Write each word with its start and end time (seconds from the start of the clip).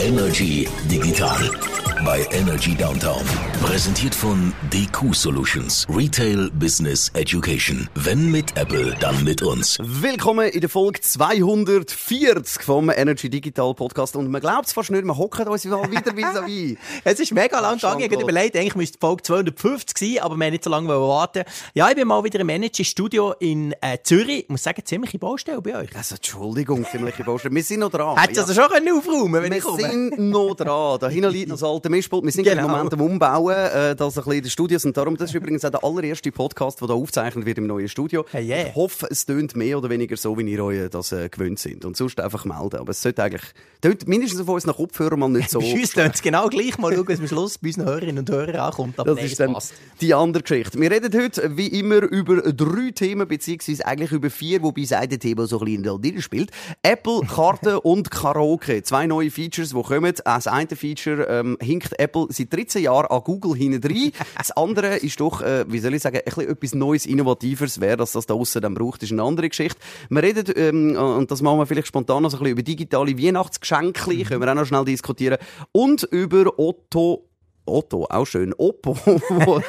Energy 0.00 0.64
Digital 0.88 1.89
bei 2.04 2.26
Energy 2.30 2.74
Downtown. 2.74 3.22
Präsentiert 3.62 4.14
von 4.14 4.52
DQ 4.72 5.14
Solutions. 5.14 5.86
Retail 5.88 6.50
Business 6.52 7.10
Education. 7.14 7.88
Wenn 7.94 8.30
mit 8.30 8.56
Apple, 8.56 8.96
dann 9.00 9.22
mit 9.24 9.42
uns. 9.42 9.78
Willkommen 9.82 10.48
in 10.48 10.60
der 10.60 10.70
Folge 10.70 11.00
240 11.00 12.62
vom 12.62 12.90
Energy 12.90 13.28
Digital 13.28 13.74
Podcast. 13.74 14.16
Und 14.16 14.30
man 14.30 14.40
glaubt 14.40 14.66
es 14.66 14.72
fast 14.72 14.90
nicht, 14.90 15.04
wir 15.04 15.16
hocken 15.16 15.48
uns 15.48 15.64
wieder 15.64 16.16
vis-à-vis. 16.16 16.78
es 17.04 17.20
ist 17.20 17.32
mega 17.32 17.60
lang 17.60 17.76
gegangen. 17.76 18.00
Ich 18.00 18.10
habe 18.10 18.22
überlegt, 18.22 18.56
eigentlich 18.56 18.76
müsste 18.76 18.98
die 18.98 19.06
Folge 19.06 19.22
250 19.22 19.98
sein, 19.98 20.24
aber 20.24 20.36
wir 20.36 20.46
haben 20.46 20.52
nicht 20.52 20.64
so 20.64 20.70
lange 20.70 20.88
warten 20.88 21.44
Ja, 21.74 21.88
ich 21.90 21.96
bin 21.96 22.08
mal 22.08 22.24
wieder 22.24 22.40
im 22.40 22.48
Energy 22.48 22.84
Studio 22.84 23.34
in 23.40 23.74
äh, 23.80 23.98
Zürich. 24.02 24.44
Ich 24.44 24.48
muss 24.48 24.62
sagen, 24.62 24.82
ziemliche 24.84 25.18
Baustelle 25.18 25.60
bei 25.60 25.76
euch. 25.76 25.94
Also, 25.94 26.14
Entschuldigung, 26.14 26.86
ziemliche 26.90 27.24
Baustelle. 27.24 27.54
Wir 27.54 27.62
sind 27.62 27.80
noch 27.80 27.90
dran. 27.90 28.16
Hättest 28.16 28.38
du 28.38 28.42
also 28.42 28.54
schon 28.54 28.98
aufräumen 28.98 29.42
wenn 29.42 29.50
wir 29.50 29.58
ich 29.58 29.64
komme? 29.64 29.78
Wir 29.78 29.90
sind 29.90 30.18
noch 30.18 30.54
dran. 30.54 30.98
Da 30.98 31.08
hinten 31.08 31.30
liegt 31.30 31.48
noch 31.48 31.56
das 31.56 31.68
alte 31.68 31.89
Mischpult. 31.90 32.24
Wir 32.24 32.32
sind 32.32 32.44
genau. 32.44 32.64
im 32.64 32.70
Moment 32.70 32.92
am 32.94 33.00
Umbauen, 33.00 33.54
äh, 33.54 33.96
das 33.96 34.16
ein 34.16 34.24
bisschen 34.24 34.32
in 34.32 34.42
den 34.42 34.50
Studios. 34.50 34.84
Und 34.84 34.96
darum, 34.96 35.16
das 35.16 35.30
ist 35.30 35.34
übrigens 35.34 35.64
auch 35.64 35.70
der 35.70 35.84
allererste 35.84 36.32
Podcast, 36.32 36.80
der 36.80 36.88
da 36.88 36.94
aufgezeichnet 36.94 37.44
wird 37.44 37.58
im 37.58 37.66
neuen 37.66 37.88
Studio. 37.88 38.24
Hey, 38.30 38.46
yeah. 38.46 38.68
Ich 38.68 38.74
hoffe, 38.74 39.08
es 39.10 39.26
tönt 39.26 39.56
mehr 39.56 39.76
oder 39.76 39.90
weniger 39.90 40.16
so, 40.16 40.38
wie 40.38 40.50
ihr 40.50 40.64
euch 40.64 40.88
das 40.90 41.12
äh, 41.12 41.28
gewöhnt 41.28 41.58
sind. 41.58 41.84
Und 41.84 41.96
sonst 41.96 42.20
einfach 42.20 42.44
melden. 42.44 42.76
Aber 42.76 42.90
es 42.90 43.02
sollte 43.02 43.22
eigentlich, 43.22 43.42
tönt 43.80 44.08
mindestens 44.08 44.42
von 44.42 44.54
uns 44.54 44.66
nach 44.66 44.76
Kopfhörer 44.76 45.16
mal 45.16 45.28
nicht 45.28 45.50
so. 45.50 45.58
Uns 45.58 45.92
tönt 45.92 46.14
es 46.14 46.22
genau 46.22 46.48
gleich. 46.48 46.78
Mal 46.78 46.94
schauen, 46.94 47.08
was 47.08 47.18
am 47.18 47.28
Schluss 47.28 47.58
bei 47.58 47.68
unseren 47.68 47.86
Hörerinnen 47.86 48.18
und 48.20 48.30
Hörern 48.30 48.56
ankommt. 48.56 48.98
Aber 48.98 49.10
das 49.10 49.20
nee, 49.20 49.26
ist 49.26 49.40
dann 49.40 49.52
passt. 49.52 49.74
die 50.00 50.14
andere 50.14 50.42
Geschichte. 50.42 50.80
Wir 50.80 50.90
reden 50.90 51.12
heute, 51.20 51.56
wie 51.56 51.66
immer, 51.66 52.02
über 52.02 52.40
drei 52.52 52.90
Themen, 52.92 53.26
beziehungsweise 53.26 53.84
eigentlich 53.86 54.12
über 54.12 54.30
vier, 54.30 54.62
wobei 54.62 54.82
das 54.82 54.92
eine 54.92 55.18
Thema 55.18 55.46
so 55.46 55.58
ein 55.58 55.64
bisschen 55.64 55.84
in 55.84 56.14
der 56.14 56.22
spielt. 56.22 56.50
Apple, 56.82 57.20
Karten 57.26 57.76
und 57.82 58.10
Karaoke. 58.10 58.82
Zwei 58.82 59.06
neue 59.06 59.30
Features, 59.30 59.70
die 59.70 59.82
kommen. 59.82 60.14
Das 60.24 60.46
eine 60.46 60.68
Feature 60.68 61.26
ähm, 61.28 61.56
hinkt 61.80 61.98
Apple 61.98 62.26
seit 62.30 62.52
13 62.52 62.82
Jahren 62.82 63.06
an 63.06 63.22
Google 63.24 63.56
hinein. 63.56 64.12
Das 64.36 64.50
andere 64.52 64.96
ist 64.96 65.20
doch, 65.20 65.42
äh, 65.42 65.64
wie 65.68 65.78
soll 65.78 65.94
ich 65.94 66.02
sagen, 66.02 66.18
ein 66.18 66.24
bisschen 66.24 66.48
etwas 66.48 66.74
Neues, 66.74 67.06
Innovatives. 67.06 67.80
Wer 67.80 67.96
das, 67.96 68.12
das 68.12 68.26
da 68.26 68.34
aussen 68.34 68.62
dann 68.62 68.74
braucht, 68.74 69.02
ist 69.02 69.12
eine 69.12 69.22
andere 69.22 69.48
Geschichte. 69.48 69.80
Wir 70.08 70.22
reden, 70.22 70.44
ähm, 70.56 70.96
und 70.96 71.30
das 71.30 71.42
machen 71.42 71.58
wir 71.58 71.66
vielleicht 71.66 71.88
spontan 71.88 72.22
noch 72.22 72.30
so 72.30 72.36
ein 72.36 72.40
bisschen 72.40 72.52
über 72.52 72.62
digitale 72.62 73.18
Weihnachtsgeschenke. 73.18 74.10
Mhm. 74.10 74.24
Können 74.24 74.40
wir 74.42 74.50
auch 74.50 74.54
noch 74.54 74.66
schnell 74.66 74.84
diskutieren. 74.84 75.38
Und 75.72 76.02
über 76.04 76.58
Otto 76.58 77.29
Otto, 77.66 78.06
auch 78.08 78.26
schön. 78.26 78.54
Oppo, 78.56 78.96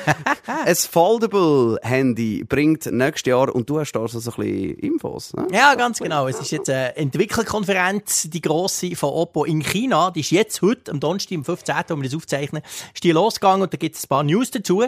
ein 0.48 0.76
Foldable 0.76 1.78
Handy 1.82 2.44
bringt 2.44 2.86
nächstes 2.88 3.30
Jahr 3.30 3.54
und 3.54 3.70
du 3.70 3.80
hast 3.80 3.92
da 3.94 4.08
so 4.08 4.18
ein 4.18 4.24
bisschen 4.24 4.76
Infos. 4.76 5.34
Ne? 5.34 5.48
Ja, 5.52 5.76
ganz 5.76 6.00
genau. 6.00 6.28
Es 6.28 6.40
ist 6.40 6.52
jetzt 6.52 6.70
eine 6.70 6.96
Entwicklerkonferenz, 6.96 8.30
die 8.30 8.42
grosse 8.42 8.96
von 8.96 9.10
Oppo 9.10 9.46
in 9.46 9.62
China. 9.62 10.12
Die 10.12 10.22
ist 10.22 10.32
jetzt 10.32 10.62
heute, 10.62 10.92
am 10.92 11.00
Donnerstag, 11.00 11.38
am 11.38 11.46
15., 11.46 11.76
wo 11.90 11.96
wir 11.98 12.04
das 12.04 12.16
aufzeichnen, 12.16 12.64
ist 12.94 13.04
die 13.04 13.12
losgegangen 13.12 13.64
und 13.64 13.74
da 13.74 13.78
gibt 13.78 13.96
es 13.96 14.06
ein 14.06 14.10
paar 14.10 14.24
News 14.24 14.52
dazu. 14.52 14.84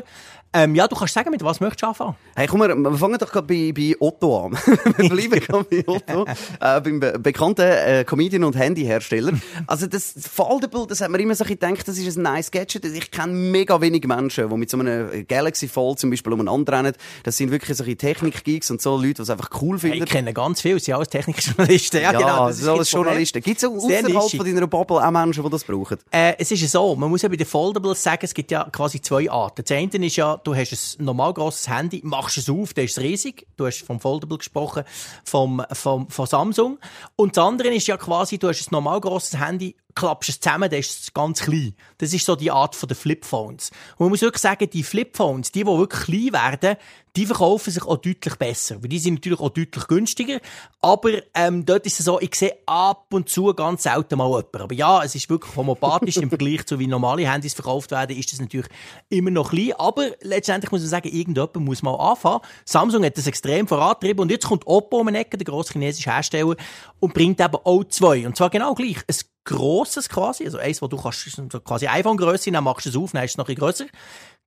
Ähm, 0.56 0.76
ja, 0.76 0.88
du 0.88 0.96
kannst 0.96 1.16
sagen, 1.16 1.32
mit 1.32 1.44
was 1.44 1.60
möchtest 1.60 1.82
du 1.82 1.88
anfangen? 1.88 2.16
Hey, 2.36 2.46
komm, 2.46 2.62
wir, 2.62 2.76
wir 2.76 2.98
fangen 2.98 3.18
doch 3.18 3.32
gerade 3.32 3.48
bei, 3.48 3.72
bei 3.72 3.96
Otto 4.00 4.46
an. 4.46 4.52
wir 4.98 5.10
bleiben 5.10 5.40
gerade 5.40 5.64
bei 5.64 5.84
Otto, 5.88 6.26
äh, 6.26 6.82
beim 6.82 7.00
be 7.00 7.18
bekannten 7.18 7.62
äh, 7.62 8.04
Comedian 8.06 8.44
und 8.44 8.56
Handyhersteller. 8.56 9.34
Also 9.66 9.88
das 9.88 10.14
Foldable, 10.32 10.86
das 10.88 11.02
hat 11.02 11.10
man 11.10 11.20
immer 11.20 11.34
so 11.34 11.44
gedacht, 11.44 11.88
das 11.88 11.98
ist 11.98 12.18
ein 12.18 12.24
nice 12.24 12.52
Gadget. 12.52 12.86
Ich 12.86 13.10
kenne 13.10 13.34
mega 13.34 13.82
wenig 13.82 14.06
Menschen, 14.06 14.48
die 14.48 14.56
mit 14.56 14.70
so 14.70 14.78
einem 14.78 15.26
Galaxy 15.28 15.68
Fold 15.68 16.00
zum 16.00 16.12
Beispiel 16.12 16.34
umeinander 16.34 16.74
rennen. 16.74 16.94
Das 17.24 17.38
sind 17.38 17.50
wirklich 17.50 17.76
solche 17.76 17.96
Technik-Geeks 17.96 18.70
und 18.70 18.82
so 18.82 18.96
Leute, 18.96 19.16
die 19.16 19.22
es 19.24 19.30
einfach 19.32 19.50
cool 19.62 19.80
finden. 19.80 19.98
Hey, 19.98 20.04
ich 20.04 20.10
kenne 20.10 20.34
ganz 20.34 20.62
viele, 20.62 20.78
sie 20.80 20.86
sind 20.86 20.96
alles 20.96 21.10
Technikjournalisten. 21.10 21.94
Ja, 22.04 22.12
ja 22.12 22.20
genau. 22.20 22.48
Das, 22.48 22.58
sind 22.58 22.70
alles 22.70 22.92
Journalisten. 22.92 23.42
Gibt 23.42 23.64
es 23.64 23.70
außerhalb 23.70 24.32
von 24.32 24.46
deiner 24.46 24.68
Bubble 24.68 24.98
auch 24.98 25.12
Menschen, 25.12 25.44
die 25.44 25.50
das 25.50 25.64
brauchen? 25.64 25.98
Äh, 26.12 26.34
es 26.38 26.52
ist 26.52 26.70
so, 26.70 26.96
man 26.96 27.10
muss 27.10 27.22
ja 27.22 27.30
bei 27.30 27.38
den 27.38 27.48
Foldables 27.48 28.04
sagen, 28.04 28.22
es 28.24 28.34
gibt 28.34 28.52
ja 28.52 28.68
quasi 28.72 29.02
zwei 29.02 29.30
Arten. 29.32 29.64
Das 29.66 29.78
eine 29.78 30.06
ist 30.06 30.16
ja, 30.16 30.38
du 30.44 30.56
hast 30.56 31.00
ein 31.00 31.06
normal 31.06 31.34
grosses 31.34 31.68
Handy, 31.68 32.02
machst 32.04 32.38
es 32.38 32.50
auf, 32.50 32.74
das 32.74 32.86
ist 32.86 33.00
riesig. 33.00 33.48
Du 33.58 33.66
hast 33.66 33.86
vom 33.86 34.00
Foldable 34.00 34.38
gesprochen, 34.38 34.84
vom, 35.24 35.64
vom, 35.72 36.10
von 36.10 36.26
Samsung. 36.26 36.80
Und 37.16 37.38
das 37.38 37.44
andere 37.44 37.74
ist 37.74 37.88
ja 37.88 37.98
quasi, 37.98 38.38
du 38.38 38.50
hast 38.50 38.62
ein 38.62 38.72
normal 38.72 39.02
grosses 39.02 39.40
Handy, 39.40 39.76
klappst 39.96 40.30
es 40.30 40.40
zusammen, 40.40 40.70
dann 40.70 40.80
ist 40.80 41.02
es 41.02 41.14
ganz 41.14 41.42
klein. 41.42 41.76
Das 41.98 42.14
ist 42.14 42.26
so 42.26 42.36
die 42.36 42.52
Art 42.52 42.76
von 42.76 42.88
den 42.88 42.96
Flipphones. 42.96 43.72
Und 43.98 44.02
man 44.02 44.10
muss 44.10 44.22
wirklich 44.22 44.42
sagen, 44.42 44.70
die 44.70 44.84
Flipphones, 44.84 45.52
die, 45.52 45.64
die 45.64 45.68
wirklich 45.68 46.04
klein 46.04 46.34
werden, 46.34 46.78
die 47.16 47.28
verkaufen 47.28 47.70
sich 47.70 47.84
auch 47.84 47.98
deutlich 47.98 48.36
besser. 48.36 48.82
Weil 48.82 48.90
die 48.90 48.98
sind 48.98 49.16
natürlich 49.16 49.40
auch 49.40 49.50
deutlich 49.50 49.88
günstiger. 49.88 50.40
Aber 50.82 51.12
ähm, 51.36 51.64
dort 51.64 51.86
ist 51.86 52.00
es 52.00 52.06
so, 52.06 52.20
ich 52.20 52.34
sehe 52.34 52.58
ab 52.66 53.06
und 53.12 53.30
zu 53.30 53.54
ganz 53.54 53.84
selten 53.84 54.18
mal 54.18 54.28
jemanden. 54.28 54.62
Aber 54.62 54.74
ja, 54.74 55.04
es 55.04 55.14
ist 55.14 55.30
wirklich 55.30 55.56
homopathisch 55.56 56.18
im 56.18 56.30
Vergleich 56.30 56.66
zu 56.66 56.80
wie 56.80 56.88
normale 56.88 57.30
Handys 57.30 57.54
verkauft 57.54 57.92
werden, 57.92 58.18
ist 58.18 58.32
das 58.34 58.40
natürlich 58.40 58.68
immer 59.10 59.30
noch 59.30 59.52
klein. 59.52 59.74
Aber 59.78 60.08
letztendlich 60.22 60.72
muss 60.72 60.82
man 60.82 60.90
sagen, 60.90 61.10
irgendjemand 61.10 61.56
muss 61.58 61.84
mal 61.84 61.96
anfangen. 61.96 62.42
Samsung 62.66 63.06
hat 63.06 63.18
das 63.18 63.28
extrem 63.28 63.68
vorantrieben 63.68 64.22
und 64.22 64.32
jetzt 64.32 64.48
kommt 64.48 64.66
Oppo 64.66 65.00
um 65.00 65.08
den 65.08 65.16
Ecke, 65.16 65.38
der 65.38 65.46
grosse 65.46 65.74
chinesische 65.74 66.12
Hersteller, 66.12 66.56
und 67.00 67.14
bringt 67.14 67.40
eben 67.40 67.56
auch 67.64 67.84
zwei. 67.86 68.26
Und 68.26 68.36
zwar 68.36 68.50
genau 68.50 68.74
gleich. 68.74 68.98
Ein 69.08 69.16
grosses 69.46 70.10
quasi, 70.10 70.46
also 70.46 70.58
eins, 70.58 70.82
wo 70.82 70.88
du 70.88 70.98
kannst, 70.98 71.26
quasi 71.66 71.88
iPhone-Größe, 71.88 72.52
dann 72.52 72.64
machst 72.64 72.86
du 72.86 72.90
es 72.90 72.96
auf, 72.96 73.12
dann 73.12 73.24
ist 73.24 73.32
es 73.32 73.38
noch 73.38 73.46
ein 73.46 73.56
bisschen 73.56 73.60
grösser 73.60 73.86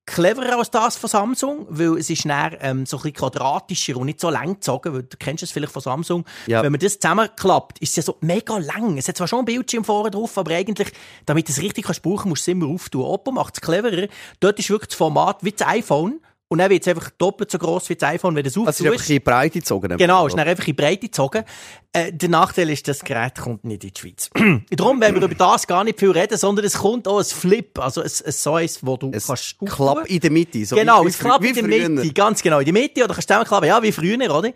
cleverer 0.06 0.58
als 0.58 0.70
das 0.70 0.96
von 0.96 1.10
Samsung, 1.10 1.66
weil 1.68 1.98
es 1.98 2.08
ist 2.08 2.24
näher 2.24 2.56
ähm, 2.60 2.86
so 2.86 2.96
ein 2.96 3.02
bisschen 3.02 3.16
quadratischer 3.16 3.96
und 3.96 4.06
nicht 4.06 4.20
so 4.20 4.30
lang 4.30 4.54
gezogen, 4.54 4.94
weil 4.94 5.02
du 5.02 5.16
kennst 5.18 5.42
es 5.42 5.50
vielleicht 5.50 5.72
von 5.72 5.82
Samsung. 5.82 6.24
Ja. 6.46 6.62
Wenn 6.62 6.72
man 6.72 6.78
das 6.78 6.98
zusammenklappt, 6.98 7.80
ist 7.80 7.90
es 7.90 7.96
ja 7.96 8.02
so 8.04 8.16
mega 8.20 8.56
lang. 8.58 8.96
Es 8.96 9.08
hat 9.08 9.16
zwar 9.16 9.26
schon 9.26 9.40
ein 9.40 9.44
Bildschirm 9.44 9.84
vorne 9.84 10.12
drauf, 10.12 10.38
aber 10.38 10.54
eigentlich, 10.54 10.92
damit 11.26 11.48
du 11.48 11.52
es 11.52 11.60
richtig 11.60 11.84
kannst 11.84 12.02
brauchen, 12.02 12.28
musst 12.28 12.46
du 12.46 12.52
es 12.52 12.54
immer 12.54 12.68
auftun. 12.68 13.02
Oppo 13.02 13.32
macht 13.32 13.54
es 13.54 13.60
cleverer. 13.60 14.06
Dort 14.38 14.58
ist 14.60 14.70
wirklich 14.70 14.88
das 14.88 14.96
Format 14.96 15.42
wie 15.42 15.52
das 15.52 15.66
iPhone. 15.66 16.20
Und 16.48 16.58
dann 16.58 16.70
wird 16.70 16.82
es 16.82 16.88
einfach 16.88 17.10
doppelt 17.10 17.50
so 17.50 17.58
gross 17.58 17.88
wie 17.88 17.96
das 17.96 18.08
iPhone, 18.08 18.36
wenn 18.36 18.44
du 18.44 18.48
es 18.48 18.56
auftust. 18.56 18.80
Also 18.80 18.84
es 18.84 18.94
ist 18.94 19.00
einfach 19.00 19.14
in 19.16 19.22
Breite 19.22 19.58
gezogen. 19.58 19.96
Genau, 19.96 20.26
es 20.26 20.32
ist 20.32 20.38
dann 20.38 20.46
einfach 20.46 20.68
in 20.68 20.76
Breite 20.76 21.06
gezogen. 21.06 21.44
Äh, 21.92 22.12
der 22.12 22.28
Nachteil 22.28 22.70
ist, 22.70 22.86
das 22.86 23.00
Gerät 23.00 23.36
kommt 23.36 23.64
nicht 23.64 23.82
in 23.82 23.90
die 23.92 24.00
Schweiz. 24.00 24.30
Darum 24.70 25.00
werden 25.00 25.16
wir 25.16 25.22
über 25.22 25.34
das 25.34 25.66
gar 25.66 25.82
nicht 25.82 25.98
viel 25.98 26.12
reden, 26.12 26.38
sondern 26.38 26.64
es 26.64 26.74
kommt 26.74 27.08
auch 27.08 27.18
ein 27.18 27.24
Flip, 27.24 27.76
also 27.80 28.00
ein, 28.00 28.06
ein 28.06 28.32
so 28.32 28.54
eins, 28.54 28.84
wo 28.86 28.96
du 28.96 29.06
ein 29.06 29.20
kannst... 29.20 29.56
Klapp 29.64 30.06
in 30.06 30.20
der 30.20 30.30
Mitte. 30.30 30.64
So 30.66 30.76
genau, 30.76 31.04
ein 31.04 31.10
Klapp 31.10 31.42
in 31.42 31.54
der 31.54 31.64
Mitte, 31.64 32.12
ganz 32.12 32.42
genau. 32.42 32.60
In 32.60 32.66
der 32.66 32.74
Mitte, 32.74 33.02
oder 33.02 33.14
kannst 33.14 33.28
du 33.28 33.32
zusammenklappen, 33.32 33.68
ja, 33.68 33.82
wie 33.82 33.90
früher, 33.90 34.16
oder? 34.32 34.52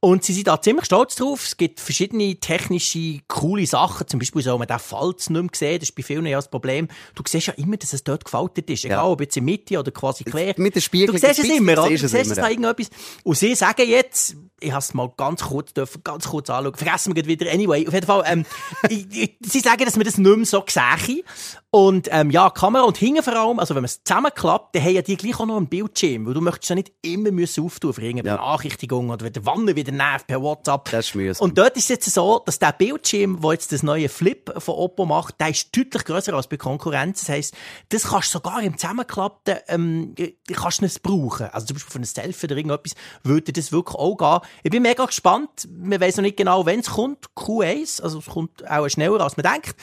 Und 0.00 0.24
sie 0.24 0.32
sind 0.32 0.46
da 0.46 0.60
ziemlich 0.60 0.86
stolz 0.86 1.16
drauf. 1.16 1.44
Es 1.44 1.56
gibt 1.56 1.80
verschiedene 1.80 2.36
technische, 2.36 3.18
coole 3.28 3.66
Sachen. 3.66 4.06
Zum 4.06 4.18
Beispiel 4.18 4.42
so, 4.42 4.56
man 4.56 4.66
den 4.66 4.78
Falz 4.78 5.28
nicht 5.28 5.42
mehr 5.42 5.50
sehen. 5.52 5.80
Das 5.80 5.90
ist 5.90 5.94
bei 5.94 6.02
vielen 6.02 6.24
ja 6.26 6.38
das 6.38 6.48
Problem. 6.48 6.88
Du 7.14 7.22
siehst 7.26 7.48
ja 7.48 7.54
immer, 7.54 7.76
dass 7.76 7.92
es 7.92 8.04
dort 8.04 8.24
gefaltet 8.24 8.70
ist. 8.70 8.84
Egal, 8.84 8.98
ja. 8.98 9.04
ob 9.04 9.20
jetzt 9.20 9.36
in 9.36 9.44
der 9.44 9.52
Mitte 9.52 9.78
oder 9.78 9.90
quasi 9.90 10.24
quer. 10.24 10.54
Mit 10.56 10.74
dem 10.74 10.80
Spiegel. 10.80 11.14
Siehst 11.34 11.50
es 11.50 11.58
immer, 11.58 11.72
oder? 11.72 11.96
Siehst 11.96 12.14
es 12.14 12.34
da 12.34 12.48
irgendetwas. 12.48 12.90
Und 13.22 13.36
sie 13.36 13.54
sagen 13.54 13.88
jetzt, 13.88 14.36
ich 14.60 14.72
habe 14.72 14.80
es 14.80 14.94
mal 14.94 15.12
ganz 15.16 15.42
kurz 15.42 15.72
dürfen, 15.72 16.02
ganz 16.02 16.28
kurz 16.28 16.48
anschauen. 16.50 16.74
Vergessen 16.74 17.14
wir 17.14 17.26
wieder. 17.26 17.50
Anyway, 17.52 17.86
auf 17.86 17.94
jeden 17.94 18.06
Fall, 18.06 18.22
ähm, 18.26 18.46
sie 18.88 19.60
sagen, 19.60 19.84
dass 19.84 19.96
wir 19.96 20.04
das 20.04 20.18
nicht 20.18 20.36
mehr 20.36 20.46
so 20.46 20.64
sehen. 20.66 21.22
Und 21.70 22.08
ähm, 22.12 22.30
ja, 22.30 22.50
Kamera 22.50 22.84
und 22.84 22.96
hinten 22.96 23.22
vor 23.24 23.34
allem, 23.34 23.58
also 23.58 23.74
wenn 23.74 23.82
man 23.82 23.86
es 23.86 24.04
zusammenklappt, 24.04 24.76
dann 24.76 24.84
haben 24.84 24.94
ja 24.94 25.02
die 25.02 25.16
gleich 25.16 25.40
auch 25.40 25.46
noch 25.46 25.56
einen 25.56 25.66
Bildschirm, 25.66 26.24
weil 26.24 26.34
du 26.34 26.40
möchtest 26.40 26.70
ja 26.70 26.76
nicht 26.76 26.92
immer 27.02 27.32
müssen 27.32 27.64
auftun 27.64 27.92
für 27.92 28.02
irgendeine 28.02 28.28
ja. 28.28 28.36
Benachrichtigung 28.36 29.10
oder 29.10 29.24
wenn 29.24 29.32
der 29.32 29.44
Wanne 29.44 29.74
wieder 29.74 29.90
nervt 29.90 30.28
per 30.28 30.40
WhatsApp. 30.40 30.88
Das 30.92 31.08
ist 31.08 31.14
mühsam. 31.16 31.44
Und 31.44 31.58
dort 31.58 31.76
ist 31.76 31.84
es 31.84 31.88
jetzt 31.88 32.12
so, 32.12 32.40
dass 32.46 32.60
der 32.60 32.72
Bildschirm, 32.72 33.42
wo 33.42 33.50
jetzt 33.50 33.72
das 33.72 33.82
neue 33.82 34.08
Flip 34.08 34.52
von 34.58 34.74
Oppo 34.76 35.04
macht, 35.04 35.40
der 35.40 35.48
ist 35.48 35.76
deutlich 35.76 36.04
grösser 36.04 36.34
als 36.34 36.46
bei 36.46 36.56
Konkurrenz. 36.56 37.20
Das 37.20 37.28
heisst, 37.28 37.54
das 37.88 38.04
kannst 38.04 38.28
du 38.28 38.38
sogar 38.38 38.62
im 38.62 38.78
Zusammenklappten, 38.78 39.56
ähm, 39.66 40.14
kannst 40.52 40.80
du 40.80 40.86
es 40.86 41.00
brauchen. 41.00 41.23
Also 41.30 41.66
zum 41.66 41.74
Beispiel 41.74 41.92
für 41.92 41.98
ein 41.98 42.04
Selfie 42.04 42.46
oder 42.46 42.56
irgendetwas 42.56 42.94
würde 43.22 43.52
das 43.52 43.72
wirklich 43.72 43.96
auch 43.96 44.16
gehen. 44.16 44.48
Ich 44.62 44.70
bin 44.70 44.82
mega 44.82 45.04
gespannt. 45.04 45.68
Wir 45.68 46.00
wissen 46.00 46.18
noch 46.18 46.24
nicht 46.24 46.36
genau, 46.36 46.66
wenn 46.66 46.80
es 46.80 46.90
kommt. 46.90 47.30
Q1, 47.36 48.02
also 48.02 48.18
es 48.18 48.26
kommt 48.26 48.68
auch 48.68 48.88
schneller 48.88 49.20
als 49.20 49.36
man 49.36 49.44
denkt. 49.52 49.76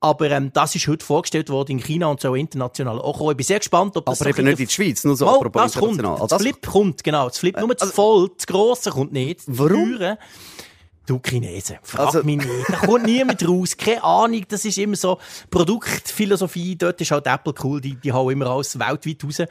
Aber 0.00 0.30
ähm, 0.32 0.50
das 0.52 0.74
ist 0.74 0.88
heute 0.88 1.04
vorgestellt 1.04 1.48
worden 1.48 1.72
in 1.72 1.78
China 1.78 2.08
und 2.08 2.20
so 2.20 2.34
international 2.34 3.00
auch. 3.00 3.30
Ich 3.30 3.36
bin 3.36 3.46
sehr 3.46 3.58
gespannt, 3.58 3.96
ob 3.96 4.04
das 4.04 4.20
Aber 4.20 4.30
eben 4.30 4.44
nicht 4.44 4.58
in 4.58 4.66
der 4.66 4.72
Schweiz, 4.72 5.04
nur 5.04 5.16
so 5.16 5.28
oh, 5.28 5.44
das 5.44 5.74
kommt. 5.74 6.04
Also 6.04 6.26
das 6.26 6.42
Flip 6.42 6.66
kommt, 6.66 7.04
genau. 7.04 7.28
Das 7.28 7.38
Flip, 7.38 7.56
nur 7.56 7.68
das 7.68 7.82
also, 7.82 7.94
voll, 7.94 8.30
das 8.36 8.46
Grosse 8.48 8.90
kommt 8.90 9.12
nicht. 9.12 9.42
Warum? 9.46 10.00
Du 11.12 11.20
Chinesen, 11.22 11.76
frag 11.82 12.06
also, 12.06 12.22
mich 12.22 12.38
nicht. 12.38 12.48
Da 12.70 12.86
kommt 12.86 13.04
niemand 13.04 13.46
raus. 13.46 13.76
Keine 13.76 14.02
Ahnung. 14.02 14.44
Das 14.48 14.64
ist 14.64 14.78
immer 14.78 14.96
so 14.96 15.18
Produktphilosophie. 15.50 16.74
Dort 16.76 17.02
ist 17.02 17.10
halt 17.10 17.26
Apple 17.26 17.52
cool. 17.62 17.82
Die, 17.82 17.96
die 17.96 18.10
hauen 18.10 18.32
immer 18.32 18.46
alles 18.46 18.78
weltweit 18.78 19.22
raus. 19.22 19.42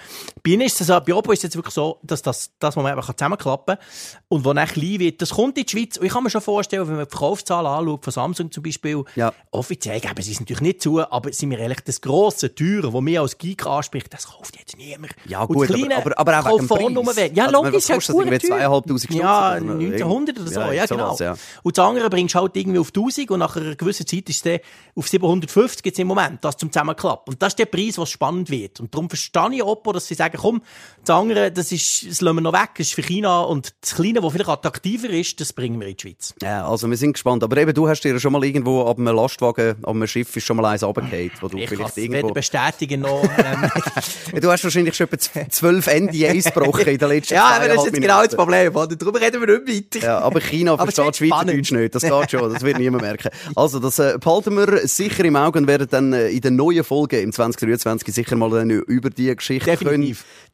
Bei 0.41 0.51
ihnen 0.51 0.63
ist 0.63 0.81
es 0.81 0.87
so, 0.87 0.99
bei 0.99 1.13
Oppo 1.13 1.31
ist 1.31 1.39
es 1.39 1.43
jetzt 1.43 1.55
wirklich 1.55 1.75
so, 1.75 1.99
dass 2.01 2.23
das, 2.23 2.49
das 2.57 2.75
man 2.75 2.87
einfach 2.87 3.13
zusammenklappen 3.13 3.75
kann. 3.75 3.85
Und 4.27 4.43
wo 4.43 4.53
dann 4.53 4.67
klein 4.67 4.97
wird, 4.97 5.21
das 5.21 5.35
kommt 5.35 5.55
in 5.59 5.65
die 5.65 5.71
Schweiz. 5.71 5.97
Und 5.97 6.07
ich 6.07 6.11
kann 6.11 6.23
mir 6.23 6.31
schon 6.31 6.41
vorstellen, 6.41 6.87
wenn 6.87 6.95
man 6.95 7.05
die 7.05 7.11
Verkaufszahlen 7.11 7.67
anschaut, 7.67 8.05
von 8.05 8.11
Samsung 8.11 8.51
zum 8.51 8.63
Beispiel, 8.63 9.03
ja. 9.15 9.31
offiziell 9.51 9.99
geben 9.99 10.19
sie 10.19 10.31
es 10.31 10.39
natürlich 10.39 10.61
nicht 10.61 10.81
zu, 10.81 10.99
aber 10.99 11.31
sind 11.31 11.51
wir 11.51 11.59
ehrlich, 11.59 11.81
das 11.81 12.01
grosse, 12.01 12.55
teure, 12.55 12.91
das 12.91 13.01
mir 13.01 13.21
als 13.21 13.37
Geek 13.37 13.67
anspricht, 13.67 14.11
das 14.11 14.25
kauft 14.25 14.57
jetzt 14.57 14.77
niemand. 14.77 15.13
Ja, 15.27 15.45
gut, 15.45 15.69
aber, 15.69 16.17
aber, 16.17 16.37
aber 16.37 16.49
auch 16.53 16.59
wegen 16.59 16.95
Preis. 17.05 17.31
Ja, 17.35 17.45
also, 17.45 17.63
logisch, 17.63 17.87
ja, 17.87 17.95
gut. 17.95 18.03
2'500 18.03 19.13
Ja, 19.13 19.49
1900 19.51 20.39
oder 20.39 20.49
so, 20.49 20.59
ja, 20.59 20.71
ja 20.71 20.85
genau. 20.87 21.15
Sowas, 21.15 21.19
ja. 21.19 21.35
Und 21.63 21.77
das 21.77 21.85
andere 21.85 22.09
bringst 22.09 22.35
du 22.35 22.39
halt 22.39 22.55
irgendwie 22.55 22.79
auf 22.79 22.87
1000 22.89 23.31
und 23.31 23.39
nach 23.39 23.55
einer 23.55 23.75
gewissen 23.75 24.05
Zeit 24.05 24.29
ist 24.29 24.37
es 24.37 24.41
dann 24.41 24.59
auf 24.95 25.07
750 25.07 25.85
jetzt 25.85 25.99
im 25.99 26.07
Moment, 26.07 26.43
das 26.43 26.57
zum 26.57 26.71
Zusammenklappen. 26.71 27.33
Und 27.33 27.41
das 27.41 27.49
ist 27.49 27.59
der 27.59 27.65
Preis, 27.65 27.97
was 27.97 28.09
spannend 28.09 28.49
wird. 28.49 28.79
Und 28.79 28.93
darum 28.93 29.09
verstehe 29.09 29.49
ich 29.53 29.63
Oppo, 29.63 29.91
dass 29.91 30.07
sie 30.07 30.15
sagen, 30.15 30.37
komm, 30.39 30.61
das 31.03 31.15
andere, 31.15 31.51
das 31.51 31.71
ist, 31.71 32.07
das 32.09 32.21
lassen 32.21 32.37
wir 32.37 32.41
noch 32.41 32.53
weg, 32.53 32.69
das 32.77 32.87
ist 32.87 32.93
für 32.93 33.03
China 33.03 33.41
und 33.41 33.73
das 33.81 33.95
Kleine, 33.95 34.21
das 34.21 34.31
vielleicht 34.31 34.49
attraktiver 34.49 35.09
ist, 35.09 35.39
das 35.39 35.53
bringen 35.53 35.79
wir 35.79 35.87
in 35.87 35.95
die 35.95 36.01
Schweiz. 36.01 36.33
Ja, 36.41 36.67
also 36.67 36.89
wir 36.89 36.97
sind 36.97 37.13
gespannt. 37.13 37.43
Aber 37.43 37.57
eben, 37.57 37.73
du 37.73 37.87
hast 37.87 38.01
dir 38.01 38.19
schon 38.19 38.33
mal 38.33 38.43
irgendwo 38.43 38.85
ab 38.85 38.99
einem 38.99 39.15
Lastwagen, 39.15 39.83
ab 39.83 39.89
einem 39.89 40.07
Schiff 40.07 40.35
ist 40.35 40.45
schon 40.45 40.57
mal 40.57 40.65
eins 40.65 40.83
runtergefallen, 40.83 41.31
wo 41.41 41.47
du 41.47 41.57
Ich 41.57 41.69
vielleicht 41.69 41.97
irgendwo... 41.97 42.27
weder 42.27 42.33
bestätigen 42.33 43.01
noch... 43.01 43.23
Ähm, 43.23 43.71
Du 44.41 44.49
hast 44.49 44.63
wahrscheinlich 44.63 44.95
schon 44.95 45.07
etwa 45.11 45.49
zwölf 45.49 45.87
NDAs 45.87 46.45
gebrochen 46.45 46.87
in 46.87 46.97
den 46.97 47.09
letzten 47.09 47.33
ja, 47.35 47.45
aber 47.45 47.67
das 47.67 47.77
ist 47.77 47.85
jetzt 47.85 48.01
genau 48.01 48.23
das. 48.23 48.35
Problem, 48.35 48.75
oder? 48.75 48.95
Darum 48.95 49.15
reden 49.15 49.41
wir 49.41 49.59
nicht 49.59 49.95
weiter. 49.95 50.05
Ja, 50.05 50.19
aber 50.19 50.39
China 50.41 50.73
Aber 50.81 50.91
versteht 50.91 51.15
spannend. 51.15 51.30
Schweizerdeutsch 51.31 51.71
nicht. 51.71 51.95
Das 51.95 52.01
geht 52.03 52.31
schon. 52.31 52.53
Das 52.53 52.63
wird 52.63 52.77
niemand 52.79 53.03
merken. 53.03 53.29
Also, 53.55 53.79
das 53.79 53.99
äh, 53.99 54.17
behalten 54.19 54.55
wir 54.55 54.87
sicher 54.87 55.23
im 55.25 55.35
Auge 55.35 55.59
und 55.59 55.67
werden 55.67 55.87
dann 55.89 56.13
äh, 56.13 56.29
in 56.29 56.41
den 56.41 56.55
neuen 56.55 56.83
Folgen 56.83 57.21
im 57.21 57.31
2023 57.31 58.13
sicher 58.13 58.35
mal 58.35 58.49
dann 58.49 58.69
über 58.69 59.09
die 59.09 59.35
Geschichte 59.35 59.75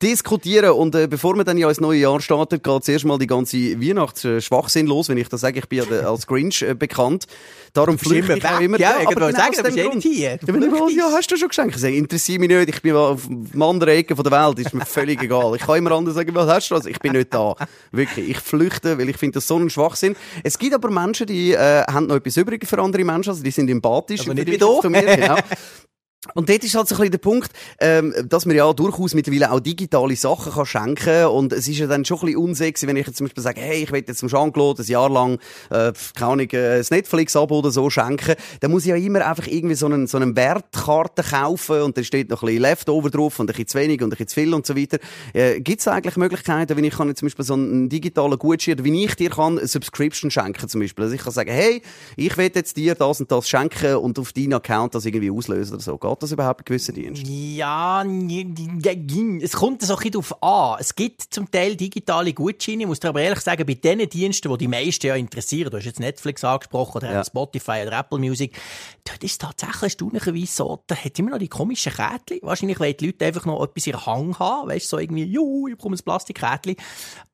diskutieren. 0.02 0.72
Und 0.72 0.96
äh, 0.96 1.08
bevor 1.08 1.36
wir 1.36 1.44
dann 1.44 1.58
ja 1.58 1.70
ins 1.70 1.80
neue 1.80 2.00
Jahr 2.00 2.20
starten, 2.22 2.62
geht 2.62 2.84
zuerst 2.84 3.06
mal 3.06 3.18
die 3.18 3.28
ganze 3.28 3.58
Weihnachtsschwachsinn 3.58 4.88
los. 4.88 5.10
Wenn 5.10 5.18
ich 5.18 5.30
das 5.30 5.42
sage, 5.42 5.60
ich 5.60 5.68
bin 5.68 5.80
ja 5.80 5.86
der- 5.86 6.08
als 6.10 6.28
Grinch 6.28 6.62
äh, 6.62 6.74
bekannt. 6.74 7.26
Darum 7.74 7.98
bist 7.98 8.10
flüchte 8.10 8.38
ich 8.38 8.46
auch 8.46 8.60
immer. 8.60 8.80
Ja, 8.80 8.96
ich 9.02 9.08
aber 9.08 9.22
wollte 9.22 9.34
genau 9.34 9.38
sagen, 9.38 9.50
aus 9.50 9.58
du 9.58 9.64
dem 9.64 9.74
bist 9.74 9.78
eh 9.78 9.90
Grund. 9.90 10.04
hier. 10.04 10.30
Ja, 10.30 10.36
ich 10.42 10.72
mal, 10.72 10.92
ja, 10.92 11.10
hast 11.14 11.32
du 11.32 11.38
schon 11.38 11.50
geschenkt? 11.50 11.76
Ich 11.76 11.82
sage, 11.82 11.96
interessiert 11.96 12.40
mich 12.40 12.50
nicht. 12.50 12.70
Ich 12.70 12.82
bin 12.82 12.96
auf 12.96 13.22
der 13.30 13.62
anderen 13.62 13.94
Ecke 13.94 14.16
der 14.16 14.32
Welt. 14.32 14.60
Ist 14.60 14.74
mir 14.74 14.86
völlig 14.86 15.22
egal. 15.22 15.56
Ich 15.56 15.62
kann 15.62 15.78
immer 15.78 15.92
anderen 15.92 16.16
sagen, 16.16 16.34
was 16.34 16.48
hast 16.50 16.70
du? 16.72 16.76
Also 16.76 16.90
ich 16.90 17.00
bin 17.00 17.14
nicht 17.14 17.34
da. 17.34 17.56
Wirklich. 17.92 18.30
Ich 18.30 18.40
flüchte, 18.40 18.98
weil 18.98 19.10
ich 19.10 19.18
finde 19.18 19.36
das 19.36 19.48
so 19.48 19.58
ein 19.58 19.70
Schwachsinn. 19.70 20.16
Es 20.44 20.58
gibt 20.58 20.67
aber 20.74 20.90
Menschen, 20.90 21.28
die 21.28 21.54
äh, 21.54 21.84
haben 21.84 22.08
noch 22.08 22.16
etwas 22.16 22.38
übrig 22.38 22.66
für 22.68 22.80
andere 22.80 23.04
Menschen. 23.04 23.30
Also 23.30 23.44
die 23.44 23.52
sind 23.52 23.70
empathisch. 23.70 24.22
Aber 24.22 24.34
nicht 24.34 24.48
wie 24.48 24.58
du. 24.58 24.82
zu 24.82 24.90
mir, 24.90 25.04
genau. 25.16 25.38
Und 26.34 26.50
dort 26.50 26.64
ist 26.64 26.76
halt 26.76 26.88
so 26.88 26.96
ein 26.96 27.00
bisschen 27.00 27.12
der 27.12 27.18
Punkt, 27.20 27.52
ähm, 27.80 28.14
dass 28.28 28.46
man 28.46 28.56
ja 28.56 28.72
durchaus 28.74 29.14
mittlerweile 29.14 29.52
auch 29.52 29.60
digitale 29.60 30.16
Sachen 30.16 30.52
kann 30.52 30.66
schenken 30.66 31.26
und 31.26 31.54
es 31.54 31.68
ist 31.68 31.78
ja 31.78 31.88
dann 31.88 32.06
schon 32.06 32.18
ein 32.18 32.26
bisschen 32.26 32.42
unsexy, 32.42 32.88
wenn 32.88 32.98
ich 32.98 33.06
jetzt 33.06 33.18
zum 33.18 33.28
Beispiel 33.28 33.44
sage, 33.44 33.62
hey, 33.62 33.84
ich 33.84 33.92
will 33.92 34.04
jetzt 34.06 34.18
zum 34.18 34.28
Jean-Claude 34.28 34.82
ein 34.82 34.86
Jahr 34.88 35.10
lang, 35.10 35.40
äh, 35.70 35.94
keine 36.16 36.32
Ahnung, 36.32 36.50
äh, 36.52 36.80
ein 36.80 36.86
Netflix-Abo 36.90 37.60
oder 37.60 37.70
so 37.70 37.90
schenken, 37.92 38.36
dann 38.60 38.72
muss 38.72 38.84
ich 38.84 38.90
ja 38.90 38.96
immer 38.96 39.26
einfach 39.28 39.46
irgendwie 39.46 39.76
so 39.76 39.86
einen, 39.86 40.08
so 40.08 40.18
einen 40.18 40.36
Wertkarte 40.36 41.22
kaufen 41.22 41.82
und 41.82 41.98
dann 41.98 42.04
steht 42.04 42.30
noch 42.30 42.42
ein 42.42 42.48
bisschen 42.48 42.62
Leftover 42.64 43.10
drauf 43.12 43.40
und 43.40 43.46
ein 43.46 43.54
bisschen 43.54 43.68
zu 43.68 43.78
wenig 43.78 44.02
und 44.02 44.08
ein 44.08 44.10
bisschen 44.10 44.28
zu 44.28 44.36
viel 44.42 44.54
und 44.56 44.66
so 44.66 44.76
weiter. 44.76 44.98
Äh, 45.34 45.62
Gibt 45.62 45.82
es 45.82 45.88
eigentlich 45.88 46.18
Möglichkeiten, 46.18 46.76
wenn 46.76 46.84
ich 46.84 46.96
kann 46.96 47.08
jetzt 47.10 47.20
zum 47.20 47.28
Beispiel 47.28 47.46
so 47.46 47.54
einen 47.54 47.90
digitalen 47.90 48.40
Gutschein, 48.40 48.84
wie 48.84 49.06
ich 49.06 49.16
dir 49.16 49.30
kann 49.30 49.60
eine 49.60 49.68
Subscription 49.68 50.32
schenken 50.32 50.68
zum 50.68 50.82
Beispiel, 50.82 51.04
also 51.04 51.16
ich 51.16 51.22
kann 51.22 51.32
sagen, 51.32 51.52
hey, 51.52 51.82
ich 52.16 52.36
will 52.38 52.52
jetzt 52.54 52.76
dir 52.76 52.96
das 52.96 53.20
und 53.20 53.32
das 53.32 53.48
schenken 53.48 53.96
und 53.96 54.18
auf 54.18 54.34
deinen 54.34 54.54
Account 54.54 54.96
das 54.96 55.06
irgendwie 55.06 55.32
auslösen 55.32 55.76
oder 55.76 55.84
so. 55.84 55.98
Geht 55.98 56.17
das 56.22 56.32
überhaupt 56.32 56.60
bei 56.60 56.64
gewissen 56.64 56.96
Diensten? 56.96 57.26
Ja, 57.56 58.04
es 58.04 59.52
kommt 59.54 59.82
so 59.82 59.94
ein 59.94 59.98
bisschen 59.98 60.12
darauf 60.12 60.44
an. 60.44 60.78
Es 60.80 60.96
gibt 60.96 61.22
zum 61.22 61.50
Teil 61.50 61.76
digitale 61.76 62.34
Gutscheine. 62.34 62.84
Ich 62.84 62.88
muss 62.88 63.00
dir 63.00 63.10
aber 63.10 63.22
ehrlich 63.22 63.40
sagen, 63.42 63.66
bei 63.66 63.74
den 63.76 64.08
Diensten, 64.10 64.52
die 64.52 64.58
die 64.58 64.68
meisten 64.68 65.08
ja 65.08 65.16
interessieren, 65.16 65.70
du 65.72 65.78
hast 65.78 65.86
jetzt 65.86 66.00
Netflix 66.00 66.44
angesprochen 66.44 66.98
oder 66.98 67.12
Ja. 67.12 67.24
Spotify 67.24 67.84
oder 67.86 68.00
Apple 68.00 68.20
Music, 68.20 68.60
dort 69.04 69.24
ist 69.24 69.32
es 69.32 69.38
tatsächlich 69.38 69.84
erstaunlicherweise 69.84 70.48
so, 70.52 70.84
da 70.88 70.96
hat 70.96 71.18
immer 71.20 71.32
noch 71.32 71.38
die 71.40 71.48
komischen 71.48 71.94
Kärtchen. 71.94 72.40
Wahrscheinlich 72.42 72.80
wollen 72.80 72.96
die 72.98 73.06
Leute 73.08 73.26
einfach 73.26 73.46
noch 73.46 73.64
etwas 73.64 73.88
in 73.88 73.92
der 73.94 74.06
Hang 74.06 74.38
haben, 74.40 74.70
weißt 74.70 74.86
du, 74.86 74.90
so 74.90 75.00
irgendwie, 75.00 75.24
juhu, 75.24 75.68
ich 75.68 75.76
bekomme 75.76 75.96
ein 75.96 76.04
Plastikkärtchen. 76.04 76.76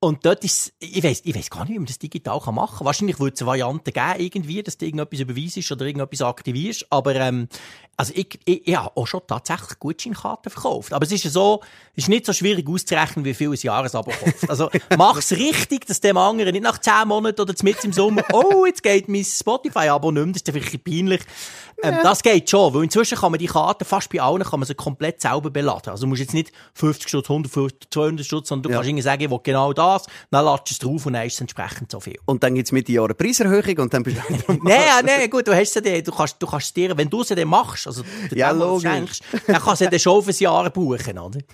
Und 0.00 0.24
dort 0.24 0.44
ist, 0.44 0.72
ich 0.78 1.02
weiss, 1.02 1.22
ich 1.24 1.34
weiss 1.34 1.50
gar 1.50 1.64
nicht, 1.64 1.74
wie 1.74 1.78
man 1.78 1.86
das 1.86 1.98
digital 1.98 2.40
kann 2.40 2.54
machen 2.54 2.78
kann. 2.78 2.86
Wahrscheinlich 2.86 3.18
würde 3.18 3.34
es 3.34 3.40
eine 3.40 3.46
Variante 3.48 3.92
geben, 3.92 4.14
irgendwie, 4.18 4.62
dass 4.62 4.78
du 4.78 4.84
irgendetwas 4.86 5.20
überweisest 5.20 5.72
oder 5.72 5.86
irgendetwas 5.86 6.22
aktivierst, 6.22 6.86
aber, 6.90 7.14
ähm, 7.16 7.48
also 7.96 8.12
ich, 8.16 8.38
ich, 8.44 8.63
ich 8.64 8.76
habe 8.76 8.96
auch 8.96 9.06
schon 9.06 9.20
tatsächlich 9.26 9.78
Gutscheinkarten 9.78 10.50
verkauft. 10.50 10.92
Aber 10.92 11.04
es 11.04 11.12
ist 11.12 11.24
ja 11.24 11.30
so, 11.30 11.60
es 11.94 12.04
ist 12.04 12.08
nicht 12.08 12.26
so 12.26 12.32
schwierig 12.32 12.68
auszurechnen, 12.68 13.24
wie 13.24 13.34
viel 13.34 13.50
ein 13.50 13.58
Jahresabo 13.60 14.10
kostet. 14.10 14.48
Also 14.48 14.70
mach's 14.96 15.32
richtig, 15.32 15.86
dass 15.86 16.00
dem 16.00 16.16
anderen 16.16 16.52
nicht 16.52 16.62
nach 16.62 16.78
10 16.78 17.06
Monaten 17.06 17.40
oder 17.40 17.54
mitten 17.62 17.86
im 17.86 17.92
Sommer, 17.92 18.22
oh, 18.32 18.64
jetzt 18.66 18.82
geht 18.82 19.08
mein 19.08 19.24
Spotify-Abo 19.24 20.10
nicht 20.10 20.24
mehr, 20.24 20.32
das 20.32 20.36
ist 20.36 20.48
dann 20.48 20.54
wirklich 20.54 20.82
peinlich. 20.82 21.20
Ähm, 21.82 21.96
Das 22.02 22.22
geht 22.22 22.48
schon, 22.48 22.72
weil 22.74 22.84
inzwischen 22.84 23.18
kann 23.18 23.32
man 23.32 23.38
die 23.38 23.46
Karten, 23.46 23.84
fast 23.84 24.08
bei 24.10 24.20
allen, 24.20 24.42
kann 24.42 24.60
man 24.60 24.66
sie 24.66 24.74
komplett 24.74 25.20
selber 25.20 25.50
beladen. 25.50 25.90
Also 25.90 26.02
du 26.04 26.08
musst 26.08 26.20
jetzt 26.20 26.34
nicht 26.34 26.52
50 26.74 27.08
Stutz, 27.08 27.28
150, 27.28 27.90
200 27.90 28.24
Stutz, 28.26 28.48
sondern 28.48 28.62
du 28.64 28.68
Ja. 28.70 28.76
kannst 28.76 28.88
irgendwie 28.88 29.02
sagen, 29.02 29.22
ich 29.22 29.30
will 29.30 29.40
genau 29.42 29.72
das, 29.72 30.06
dann 30.30 30.44
ladest 30.44 30.70
du 30.70 30.72
es 30.74 30.78
drauf 30.78 31.06
und 31.06 31.12
dann 31.14 31.26
ist 31.26 31.34
es 31.34 31.40
entsprechend 31.40 31.90
so 31.90 32.00
viel. 32.00 32.16
Und 32.24 32.42
dann 32.42 32.54
gibt's 32.54 32.72
mit 32.72 32.88
Jahren 32.88 33.06
eine 33.06 33.14
Preiserhöhung 33.14 33.78
und 33.78 33.92
dann 33.94 34.02
bist 34.02 34.16
du 34.18 34.52
Nein, 34.62 35.04
nein, 35.04 35.28
gut, 35.30 35.46
du 35.48 35.54
hast 35.54 35.72
sie 35.74 36.02
du 36.02 36.12
kannst, 36.12 36.36
du 36.40 36.46
kannst 36.46 36.76
dir, 36.76 36.96
wenn 36.96 37.10
du 37.10 37.22
sie 37.24 37.34
dann 37.34 37.48
machst, 37.48 37.86
also 37.86 38.02
den 38.30 38.38
Ja, 38.38 38.52
dem, 38.52 38.60
logisch. 38.60 38.90
schenkst, 38.90 39.22
dann 39.46 39.56
kannst 39.56 39.80
du 39.80 39.84
sie 39.84 39.90
dann 39.90 40.00
schon 40.00 40.18
auf 40.18 40.28
ein 40.28 40.34
Jahr 40.38 40.70
buchen, 40.70 41.18
oder? 41.18 41.38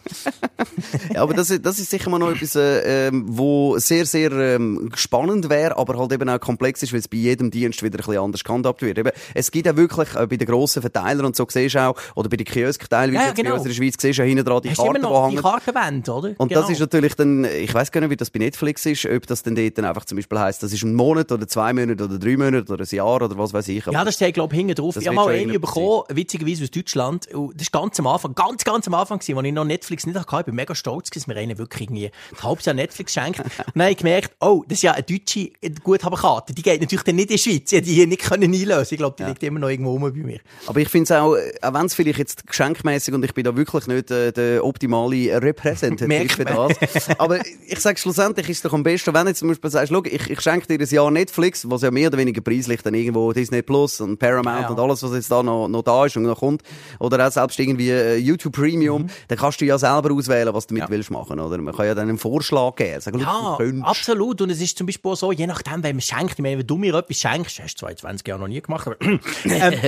Ja, 1.14 1.22
aber 1.22 1.34
das, 1.34 1.50
ist- 1.50 1.64
das 1.64 1.78
ist 1.78 1.90
sicher 1.90 2.10
mal 2.10 2.18
noch 2.18 2.30
etwas, 2.30 2.54
äh, 2.56 3.08
ähm, 3.08 3.24
wo 3.28 3.78
sehr, 3.78 4.06
sehr 4.06 4.30
ähm, 4.32 4.90
spannend 4.94 5.48
wäre, 5.48 5.76
aber 5.76 5.98
halt 5.98 6.12
eben 6.12 6.28
auch 6.28 6.38
komplex 6.40 6.82
ist, 6.82 6.92
weil 6.92 7.00
es 7.00 7.08
bei 7.08 7.16
jedem 7.18 7.50
Dienst 7.50 7.82
wieder 7.82 7.98
ein 7.98 8.04
bisschen 8.04 8.18
anders 8.22 8.44
gehandhabt 8.44 8.82
wird. 8.82 8.98
Eben, 8.98 9.10
es 9.34 9.50
gibt 9.50 9.66
ja 9.66 9.76
wirklich 9.76 10.09
äh, 10.14 10.26
bei 10.26 10.36
den 10.36 10.46
grossen 10.48 10.82
Verteilern 10.82 11.26
und 11.26 11.36
so 11.36 11.46
siehst 11.48 11.74
du 11.74 11.80
auch, 11.80 11.96
oder 12.14 12.28
bei 12.28 12.36
den 12.36 12.46
Kiosk 12.46 12.88
teilweise 12.88 13.14
Ja, 13.14 13.26
ja, 13.28 13.32
genau. 13.32 13.56
in 13.56 13.64
der 13.64 13.70
Schweiz, 13.70 13.94
siehst 13.98 14.18
du 14.18 14.22
ja 14.22 14.28
hinten 14.28 14.44
dran 14.44 14.62
die 14.62 14.70
Hast 14.70 14.78
du 14.78 14.84
immer 14.84 14.94
die 14.94 15.00
noch 15.00 15.28
die. 15.30 15.36
Kartenwände, 15.36 16.12
oder? 16.12 16.28
Und 16.38 16.48
Genau. 16.48 16.60
das 16.62 16.70
ist 16.70 16.80
natürlich 16.80 17.14
dann, 17.14 17.44
ich 17.44 17.72
weiß 17.72 17.90
gar 17.92 18.00
nicht, 18.00 18.10
wie 18.10 18.16
das 18.16 18.30
bei 18.30 18.38
Netflix 18.38 18.86
ist, 18.86 19.06
ob 19.06 19.26
das 19.26 19.42
dann 19.42 19.54
dort 19.54 19.78
dann 19.78 19.84
einfach 19.84 20.04
zum 20.04 20.16
Beispiel 20.16 20.38
heisst, 20.38 20.62
das 20.62 20.72
ist 20.72 20.82
ein 20.82 20.94
Monat 20.94 21.30
oder 21.32 21.46
zwei 21.46 21.72
Monate 21.72 22.04
oder 22.04 22.18
drei 22.18 22.36
Monate 22.36 22.72
oder 22.72 22.84
ein 22.84 22.94
Jahr 22.96 23.16
oder 23.22 23.36
was 23.38 23.52
weiß 23.52 23.68
ich. 23.68 23.86
Aber 23.86 23.92
Ja, 23.92 24.04
das 24.04 24.14
steht, 24.14 24.34
glaube 24.34 24.54
ich, 24.54 24.58
hinten 24.58 24.74
drauf. 24.74 24.96
Ich 24.96 25.06
habe 25.06 25.16
mal 25.16 25.28
eine 25.28 25.58
bekommen, 25.58 26.02
witzigerweise 26.10 26.64
aus 26.64 26.70
Deutschland. 26.70 27.26
Das 27.26 27.72
war 27.72 27.80
ganz 27.82 27.98
am 27.98 28.06
Anfang, 28.06 28.34
ganz, 28.34 28.64
ganz 28.64 28.86
am 28.86 28.94
Anfang, 28.94 29.18
als 29.18 29.28
ich 29.28 29.34
noch 29.34 29.64
Netflix 29.64 30.06
nicht 30.06 30.18
hatte. 30.18 30.40
Ich 30.40 30.46
bin 30.46 30.54
mega 30.54 30.74
stolz, 30.74 31.10
dass 31.10 31.26
mir 31.26 31.36
einer 31.36 31.58
wirklich 31.58 31.82
irgendwie 31.82 32.06
ein 32.06 32.42
halbes 32.42 32.64
Jahr 32.66 32.74
Netflix 32.74 33.12
schenkt. 33.12 33.40
Und 33.40 33.50
dann 33.74 33.82
habe 33.82 33.92
ich 33.92 33.96
gemerkt, 33.98 34.32
oh, 34.40 34.64
das 34.66 34.78
ist 34.78 34.82
ja 34.82 34.92
eine 34.92 35.02
deutsche 35.02 35.50
Guthabenkarte. 35.82 36.54
Die 36.54 36.62
geht 36.62 36.80
natürlich 36.80 37.04
dann 37.04 37.16
nicht 37.16 37.30
in 37.30 37.36
die 37.36 37.42
Schweiz. 37.42 37.72
Ich 37.72 37.78
hätte 37.78 37.88
die 37.88 37.94
hier 37.94 38.06
nicht 38.06 38.22
können 38.22 38.52
einlösen 38.52 38.88
Ich 38.94 38.98
glaube, 38.98 39.16
die 39.18 39.24
liegt 39.24 39.42
immer 39.42 39.58
noch 39.60 39.68
irgendwo 39.68 39.92
rum 40.02 40.12
bei 40.12 40.18
mir. 40.26 40.40
Aber 40.66 40.80
ich 40.80 40.88
finde 40.88 41.04
es 41.04 41.12
auch, 41.12 41.34
äh, 41.34 41.52
auch 41.62 41.74
wenn 41.74 41.86
es 41.86 41.94
vielleicht 41.94 42.18
jetzt 42.18 42.46
geschenkmäßig 42.46 43.14
und 43.14 43.24
ich 43.24 43.34
bin 43.34 43.44
da 43.44 43.56
wirklich 43.56 43.86
nicht 43.86 44.10
äh, 44.10 44.32
der 44.32 44.64
optimale 44.64 45.40
Repräsentant 45.42 46.32
für 46.32 46.44
das. 46.44 47.08
Aber 47.18 47.38
ich 47.66 47.78
sage 47.80 47.98
schlussendlich 47.98 48.48
ist 48.48 48.58
es 48.58 48.62
doch 48.62 48.72
am 48.72 48.82
besten, 48.82 49.12
wenn 49.14 49.26
jetzt 49.26 49.38
zum 49.40 49.48
Beispiel 49.48 49.70
sagst, 49.70 49.92
schau, 49.92 50.02
ich, 50.04 50.30
ich 50.30 50.40
schenke 50.40 50.66
dir 50.66 50.82
ein 50.84 50.88
Jahr 50.94 51.10
Netflix, 51.10 51.68
was 51.68 51.82
ja 51.82 51.90
mehr 51.90 52.08
oder 52.08 52.18
weniger 52.18 52.40
preislich 52.40 52.82
dann 52.82 52.94
irgendwo 52.94 53.32
Disney 53.32 53.62
Plus 53.62 54.00
und 54.00 54.18
Paramount 54.18 54.62
Ja. 54.62 54.68
und 54.70 54.78
alles, 54.80 55.02
was 55.02 55.12
jetzt 55.12 55.30
da 55.30 55.42
noch, 55.42 55.68
noch 55.68 55.82
da 55.82 56.06
ist 56.06 56.16
und 56.16 56.24
noch 56.24 56.38
kommt. 56.40 56.62
Oder 56.98 57.26
auch 57.26 57.32
selbst 57.32 57.58
irgendwie 57.58 57.90
äh, 57.90 58.16
YouTube 58.16 58.54
Premium, 58.54 59.08
dann 59.28 59.38
kannst 59.38 59.60
du 59.60 59.64
ja 59.64 59.78
selber 59.78 60.12
auswählen, 60.12 60.52
was 60.54 60.66
du 60.66 60.74
damit 60.74 60.80
Mhm. 60.88 60.92
Ja. 60.92 60.96
willst 60.96 61.10
machen, 61.10 61.38
oder? 61.40 61.58
Man 61.58 61.74
kann 61.74 61.86
ja 61.86 61.94
dann 61.94 62.08
einen 62.08 62.18
Vorschlag 62.18 62.74
geben. 62.76 63.00
Sagen, 63.00 63.18
Ja, 63.20 63.58
absolut. 63.82 64.40
Und 64.40 64.50
es 64.50 64.60
ist 64.60 64.76
zum 64.78 64.86
Beispiel 64.86 65.10
auch 65.10 65.16
so, 65.16 65.32
je 65.32 65.46
nachdem, 65.46 65.82
wenn 65.82 65.96
man 65.96 66.00
schenkt, 66.00 66.32
ich 66.34 66.38
meine, 66.38 66.58
wenn 66.58 66.66
du 66.66 66.76
mir 66.76 66.94
etwas 66.94 67.18
schenkst, 67.18 67.60
hast 67.62 67.74
du 67.76 67.86
22 67.86 68.26
Jahre 68.26 68.40
noch 68.40 68.48
nie 68.48 68.60
gemacht, 68.60 68.86
aber 68.86 68.96
ähm, 69.02 69.20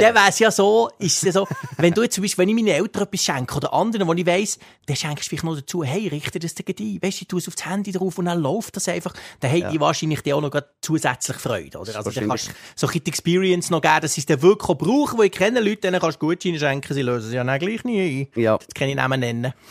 dann 0.03 0.15
wäre 0.15 0.29
es 0.29 0.39
ja 0.39 0.51
so, 0.51 0.91
ist 0.99 1.19
es 1.19 1.23
ja 1.23 1.33
so, 1.33 1.49
wenn 1.77 1.95
du 1.95 2.03
jetzt 2.03 2.15
zum 2.15 2.23
Beispiel, 2.23 2.43
wenn 2.43 2.49
ich 2.49 2.55
meinen 2.55 2.75
Eltern 2.75 3.05
etwas 3.05 3.23
schenke 3.23 3.57
oder 3.57 3.73
anderen, 3.73 4.07
wo 4.07 4.13
ich 4.13 4.27
weiss, 4.27 4.59
dann 4.87 4.97
schenkst 4.97 5.25
du 5.25 5.29
vielleicht 5.29 5.45
noch 5.45 5.57
dazu, 5.57 5.85
hey, 5.85 6.09
richte 6.09 6.39
das 6.39 6.55
dir 6.55 6.65
ein. 6.69 6.99
Weißt 7.03 7.21
du, 7.21 7.23
ich 7.23 7.29
tue 7.29 7.39
es 7.39 7.49
auf 7.49 7.55
das 7.55 7.67
Handy 7.67 7.93
drauf 7.93 8.19
und 8.19 8.27
dann 8.27 8.41
läuft 8.41 8.77
das 8.77 8.89
einfach. 8.89 9.15
Dann 9.41 9.53
haben 9.53 9.71
die 9.71 9.81
wahrscheinlich 9.81 10.23
die 10.23 10.33
auch 10.33 10.41
noch 10.41 10.51
zusätzlich 10.81 11.37
Freude, 11.37 11.79
oder? 11.79 11.97
Also, 11.97 12.11
dann 12.11 12.29
kannst 12.29 12.49
du 12.49 12.53
so 12.75 12.89
ein 12.89 12.93
die 12.93 13.07
Experience 13.07 13.71
noch 13.71 13.81
geben, 13.81 14.01
dass 14.03 14.15
sie 14.15 14.21
es 14.21 14.27
dann 14.27 14.43
wirklich 14.43 14.69
auch 14.69 14.75
brauchen, 14.75 15.19
wo 15.19 15.23
ich 15.23 15.33
kenne 15.33 15.61
Leute, 15.61 15.83
denen 15.83 16.01
kannst 16.01 16.21
du 16.21 16.27
Gutscheine 16.27 16.59
schenken, 16.59 16.95
sie 16.95 17.03
lösen 17.03 17.31
sie 17.31 17.37
ja 17.37 17.45
dann 17.45 17.59
gleich 17.59 17.85
nie 17.85 18.29
ein. 18.35 18.41
Ja. 18.41 18.59
Das 18.59 18.69
kann 18.75 18.89
ich 18.89 18.97
Namen 18.97 19.21
nennen. 19.21 19.55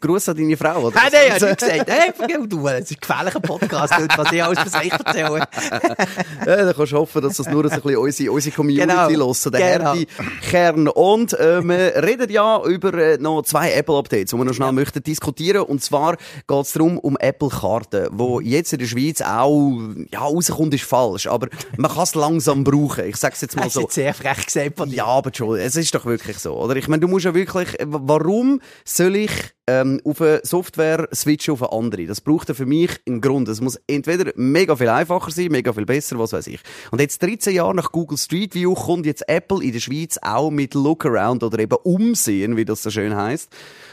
Gruß 0.00 0.30
an 0.30 0.36
deine 0.36 0.56
Frau, 0.56 0.84
oder? 0.84 0.96
Nein, 0.96 1.10
nein, 1.12 1.32
hat 1.32 1.42
nicht 1.42 1.58
gesagt, 1.58 1.90
hey, 1.90 2.12
vergib 2.12 2.50
du, 2.50 2.66
es 2.68 2.90
ist 2.90 2.96
ein 2.96 3.00
gefährlicher 3.00 3.40
Podcast, 3.40 3.94
was 4.16 4.32
ich 4.32 4.42
alles 4.42 4.58
für 4.60 4.90
erzähle. 4.90 5.46
Ja, 6.46 6.56
dann 6.56 6.74
kannst 6.74 6.92
du 6.92 6.96
hoffen, 6.96 7.22
dass 7.22 7.36
das 7.36 7.48
nur 7.48 7.64
ein 7.64 7.70
bisschen 7.70 7.96
unsere, 8.14 8.32
unsere 8.32 8.54
Community 8.56 8.86
Genau. 9.12 9.26
hören, 9.34 9.52
der 9.52 9.78
Genau. 9.78 9.94
Härte-Kern. 9.94 10.88
Und 10.88 11.32
äh, 11.38 11.62
wir 11.62 12.02
reden 12.02 12.30
ja 12.30 12.62
über 12.64 12.94
äh, 12.94 13.18
noch 13.18 13.42
zwei 13.42 13.72
Apple-Updates, 13.72 14.30
die 14.30 14.36
wir 14.36 14.44
noch 14.44 14.54
schnell 14.54 14.72
möchten 14.72 15.02
diskutieren. 15.02 15.62
Und 15.62 15.82
zwar 15.82 16.16
geht 16.46 16.60
es 16.60 16.72
darum, 16.72 16.98
um 16.98 17.16
Apple-Karten, 17.18 18.08
wo 18.12 18.40
jetzt 18.40 18.72
in 18.72 18.78
der 18.78 18.86
Schweiz 18.86 19.20
auch, 19.20 19.78
ja, 20.12 20.20
rauskommt, 20.20 20.74
ist 20.74 20.84
falsch, 20.84 21.26
aber 21.26 21.48
man 21.76 21.90
kann 21.90 22.02
es 22.04 22.14
langsam 22.14 22.64
brauchen. 22.64 23.04
Ich 23.06 23.16
sag's 23.16 23.40
jetzt 23.40 23.56
mal 23.56 23.62
Das 23.62 23.68
ist 23.68 23.74
so. 23.74 23.80
jetzt 23.82 23.94
sehr 23.94 24.14
frech 24.14 24.46
gesagt 24.46 24.76
von 24.76 24.88
dir. 24.90 24.96
Ja, 24.96 25.06
aber 25.06 25.30
schon, 25.34 25.58
es 25.58 25.76
ist 25.76 25.94
doch 25.94 26.04
wirklich 26.04 26.38
so, 26.38 26.54
oder? 26.56 26.76
Ich 26.76 26.88
meine, 26.88 27.00
du 27.00 27.08
musst 27.08 27.24
ja 27.24 27.34
wirklich, 27.34 27.78
äh, 27.80 27.86
warum 27.88 28.60
soll 28.84 29.16
ich 29.16 29.30
ähm, 29.66 30.00
auf 30.04 30.20
eine 30.20 30.40
Software 30.44 31.08
switchen 31.14 31.52
auf 31.54 31.62
eine 31.62 31.72
andere? 31.72 32.06
Das 32.06 32.20
braucht 32.20 32.48
ja 32.48 32.54
für 32.54 32.66
mich 32.66 32.90
einen 33.06 33.20
Grund. 33.20 33.48
Es 33.48 33.60
muss 33.60 33.78
entweder 33.86 34.30
mega 34.36 34.76
viel 34.76 34.88
einfacher 34.90 35.30
sein, 35.30 35.48
mega 35.50 35.72
viel 35.72 35.86
besser, 35.86 36.18
was 36.18 36.32
weiß 36.32 36.46
ich. 36.48 36.60
Und 36.90 37.00
jetzt 37.00 37.22
13 37.22 37.54
Jahre 37.54 37.74
nach 37.74 37.90
Google 37.90 38.03
Street 38.16 38.54
View 38.54 38.74
kommt 38.74 39.06
jetzt 39.06 39.28
Apple 39.28 39.62
in 39.62 39.72
der 39.72 39.80
Schweiz 39.80 40.18
auch 40.22 40.50
mit 40.50 40.74
Lookaround 40.74 41.42
oder 41.42 41.58
eben 41.58 41.76
Umsehen, 41.82 42.56
wie 42.56 42.64
das 42.64 42.82
so 42.82 42.90
schön 42.90 43.14
heißt. 43.14 43.50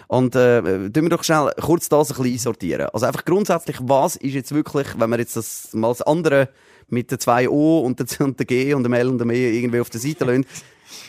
Und 0.07 0.35
äh, 0.35 0.61
tun 0.61 1.03
wir 1.03 1.09
doch 1.09 1.23
schnell 1.23 1.51
kurz 1.59 1.89
das 1.89 2.11
ein 2.11 2.17
bisschen 2.17 2.33
einsortieren. 2.33 2.87
Also 2.93 3.05
einfach 3.05 3.25
grundsätzlich, 3.25 3.77
was 3.81 4.15
ist 4.17 4.33
jetzt 4.33 4.53
wirklich, 4.53 4.87
wenn 4.97 5.09
wir 5.09 5.19
jetzt 5.19 5.35
das 5.35 5.69
mal 5.73 5.89
das 5.89 6.01
andere 6.01 6.49
mit 6.89 7.09
den 7.09 7.19
zwei 7.19 7.49
O 7.49 7.79
und 7.79 7.99
der, 7.99 8.45
G 8.45 8.73
und 8.73 8.83
dem 8.83 8.93
L 8.93 9.07
und 9.07 9.17
dem 9.17 9.31
E 9.31 9.57
irgendwie 9.57 9.79
auf 9.79 9.89
der 9.89 10.01
Seite 10.01 10.25
lassen, 10.25 10.45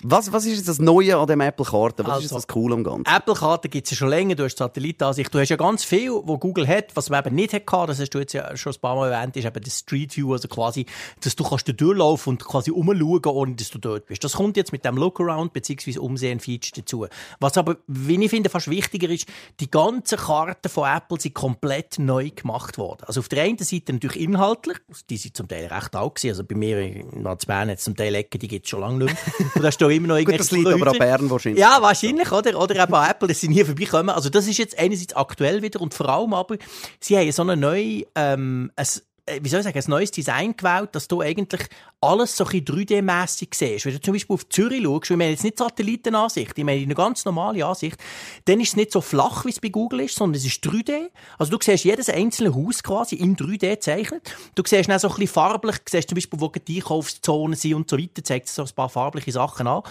was, 0.03 0.33
was 0.33 0.47
ist 0.47 0.57
jetzt 0.57 0.69
das 0.69 0.79
Neue 0.79 1.17
an 1.17 1.27
dem 1.27 1.41
Apple-Karte? 1.41 2.05
Was 2.05 2.11
Also, 2.13 2.19
ist 2.19 2.31
jetzt 2.31 2.37
das 2.37 2.47
Coole 2.49 2.75
am 2.75 2.85
Ganzen? 2.85 3.05
Apple-Karten 3.15 3.71
gibt 3.71 3.87
es 3.87 3.91
ja 3.93 3.97
schon 3.97 4.09
länger, 4.09 4.35
du 4.35 4.45
hast 4.45 4.59
Satellitenansicht. 4.59 5.33
Du 5.33 5.39
hast 5.39 5.49
ja 5.49 5.57
ganz 5.57 5.85
viel, 5.85 6.11
wo 6.11 6.39
Google 6.39 6.67
hat, 6.67 6.95
was 6.95 7.11
man 7.11 7.25
eben 7.25 7.35
nicht 7.37 7.53
hatte, 7.53 7.87
das 7.87 8.01
hast 8.01 8.11
du 8.11 8.19
jetzt 8.19 8.33
ja 8.33 8.57
schon 8.57 8.73
ein 8.73 8.81
paar 8.81 8.97
Mal 8.97 9.13
erwähnt, 9.13 9.37
ist 9.37 9.45
eben 9.45 9.63
das 9.63 9.79
Street 9.79 10.17
View, 10.17 10.33
also 10.33 10.49
quasi, 10.49 10.87
dass 11.21 11.37
du 11.37 11.45
kannst 11.45 11.69
da 11.69 11.73
durchlaufen 11.73 12.31
und 12.31 12.45
quasi 12.45 12.71
umschauen, 12.71 13.25
ohne 13.27 13.55
dass 13.55 13.71
du 13.71 13.79
dort 13.79 14.07
bist. 14.07 14.25
Das 14.25 14.35
kommt 14.35 14.57
jetzt 14.57 14.73
mit 14.73 14.85
dem 14.85 14.97
Lookaround 14.97 15.53
bzw. 15.53 15.99
Umsehen-Feature 15.99 16.83
dazu. 16.83 17.07
Was 17.41 17.57
aber, 17.59 17.77
wie 17.87 18.23
ich 18.23 18.31
finde, 18.31 18.51
fast 18.51 18.69
wichtiger 18.69 19.09
ist, 19.09 19.27
die 19.61 19.71
ganzen 19.71 20.19
Karten 20.19 20.69
von 20.69 20.89
Apple 20.89 21.21
sind 21.21 21.35
komplett 21.35 21.99
neu 21.99 22.31
gemacht 22.31 22.79
worden. 22.79 23.03
Also 23.07 23.21
auf 23.21 23.29
der 23.29 23.45
einen 23.45 23.59
Seite 23.59 23.93
natürlich 23.93 24.21
inhaltlich, 24.21 24.79
die 25.11 25.17
sind 25.17 25.37
zum 25.37 25.49
Teil 25.49 25.67
recht 25.67 25.95
alt 25.95 26.15
gewesen, 26.15 26.29
also 26.31 26.45
bei 26.45 26.55
mir 26.55 26.79
in 26.81 27.23
Bern 27.23 27.71
hat 27.71 27.79
es 27.79 27.85
zum 27.85 27.97
Teil 27.97 28.15
Ecken, 28.15 28.39
die 28.39 28.49
gibt 28.49 28.67
es 28.67 28.71
schon 28.71 28.81
lange 28.81 29.05
nicht 29.05 29.15
mehr. 29.15 29.63
Hast 29.73 29.81
du 29.81 29.89
immer 29.89 30.09
noch 30.09 30.25
Gut, 30.25 30.39
das 30.39 30.51
liegt 30.51 30.67
aber 30.67 30.89
an 30.89 30.99
Bern 30.99 31.31
wahrscheinlich. 31.31 31.61
ja, 31.61 31.79
wahrscheinlich, 31.81 32.31
oder? 32.31 32.61
Oder 32.61 32.83
eben 32.83 32.95
an 32.95 33.11
Apple, 33.11 33.29
dass 33.29 33.41
sie 33.41 33.49
nie 33.49 33.65
vorbeikommen. 33.65 34.11
Also 34.11 34.29
das 34.29 34.47
ist 34.47 34.59
jetzt 34.59 34.79
einerseits 34.79 35.17
aktuell 35.17 35.63
wieder 35.63 35.81
und 35.81 35.95
vor 35.95 36.09
allem 36.09 36.35
aber, 36.35 36.57
sie 37.01 37.17
haben 37.17 37.33
so 37.33 37.43
eine 37.43 37.57
neue, 37.57 38.05
ähm, 38.15 38.71
ein, 38.77 38.87
äh, 39.27 39.41
wie 39.43 39.49
soll 39.49 39.61
ich 39.61 39.65
sagen, 39.65 39.79
ein 39.79 39.85
neues 39.89 40.11
Design 40.11 40.55
gewählt, 40.57 40.91
dass 40.93 41.09
du 41.09 41.23
eigentlich 41.23 41.63
alles 42.03 42.37
so 42.37 42.45
ein 42.45 42.65
bisschen 42.65 42.87
3D-mässig 42.87 43.55
siehst. 43.55 43.87
Wenn 43.87 43.93
du 43.95 44.01
zum 44.01 44.15
Beispiel 44.15 44.35
auf 44.35 44.49
Zürich 44.49 44.83
schaust, 44.83 45.11
ich 45.11 45.17
meine 45.17 45.31
jetzt 45.31 45.45
nicht 45.45 45.59
Satellitenansicht, 45.59 46.59
ich 46.59 46.65
meine 46.65 46.83
eine 46.83 46.95
ganz 46.95 47.25
normale 47.25 47.65
Ansicht, 47.65 47.97
dann 48.45 48.61
ist 48.61 48.71
es 48.71 48.77
nicht 48.77 48.93
so 48.93 49.01
flach, 49.01 49.45
wie 49.45 49.51
es 49.51 49.61
bei 49.61 49.69
Google 49.69 50.01
ist, 50.01 50.17
sondern 50.17 50.37
es 50.37 50.45
ist 50.45 50.65
3D. 50.65 51.11
Also 51.39 51.57
du 51.57 51.59
siehst 51.63 51.85
jedes 51.85 52.09
einzelne 52.09 52.55
Haus 52.55 52.83
quasi 52.83 53.15
in 53.15 53.37
3D 53.37 53.71
gezeichnet. 53.71 54.35
Du 54.57 54.63
siehst 54.67 54.89
dann 54.89 54.99
so 54.99 55.09
ein 55.09 55.15
bisschen 55.15 55.29
farblich, 55.29 55.77
du 55.77 55.91
siehst 55.91 56.09
zum 56.09 56.17
Beispiel, 56.17 56.41
wo 56.41 56.49
die 56.49 56.77
Einkaufszonen 56.77 57.57
sind 57.57 57.75
und 57.75 57.89
so 57.89 57.97
weiter, 57.97 58.25
zeigt 58.25 58.49
so 58.49 58.63
ein 58.63 58.71
paar 58.75 58.89
farbliche 58.89 59.31
Sachen 59.31 59.69
an. 59.69 59.83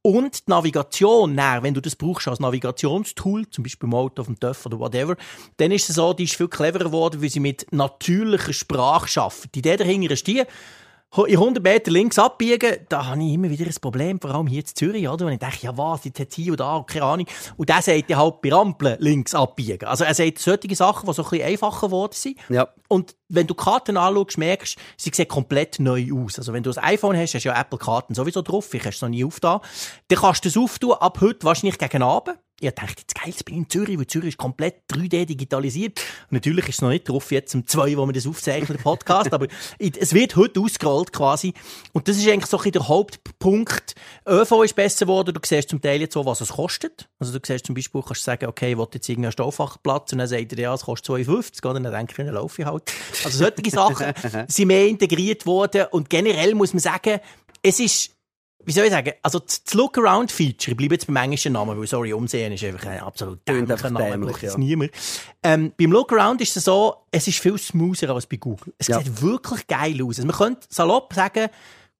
Und 0.00 0.46
die 0.46 0.50
Navigation, 0.50 1.36
dann, 1.36 1.62
wenn 1.62 1.74
du 1.74 1.82
das 1.82 1.96
brauchst 1.96 2.28
als 2.28 2.40
Navigationstool, 2.40 3.50
zum 3.50 3.64
Beispiel 3.64 3.88
im 3.88 3.94
Auto, 3.94 4.22
auf 4.22 4.26
dem 4.26 4.40
TÜV 4.40 4.64
oder 4.66 4.78
whatever, 4.78 5.16
dann 5.58 5.70
ist 5.70 5.90
es 5.90 5.96
so, 5.96 6.14
die 6.14 6.24
ist 6.24 6.36
viel 6.36 6.48
cleverer 6.48 6.84
geworden, 6.84 7.20
weil 7.20 7.28
sie 7.28 7.40
mit 7.40 7.66
natürlicher 7.72 8.54
Sprache 8.54 9.20
arbeiten. 9.20 9.50
Die 9.54 9.58
Idee 9.58 9.76
dahinter 9.76 10.12
ist 10.12 10.26
die, 10.26 10.44
in 11.16 11.38
100 11.38 11.64
Meter 11.64 11.90
links 11.90 12.18
abbiegen, 12.18 12.76
da 12.88 13.06
habe 13.06 13.22
ich 13.22 13.32
immer 13.32 13.48
wieder 13.48 13.64
ein 13.64 13.74
Problem, 13.80 14.20
vor 14.20 14.30
allem 14.30 14.46
hier 14.46 14.60
in 14.60 14.66
Zürich, 14.66 15.08
oder? 15.08 15.26
Und 15.26 15.32
ich 15.32 15.38
denke, 15.38 15.58
ja 15.62 15.76
was, 15.76 16.04
jetzt 16.04 16.20
hat 16.20 16.34
hier 16.34 16.52
und 16.52 16.60
da, 16.60 16.84
keine 16.86 17.04
Ahnung. 17.04 17.26
Und 17.56 17.68
der 17.68 17.80
sagt 17.80 18.10
ja 18.10 18.18
halt 18.18 18.42
bei 18.42 18.52
Ampeln 18.52 18.96
links 19.00 19.34
abbiegen. 19.34 19.86
Also 19.86 20.04
er 20.04 20.14
sagt 20.14 20.38
solche 20.38 20.74
Sachen, 20.74 21.06
die 21.06 21.14
so 21.14 21.22
ein 21.24 21.30
bisschen 21.30 21.46
einfacher 21.46 21.86
geworden 21.86 22.12
sind. 22.14 22.38
Ja. 22.50 22.68
Und 22.88 23.16
wenn 23.28 23.46
du 23.46 23.54
Karten 23.54 23.96
anschaust, 23.96 24.38
merkst 24.38 24.76
du, 24.76 24.80
sie 24.96 25.10
sehen 25.14 25.28
komplett 25.28 25.80
neu 25.80 26.08
aus. 26.12 26.38
Also 26.38 26.52
wenn 26.52 26.62
du 26.62 26.70
ein 26.70 26.84
iPhone 26.84 27.16
hast, 27.16 27.34
hast 27.34 27.44
du 27.44 27.48
ja 27.48 27.58
Apple-Karten 27.58 28.14
sowieso 28.14 28.42
drauf, 28.42 28.72
ich 28.74 28.84
hast 28.84 28.96
es 28.96 29.02
noch 29.02 29.08
nie 29.08 29.24
aufgetan. 29.24 29.60
Dann 30.08 30.18
kannst 30.18 30.44
du 30.44 30.48
es 30.50 30.56
auftun, 30.56 30.92
ab 30.92 31.20
heute 31.20 31.44
wahrscheinlich 31.44 31.78
gegen 31.78 32.02
Abend. 32.02 32.38
Ich 32.60 32.70
dachte, 32.72 32.94
jetzt 32.98 33.14
geil, 33.14 33.28
jetzt 33.28 33.44
bin 33.44 33.54
ich 33.54 33.60
in 33.60 33.70
Zürich, 33.70 33.98
weil 33.98 34.06
Zürich 34.08 34.30
ist 34.30 34.36
komplett 34.36 34.82
3D 34.92 35.26
digitalisiert. 35.26 36.00
Und 36.24 36.32
natürlich 36.32 36.68
ist 36.68 36.76
es 36.76 36.82
noch 36.82 36.88
nicht 36.88 37.08
drauf, 37.08 37.30
jetzt 37.30 37.54
um 37.54 37.64
zwei, 37.66 37.96
wo 37.96 38.04
wir 38.04 38.12
das 38.12 38.26
aufzeichnen, 38.26 38.78
Podcast, 38.78 39.32
aber 39.32 39.46
es 39.78 40.12
wird 40.12 40.34
heute 40.34 40.58
ausgerollt 40.58 41.12
quasi. 41.12 41.54
Und 41.92 42.08
das 42.08 42.16
ist 42.16 42.26
eigentlich 42.28 42.46
so 42.46 42.56
ein 42.56 42.64
bisschen 42.64 42.72
der 42.72 42.88
Hauptpunkt. 42.88 43.94
ÖV 44.26 44.64
ist 44.64 44.74
besser 44.74 45.06
geworden, 45.06 45.32
du 45.34 45.40
siehst 45.44 45.68
zum 45.68 45.80
Teil 45.80 46.00
jetzt 46.00 46.14
so, 46.14 46.26
was 46.26 46.40
es 46.40 46.48
kostet. 46.48 47.08
Also 47.20 47.38
du 47.38 47.46
siehst 47.46 47.64
zum 47.64 47.76
Beispiel, 47.76 48.02
kannst 48.02 48.22
du 48.22 48.24
sagen, 48.24 48.46
okay, 48.46 48.72
ich 48.72 48.78
will 48.78 48.88
jetzt 48.92 49.08
irgendeinen 49.08 49.32
Stoffachplatz 49.32 50.12
und 50.12 50.18
dann 50.18 50.26
sagt 50.26 50.52
er, 50.52 50.58
ja, 50.58 50.74
es 50.74 50.82
kostet 50.82 51.06
52, 51.06 51.64
oder? 51.64 51.78
dann 51.78 51.92
denke 51.92 52.12
ich, 52.12 52.16
dann 52.16 52.34
laufe 52.34 52.60
ich 52.60 52.66
halt. 52.66 52.92
Also 53.24 53.38
solche 53.38 53.70
Sachen 53.70 54.14
sind 54.48 54.66
mehr 54.66 54.88
integriert 54.88 55.46
worden 55.46 55.86
und 55.92 56.10
generell 56.10 56.56
muss 56.56 56.72
man 56.72 56.80
sagen, 56.80 57.20
es 57.62 57.78
ist 57.78 58.17
wie 58.68 58.72
soll 58.72 58.84
ich 58.84 58.90
sagen, 58.90 59.12
also 59.22 59.38
das 59.38 59.62
Look-Around-Feature, 59.72 60.72
ich 60.72 60.76
bleibe 60.76 60.94
jetzt 60.94 61.06
beim 61.06 61.16
englischen 61.16 61.54
Namen, 61.54 61.78
weil, 61.78 61.86
sorry, 61.86 62.12
Umsehen 62.12 62.52
ist 62.52 62.62
einfach 62.62 62.86
ein 62.86 63.00
absolut 63.00 63.40
dämlicher 63.48 63.90
Name, 63.90 64.10
dämlich, 64.10 64.42
ja. 64.42 64.58
niemand. 64.58 64.90
Ähm, 65.42 65.72
beim 65.78 65.90
Look-Around 65.90 66.42
ist 66.42 66.54
es 66.54 66.64
so, 66.64 66.96
es 67.10 67.26
ist 67.26 67.38
viel 67.38 67.56
smoother 67.56 68.10
als 68.10 68.26
bei 68.26 68.36
Google. 68.36 68.74
Es 68.76 68.88
Ja. 68.88 68.98
sieht 69.00 69.22
wirklich 69.22 69.66
geil 69.66 69.98
aus. 70.02 70.18
Also 70.18 70.26
man 70.26 70.36
könnte 70.36 70.66
salopp 70.68 71.14
sagen, 71.14 71.48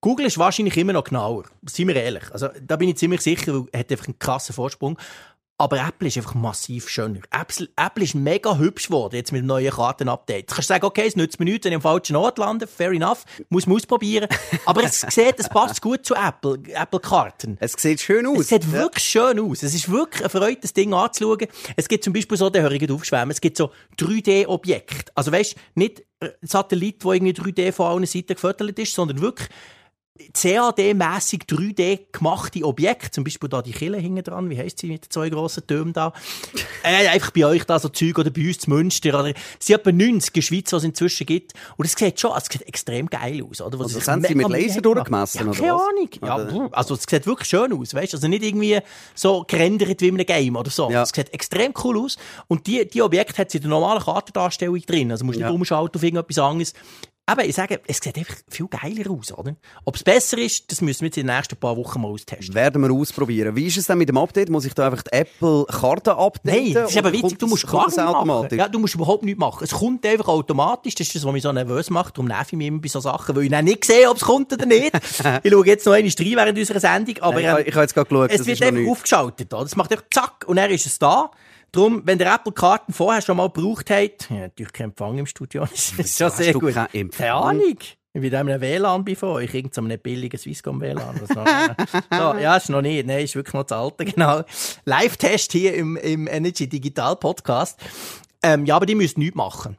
Google 0.02 0.26
ist 0.26 0.36
wahrscheinlich 0.36 0.76
immer 0.76 0.92
noch 0.92 1.04
genauer. 1.04 1.44
Seien 1.66 1.88
wir 1.88 1.96
ehrlich. 1.96 2.24
Also, 2.32 2.48
da 2.62 2.76
bin 2.76 2.90
ich 2.90 2.98
ziemlich 2.98 3.22
sicher, 3.22 3.54
weil 3.54 3.64
er 3.72 3.80
hat 3.80 3.90
einfach 3.90 4.06
einen 4.06 4.18
krassen 4.18 4.54
Vorsprung. 4.54 4.98
Aber 5.60 5.78
Apple 5.80 6.06
ist 6.06 6.16
einfach 6.16 6.34
massiv 6.34 6.88
schöner. 6.88 7.18
Apple, 7.32 7.68
Apple 7.76 8.04
ist 8.04 8.14
mega 8.14 8.56
hübsch 8.58 8.86
geworden, 8.86 9.16
jetzt 9.16 9.32
mit 9.32 9.40
dem 9.42 9.46
neuen 9.46 9.70
Kartenupdate. 9.72 10.46
Du 10.48 10.54
kannst 10.54 10.68
sagen, 10.68 10.84
okay, 10.86 11.04
es 11.08 11.16
nützt 11.16 11.40
mir 11.40 11.46
nichts, 11.46 11.64
wenn 11.64 11.72
ich 11.72 11.76
am 11.76 11.82
falschen 11.82 12.14
Ort 12.14 12.38
lande. 12.38 12.68
Fair 12.68 12.92
enough. 12.92 13.24
Muss 13.48 13.66
man 13.66 13.74
ausprobieren. 13.76 14.28
Aber 14.66 14.84
es 14.84 15.00
sieht, 15.10 15.34
es 15.38 15.48
passt 15.48 15.82
gut 15.82 16.06
zu 16.06 16.14
Apple, 16.14 16.60
Apple-Karten. 16.72 17.56
Es 17.60 17.72
sieht 17.72 18.00
schön 18.00 18.24
aus. 18.26 18.38
Es 18.38 18.48
sieht 18.48 18.64
Ja. 18.66 18.72
wirklich 18.72 19.04
schön 19.04 19.40
aus. 19.40 19.64
Es 19.64 19.74
ist 19.74 19.90
wirklich 19.90 20.22
eine 20.22 20.30
Freude, 20.30 20.60
das 20.60 20.72
Ding 20.74 20.94
anzuschauen. 20.94 21.48
Es 21.76 21.88
gibt 21.88 22.04
zum 22.04 22.12
Beispiel 22.12 22.38
so, 22.38 22.48
da 22.50 22.60
höre 22.60 22.70
ich 22.72 22.88
aufschwärmen, 22.90 23.32
es 23.32 23.40
gibt 23.40 23.56
so 23.56 23.72
3D-Objekte. 23.98 25.10
Also 25.14 25.32
weißt, 25.32 25.56
nicht 25.74 26.04
ein 26.20 26.30
Satellit, 26.42 27.04
der 27.04 27.12
irgendwie 27.12 27.32
3D 27.32 27.72
von 27.72 27.86
allen 27.86 28.06
Seiten 28.06 28.34
gefüttert 28.34 28.78
ist, 28.78 28.94
sondern 28.94 29.20
wirklich 29.20 29.48
CAD-mässig 30.32 31.44
3D 31.48 32.06
gemachte 32.12 32.64
Objekte, 32.64 33.10
zum 33.10 33.24
Beispiel 33.24 33.48
da 33.48 33.62
die 33.62 33.72
Kille 33.72 33.98
hinten 33.98 34.24
dran, 34.24 34.50
wie 34.50 34.58
heisst 34.58 34.78
sie 34.78 34.88
mit 34.88 35.04
den 35.06 35.10
zwei 35.10 35.28
grossen 35.30 35.66
Türmen 35.66 35.92
da? 35.92 36.12
äh, 36.82 37.08
einfach 37.08 37.30
bei 37.30 37.46
euch 37.46 37.64
da 37.64 37.78
so 37.78 37.88
Zeug 37.88 38.18
oder 38.18 38.30
bei 38.30 38.46
uns 38.46 38.58
zu 38.58 38.70
Münster 38.70 39.08
oder 39.18 39.32
sie 39.58 39.74
hat 39.74 39.80
etwa 39.80 39.92
90 39.92 40.28
in 40.28 40.32
der 40.34 40.42
Schweiz, 40.42 40.72
was 40.72 40.82
es 40.82 40.88
inzwischen 40.88 41.26
gibt. 41.26 41.52
Und 41.76 41.86
es 41.86 41.92
sieht 41.92 42.20
schon, 42.20 42.32
es 42.36 42.44
sieht 42.50 42.62
extrem 42.66 43.06
geil 43.08 43.42
aus, 43.48 43.60
oder? 43.60 43.78
Was 43.78 43.86
Also 43.86 43.98
das 43.98 44.08
haben 44.08 44.24
sie 44.24 44.34
mit 44.34 44.48
Laser 44.48 44.80
durchgemessen, 44.80 45.46
ja, 45.46 45.52
keine? 45.52 45.72
Ahnung. 45.72 46.08
Ja, 46.22 46.68
also 46.72 46.94
es 46.94 47.04
sieht 47.08 47.26
wirklich 47.26 47.48
schön 47.48 47.72
aus, 47.72 47.94
weißt? 47.94 48.14
Also 48.14 48.28
nicht 48.28 48.42
irgendwie 48.42 48.78
so 49.14 49.44
gerendert 49.46 50.00
wie 50.00 50.08
in 50.08 50.14
einem 50.14 50.26
Game 50.26 50.56
oder 50.56 50.70
so. 50.70 50.90
Ja. 50.90 51.02
Es 51.02 51.10
sieht 51.10 51.32
extrem 51.32 51.72
cool 51.84 51.98
aus. 51.98 52.16
Und 52.46 52.66
die, 52.66 52.86
die 52.88 53.02
Objekte 53.02 53.38
hat 53.38 53.50
sie 53.50 53.58
in 53.58 53.62
der 53.62 53.70
normalen 53.70 54.02
Kartendarstellung 54.02 54.80
drin. 54.82 55.10
Also 55.10 55.24
musst 55.24 55.36
du 55.36 55.42
Ja. 55.42 55.48
nicht 55.48 55.54
umschalten 55.56 55.96
auf 55.96 56.02
irgendetwas 56.02 56.38
anderes. 56.38 56.72
Aber 57.28 57.44
ich 57.44 57.54
sage, 57.54 57.78
es 57.86 57.98
sieht 57.98 58.16
einfach 58.16 58.36
viel 58.48 58.68
geiler 58.68 59.10
aus, 59.10 59.30
oder? 59.32 59.54
Ob 59.84 59.96
es 59.96 60.02
besser 60.02 60.38
ist, 60.38 60.72
das 60.72 60.80
müssen 60.80 61.02
wir 61.02 61.08
jetzt 61.08 61.18
in 61.18 61.26
den 61.26 61.36
nächsten 61.36 61.56
paar 61.56 61.76
Wochen 61.76 62.00
mal 62.00 62.08
austesten. 62.08 62.54
Werden 62.54 62.80
wir 62.82 62.90
ausprobieren. 62.90 63.54
Wie 63.54 63.66
ist 63.66 63.76
es 63.76 63.86
denn 63.86 63.98
mit 63.98 64.08
dem 64.08 64.16
Update? 64.16 64.48
Muss 64.48 64.64
ich 64.64 64.72
da 64.72 64.86
einfach 64.86 65.02
die 65.02 65.12
Apple-Karte 65.12 66.16
updaten? 66.16 66.64
Nein, 66.64 66.72
das 66.72 66.90
ist 66.90 66.96
Oder 66.96 67.12
witzig, 67.12 67.38
du 67.38 67.44
das- 67.44 67.50
musst 67.50 67.66
gar 67.66 67.84
das 67.84 67.96
machen. 67.96 68.48
Ja, 68.56 68.66
du 68.66 68.78
musst 68.78 68.94
überhaupt 68.94 69.24
nichts 69.24 69.38
machen. 69.38 69.62
Es 69.62 69.72
kommt 69.72 70.06
einfach 70.06 70.28
automatisch. 70.28 70.94
Das 70.94 71.06
ist 71.06 71.16
das, 71.16 71.24
was 71.26 71.32
mich 71.34 71.42
so 71.42 71.52
nervös 71.52 71.90
macht. 71.90 72.16
Darum 72.16 72.28
nerv 72.28 72.46
ich 72.50 72.56
mich 72.56 72.66
immer 72.68 72.80
bei 72.80 72.88
so 72.88 73.00
Sachen, 73.00 73.36
weil 73.36 73.42
ich 73.44 73.50
dann 73.50 73.66
nicht 73.66 73.84
sehe, 73.84 74.08
ob 74.08 74.16
es 74.16 74.22
kommt 74.22 74.50
oder 74.54 74.64
nicht. 74.64 74.92
ich 75.42 75.52
schaue 75.52 75.66
jetzt 75.66 75.84
noch 75.84 75.92
einmal 75.92 76.10
rein 76.18 76.32
während 76.36 76.58
unserer 76.58 76.80
Sendung, 76.80 77.18
aber 77.20 77.34
Nein, 77.34 77.42
ich, 77.42 77.50
ähm, 77.50 77.64
ich 77.66 77.74
habe 77.74 77.82
jetzt 77.82 77.94
gerade 77.94 78.08
geschaut, 78.08 78.30
es 78.30 78.38
das 78.38 78.46
wird 78.46 78.60
noch 78.60 78.66
einfach 78.68 78.90
aufgeschaltet. 78.90 79.52
Oder? 79.52 79.64
Es 79.64 79.76
macht 79.76 79.92
einfach 79.92 80.04
zack 80.10 80.44
und 80.46 80.56
dann 80.56 80.70
ist 80.70 80.86
es 80.86 80.98
da. 80.98 81.30
Darum, 81.72 82.02
wenn 82.04 82.18
der 82.18 82.34
Apple-Karten 82.34 82.92
vorher 82.92 83.20
schon 83.22 83.36
mal 83.36 83.48
gebraucht 83.50 83.90
hat, 83.90 84.30
ja, 84.30 84.36
natürlich 84.38 84.72
kein 84.72 84.84
Empfang 84.90 85.18
im 85.18 85.26
Studio, 85.26 85.66
das 85.70 85.92
ist 85.98 86.18
schon 86.18 86.30
sehr 86.30 86.52
du 86.52 86.60
gut. 86.60 86.74
Keine 86.74 87.32
Ahnung. 87.34 87.78
Ich 88.14 88.22
bin 88.22 88.30
da 88.30 88.40
in 88.40 88.48
einem 88.48 88.60
WLAN 88.62 89.04
bei 89.04 89.14
von 89.14 89.28
euch, 89.28 89.52
irgend 89.54 89.74
so 89.74 89.82
einem 89.82 89.98
billigen 90.00 90.38
Swisscom-WLAN. 90.38 91.20
Das 91.20 91.28
noch- 91.28 91.46
so, 92.34 92.38
ja, 92.42 92.56
ist 92.56 92.70
noch 92.70 92.80
nicht, 92.80 93.06
nein, 93.06 93.22
ist 93.22 93.36
wirklich 93.36 93.54
noch 93.54 93.64
das 93.64 93.78
alte, 93.78 94.04
genau. 94.06 94.42
Live-Test 94.86 95.52
hier 95.52 95.74
im, 95.74 95.96
im 95.96 96.26
Energy 96.26 96.68
Digital 96.68 97.16
Podcast. 97.16 97.78
Ähm, 98.42 98.64
ja, 98.64 98.76
aber 98.76 98.86
die 98.86 98.94
müssen 98.94 99.20
nichts 99.20 99.36
machen. 99.36 99.76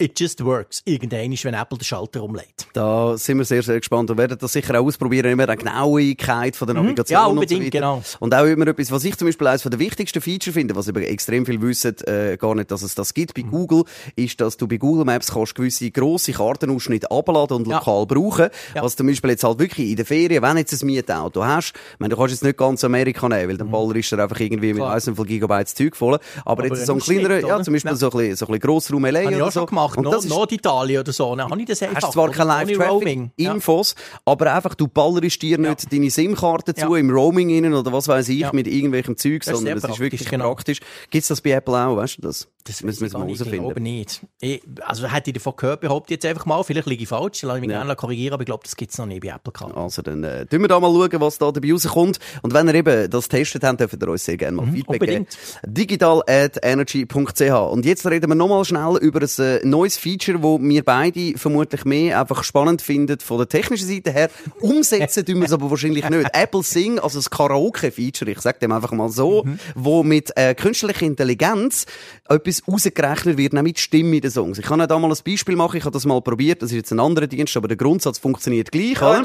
It 0.00 0.18
just 0.18 0.42
works. 0.42 0.80
Irgendwann 0.86 1.30
ist, 1.32 1.44
wenn 1.44 1.52
Apple 1.52 1.76
den 1.76 1.84
Schalter 1.84 2.22
umlegt. 2.22 2.66
Da 2.72 3.14
sind 3.18 3.36
wir 3.36 3.44
sehr, 3.44 3.62
sehr 3.62 3.78
gespannt 3.78 4.10
und 4.10 4.16
werden 4.16 4.38
das 4.40 4.54
sicher 4.54 4.80
auch 4.80 4.86
ausprobieren, 4.86 5.26
immer 5.32 5.42
eine 5.46 5.56
Genauigkeit 5.58 6.56
von 6.56 6.66
der 6.66 6.76
Navigation 6.76 7.18
Mhm. 7.18 7.22
Ja, 7.22 7.26
und 7.26 7.32
unbedingt, 7.38 7.60
so 7.60 7.66
weiter. 7.66 7.78
genau. 7.78 8.02
Und 8.18 8.34
auch 8.34 8.44
immer 8.46 8.66
etwas, 8.68 8.90
was 8.90 9.04
ich 9.04 9.16
zum 9.18 9.28
Beispiel 9.28 9.46
eines 9.46 9.62
der 9.62 9.78
wichtigsten 9.78 10.22
Feature 10.22 10.54
finde, 10.54 10.74
was 10.74 10.88
über 10.88 11.02
extrem 11.02 11.44
viel 11.44 11.60
wissen, 11.60 11.94
äh, 12.06 12.38
gar 12.38 12.54
nicht, 12.54 12.70
dass 12.70 12.80
es 12.80 12.94
das 12.94 13.12
gibt 13.12 13.36
Mhm. 13.36 13.42
bei 13.42 13.48
Google, 13.50 13.84
ist, 14.16 14.40
dass 14.40 14.56
du 14.56 14.66
bei 14.66 14.78
Google 14.78 15.04
Maps 15.04 15.30
kannst 15.30 15.54
gewisse 15.54 15.90
grosse 15.90 16.32
Kartenausschnitte 16.32 17.10
abladen 17.10 17.58
und 17.58 17.68
Ja. 17.68 17.76
lokal 17.78 18.06
brauchen. 18.06 18.48
Ja. 18.74 18.82
Was 18.82 18.96
zum 18.96 19.06
Beispiel 19.08 19.28
jetzt 19.30 19.44
halt 19.44 19.58
wirklich 19.58 19.90
in 19.90 19.96
der 19.96 20.06
Ferien, 20.06 20.42
wenn 20.42 20.56
jetzt 20.56 20.72
ein 20.82 20.86
Mietauto 20.86 21.44
hast, 21.44 21.74
ich 21.74 22.00
meine, 22.00 22.14
du 22.14 22.16
kannst 22.16 22.32
jetzt 22.32 22.44
nicht 22.44 22.56
ganz 22.56 22.82
Amerika 22.82 23.28
nehmen, 23.28 23.50
weil 23.50 23.56
dann 23.58 23.70
ballerst 23.70 24.12
du 24.12 24.16
einfach 24.22 24.40
irgendwie 24.40 24.68
mit 24.68 24.76
Mhm. 24.82 24.86
Klar. 24.86 25.06
wie 25.06 25.14
viel 25.14 25.24
Gigabyte 25.26 25.68
Zeug 25.68 25.94
voll. 25.96 26.14
Aber, 26.46 26.64
Aber 26.64 26.66
jetzt 26.66 26.86
so 26.86 26.94
ein 26.94 26.98
kleinerer, 27.00 27.40
ja, 27.46 27.62
zum 27.62 27.74
Beispiel 27.74 27.90
Ja. 27.90 27.96
so 27.96 28.06
ein 28.06 28.10
bisschen, 28.12 28.36
so 28.36 28.46
ein 28.46 28.52
bisschen 28.52 28.60
Grossraum 28.60 29.04
LA 29.04 29.26
oder 29.28 29.50
so. 29.50 29.66
gemacht. 29.66 29.81
Macht 29.82 29.96
Und 29.98 30.04
Nord 30.04 30.24
Norditalien 30.28 31.00
oder 31.00 31.12
so, 31.12 31.34
dann 31.36 31.50
habe 31.50 31.60
ich 31.60 31.66
das 31.68 31.82
einfach. 31.82 32.02
Hast 32.02 32.12
zwar 32.12 32.30
keine 32.30 32.48
Live-Traffic-Infos, 32.48 33.94
aber 34.24 34.54
einfach, 34.54 34.74
du 34.74 34.88
ballerst 34.88 35.42
dir 35.42 35.58
nicht 35.58 35.92
deine 35.92 36.10
SIM-Karte 36.10 36.74
zu 36.74 36.86
Ja. 36.92 36.96
im 36.96 37.10
Roaming 37.10 37.50
innen 37.50 37.74
oder 37.74 37.92
was 37.92 38.08
weiß 38.08 38.28
ich, 38.30 38.40
Ja. 38.40 38.50
mit 38.52 38.66
irgendwelchem 38.66 39.16
Zeug, 39.16 39.42
Das 39.44 39.56
sondern 39.56 39.80
das 39.80 39.90
ist 39.90 40.00
wirklich 40.00 40.20
praktisch, 40.22 40.30
genau. 40.30 40.54
praktisch. 40.54 40.80
Gibt's 41.10 41.28
das 41.28 41.40
bei 41.40 41.50
Apple 41.52 41.74
auch, 41.86 41.96
weißt 41.96 42.18
du 42.18 42.22
das? 42.22 42.48
Das 42.64 42.80
müssen 42.84 43.00
wir 43.10 43.18
mal 43.18 43.28
Ich 43.28 43.38
herausfinden. 43.40 43.64
glaube 43.66 43.80
nicht. 43.80 44.20
Ich, 44.40 44.62
also 44.86 45.08
hätte 45.08 45.30
ich 45.30 45.34
davon 45.34 45.54
gehört, 45.56 45.80
behaupte 45.80 46.14
ich 46.14 46.18
jetzt 46.22 46.26
einfach 46.26 46.46
mal. 46.46 46.62
Vielleicht 46.62 46.86
liege 46.86 47.02
ich 47.02 47.08
falsch, 47.08 47.42
lasse 47.42 47.56
ich 47.58 47.62
mich 47.62 47.70
Ja. 47.72 47.78
gerne 47.78 47.96
korrigieren, 47.96 48.34
aber 48.34 48.42
ich 48.42 48.46
glaube, 48.46 48.62
das 48.62 48.76
gibt 48.76 48.92
es 48.92 48.98
noch 48.98 49.06
nicht 49.06 49.20
bei 49.20 49.30
Apple 49.30 49.52
Car. 49.52 49.76
Also 49.76 50.00
dann 50.00 50.22
äh, 50.22 50.46
tun 50.46 50.60
wir 50.60 50.68
da 50.68 50.78
mal 50.78 50.92
schauen, 50.92 51.20
was 51.20 51.38
da 51.38 51.50
dabei 51.50 51.72
rauskommt. 51.72 52.20
Und 52.42 52.54
wenn 52.54 52.68
ihr 52.68 52.74
eben 52.76 53.10
das 53.10 53.28
getestet 53.28 53.64
habt, 53.64 53.80
dürft 53.80 54.00
ihr 54.00 54.08
uns 54.08 54.24
sehr 54.24 54.36
gerne 54.36 54.58
mal 54.58 54.66
Feedback 54.66 55.00
geben. 55.00 55.26
unbedingt. 55.26 55.38
Digital 55.66 56.22
at 56.28 56.58
energy.ch. 56.62 57.50
Und 57.50 57.84
jetzt 57.84 58.06
reden 58.06 58.30
wir 58.30 58.36
nochmal 58.36 58.64
schnell 58.64 58.96
über 59.00 59.20
ein 59.22 59.68
neues 59.72 59.96
Feature, 59.96 60.42
wo 60.42 60.60
wir 60.60 60.84
beide 60.84 61.36
vermutlich 61.36 61.84
mehr 61.84 62.20
einfach 62.20 62.44
spannend 62.44 62.82
finden 62.82 63.18
von 63.18 63.38
der 63.38 63.48
technischen 63.48 63.88
Seite 63.88 64.12
her. 64.12 64.30
Umsetzen 64.60 65.26
tun 65.26 65.36
wir 65.36 65.46
es 65.46 65.52
aber 65.52 65.68
wahrscheinlich 65.70 66.08
nicht. 66.08 66.28
Apple 66.32 66.62
Sing, 66.62 66.98
also 66.98 67.18
das 67.18 67.30
Karaoke-Feature, 67.30 68.30
ich 68.30 68.40
sag 68.40 68.60
dem 68.60 68.70
einfach 68.70 68.92
mal 68.92 69.08
so, 69.08 69.44
wo 69.74 70.02
mit 70.02 70.36
äh, 70.36 70.54
künstlicher 70.54 71.06
Intelligenz 71.06 71.86
etwas 72.28 72.62
rausgerechnet 72.68 73.36
wird, 73.36 73.52
nämlich 73.54 73.74
die 73.74 73.80
Stimme 73.80 74.16
in 74.16 74.22
den 74.22 74.30
Songs. 74.30 74.58
Ich 74.58 74.66
kann 74.66 74.78
nicht 74.78 74.92
einmal 74.92 75.10
ein 75.10 75.18
Beispiel 75.24 75.56
machen, 75.56 75.76
ich 75.78 75.84
habe 75.84 75.92
das 75.92 76.04
mal 76.04 76.20
probiert, 76.20 76.62
das 76.62 76.70
ist 76.70 76.76
jetzt 76.76 76.92
ein 76.92 77.00
anderer 77.00 77.26
Dienst, 77.26 77.56
aber 77.56 77.68
der 77.68 77.76
Grundsatz 77.76 78.18
funktioniert 78.18 78.70
gleich, 78.70 79.00
oder? 79.00 79.24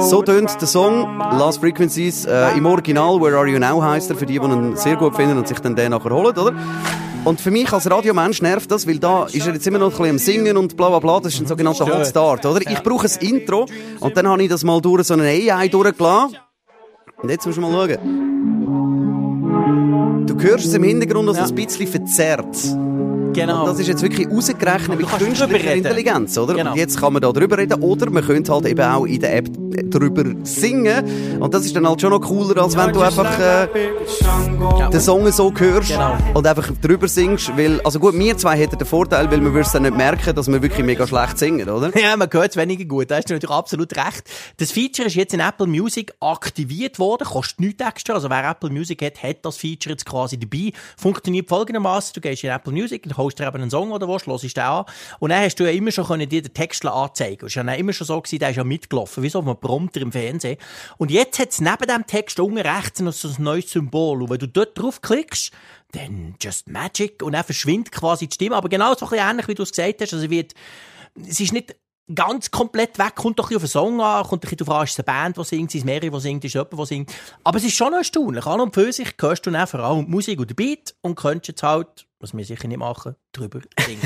So 0.00 0.22
tönt 0.22 0.60
der 0.60 0.68
Song 0.68 1.18
Last 1.18 1.60
Frequencies 1.60 2.26
äh, 2.26 2.50
im 2.56 2.66
Original 2.66 3.20
Where 3.20 3.36
Are 3.36 3.48
You 3.48 3.58
Now 3.58 3.82
heisst 3.82 4.10
er, 4.10 4.16
für 4.16 4.26
die, 4.26 4.38
die 4.38 4.44
ihn 4.44 4.76
sehr 4.76 4.96
gut 4.96 5.16
finden 5.16 5.38
und 5.38 5.48
sich 5.48 5.58
dann 5.58 5.74
den 5.74 5.90
nachher 5.90 6.10
holen, 6.10 6.36
oder? 6.36 6.54
Und 7.24 7.40
für 7.40 7.50
mich 7.50 7.72
als 7.72 7.90
Radiomensch 7.90 8.40
nervt 8.42 8.70
das, 8.70 8.86
weil 8.86 8.98
da 8.98 9.24
ist 9.24 9.46
er 9.46 9.52
jetzt 9.52 9.66
immer 9.66 9.78
noch 9.78 9.86
ein 9.86 9.90
bisschen 9.90 10.10
am 10.10 10.18
Singen 10.18 10.56
und 10.56 10.76
bla 10.76 10.88
bla 10.88 10.98
bla, 10.98 11.20
das 11.20 11.34
ist 11.34 11.40
ein 11.40 11.46
sogenannter 11.46 11.86
Hot 11.86 12.06
Start, 12.06 12.46
oder? 12.46 12.60
Ich 12.60 12.82
brauche 12.82 13.06
ein 13.06 13.12
Intro 13.20 13.66
und 14.00 14.16
dann 14.16 14.28
habe 14.28 14.42
ich 14.42 14.48
das 14.48 14.64
mal 14.64 14.80
durch 14.80 15.04
so 15.04 15.14
eine 15.14 15.24
AI 15.24 15.68
durchgelassen. 15.68 16.38
Und 17.20 17.30
jetzt 17.30 17.44
musst 17.46 17.58
du 17.58 17.62
mal 17.62 17.88
schauen. 17.88 17.98
Du 20.26 20.40
hörst 20.40 20.66
es 20.66 20.74
im 20.74 20.84
Hintergrund, 20.84 21.28
dass 21.28 21.38
es 21.38 21.50
ein 21.50 21.54
bisschen 21.54 21.86
verzerrt. 21.86 22.56
Genau. 23.32 23.60
Und 23.62 23.68
das 23.68 23.78
ist 23.80 23.88
jetzt 23.88 24.02
wirklich 24.02 24.28
rausgerechnet 24.28 24.98
mit 24.98 25.08
künstlicher. 25.18 25.74
Intelligenz, 25.74 26.36
oder? 26.38 26.54
Genau. 26.54 26.72
Und 26.72 26.76
jetzt 26.78 26.98
kann 26.98 27.12
man 27.12 27.22
da 27.22 27.30
drüber 27.32 27.58
reden, 27.58 27.80
oder 27.82 28.10
man 28.10 28.24
könnte 28.24 28.52
halt 28.52 28.66
eben 28.66 28.80
auch 28.80 29.04
in 29.04 29.20
der 29.20 29.36
App 29.36 29.48
drüber 29.90 30.24
singen. 30.44 31.38
Und 31.40 31.54
das 31.54 31.64
ist 31.64 31.76
dann 31.76 31.86
halt 31.86 32.00
schon 32.00 32.10
noch 32.10 32.20
cooler, 32.20 32.62
als 32.62 32.76
wenn 32.76 32.92
du 32.92 33.00
einfach 33.00 33.38
äh, 33.38 33.68
den 34.92 35.00
Song 35.00 35.30
so 35.30 35.52
hörst 35.56 35.88
Genau. 35.90 36.16
und 36.34 36.46
einfach 36.46 36.68
drüber 36.82 37.06
singst. 37.08 37.56
Weil, 37.56 37.80
also 37.82 37.98
gut, 38.00 38.14
wir 38.18 38.36
zwei 38.36 38.56
hätten 38.56 38.78
den 38.78 38.86
Vorteil, 38.86 39.30
weil 39.30 39.40
wir 39.42 39.52
würden 39.52 39.68
dann 39.72 39.82
nicht 39.82 39.96
merken, 39.96 40.34
dass 40.34 40.48
wir 40.48 40.60
wirklich 40.62 40.84
mega 40.84 41.06
schlecht 41.06 41.38
singen, 41.38 41.68
oder? 41.68 41.96
Ja, 41.98 42.16
man 42.16 42.28
hört 42.32 42.50
es 42.50 42.56
weniger 42.56 42.84
gut. 42.84 43.10
Da 43.10 43.16
hast 43.16 43.28
du 43.30 43.34
natürlich 43.34 43.54
absolut 43.54 43.94
recht. 43.96 44.24
Das 44.58 44.72
Feature 44.72 45.06
ist 45.08 45.14
jetzt 45.14 45.34
in 45.34 45.40
Apple 45.40 45.66
Music 45.66 46.12
aktiviert 46.20 46.98
worden, 46.98 47.24
kostet 47.24 47.60
nichts 47.60 47.84
extra. 47.86 48.14
Also 48.14 48.30
wer 48.30 48.48
Apple 48.50 48.70
Music 48.70 49.02
hat, 49.02 49.22
hat 49.22 49.38
das 49.44 49.56
Feature 49.56 49.92
jetzt 49.92 50.06
quasi 50.06 50.38
dabei. 50.38 50.72
Funktioniert 50.96 51.48
folgendermaßen: 51.48 52.12
Du 52.14 52.20
gehst 52.20 52.42
in 52.44 52.50
Apple 52.50 52.72
Music, 52.72 53.06
holst 53.18 53.38
dir 53.38 53.46
eben 53.46 53.60
einen 53.60 53.70
Song 53.70 53.92
oder 53.92 54.08
was, 54.08 54.26
hörst 54.26 54.56
den 54.56 54.64
an. 54.64 54.84
Und 55.18 55.30
dann 55.30 55.42
hast 55.42 55.56
du 55.56 55.64
ja 55.64 55.70
immer 55.70 55.90
schon 55.90 56.06
können 56.06 56.28
dir 56.28 56.42
den 56.42 56.54
Text 56.54 56.86
anzeigen. 56.86 57.46
Es 57.46 57.56
war 57.56 57.64
ja 57.64 57.74
immer 57.74 57.92
schon 57.92 58.06
so 58.06 58.20
gewesen, 58.20 58.38
der 58.38 58.50
ist 58.50 58.56
ja 58.56 58.64
mitgelaufen, 58.64 59.22
wie 59.22 59.28
so 59.28 59.40
auf 59.40 59.60
Prompter 59.60 60.00
im 60.00 60.12
Fernsehen. 60.12 60.56
Und 60.96 61.10
jetzt 61.10 61.38
hat 61.38 61.50
es 61.50 61.60
neben 61.60 61.86
dem 61.86 62.06
Text 62.06 62.40
unten 62.40 62.58
rechts 62.58 63.00
noch 63.00 63.12
so 63.12 63.28
ein 63.28 63.42
neues 63.42 63.70
Symbol. 63.70 64.22
Und 64.22 64.30
wenn 64.30 64.38
du 64.38 64.48
dort 64.48 64.78
drauf 64.78 65.02
klickst, 65.02 65.52
dann 65.92 66.34
just 66.40 66.68
magic 66.68 67.22
und 67.22 67.32
dann 67.32 67.44
verschwindet 67.44 67.92
quasi 67.92 68.28
die 68.28 68.34
Stimme. 68.34 68.56
Aber 68.56 68.68
genau 68.68 68.94
so 68.94 69.06
ein 69.06 69.10
bisschen 69.10 69.30
ähnlich, 69.30 69.48
wie 69.48 69.54
du 69.54 69.62
es 69.62 69.70
gesagt 69.70 70.00
hast. 70.00 70.14
Also 70.14 70.30
wird, 70.30 70.54
es 71.26 71.40
ist 71.40 71.52
nicht 71.52 71.74
ganz 72.14 72.50
komplett 72.50 72.98
weg, 72.98 73.14
kommt 73.14 73.38
doch 73.38 73.50
ein 73.50 73.56
auf 73.56 73.62
den 73.62 73.68
Song 73.68 74.00
an, 74.00 74.24
kommt 74.24 74.44
ein 74.44 74.48
bisschen 74.48 74.58
darauf 74.58 74.80
an, 74.80 74.84
ist 74.84 74.92
es 74.92 74.98
eine 74.98 75.04
Band, 75.04 75.36
die 75.36 75.44
singt, 75.44 75.70
sind 75.70 75.80
es 75.80 75.84
mehrere, 75.84 76.10
die 76.10 76.20
singt, 76.20 76.44
ist 76.44 76.54
jemand, 76.54 76.72
der 76.72 76.86
singt. 76.86 77.14
Aber 77.44 77.58
es 77.58 77.64
ist 77.64 77.76
schon 77.76 77.92
erstaunlich. 77.92 78.46
An 78.46 78.60
und 78.60 78.74
für 78.74 78.92
sich 78.92 79.14
hörst 79.20 79.46
du 79.46 79.50
dann 79.50 79.66
vor 79.66 79.80
allem 79.80 80.06
die 80.06 80.10
Musik 80.10 80.40
und 80.40 80.48
den 80.48 80.56
Beat 80.56 80.94
und 81.02 81.16
könntest 81.16 81.48
jetzt 81.48 81.62
halt, 81.62 82.06
was 82.20 82.36
wir 82.36 82.44
sicher 82.44 82.66
nicht 82.66 82.78
machen, 82.78 83.14
drüber 83.32 83.60
singen. 83.86 84.00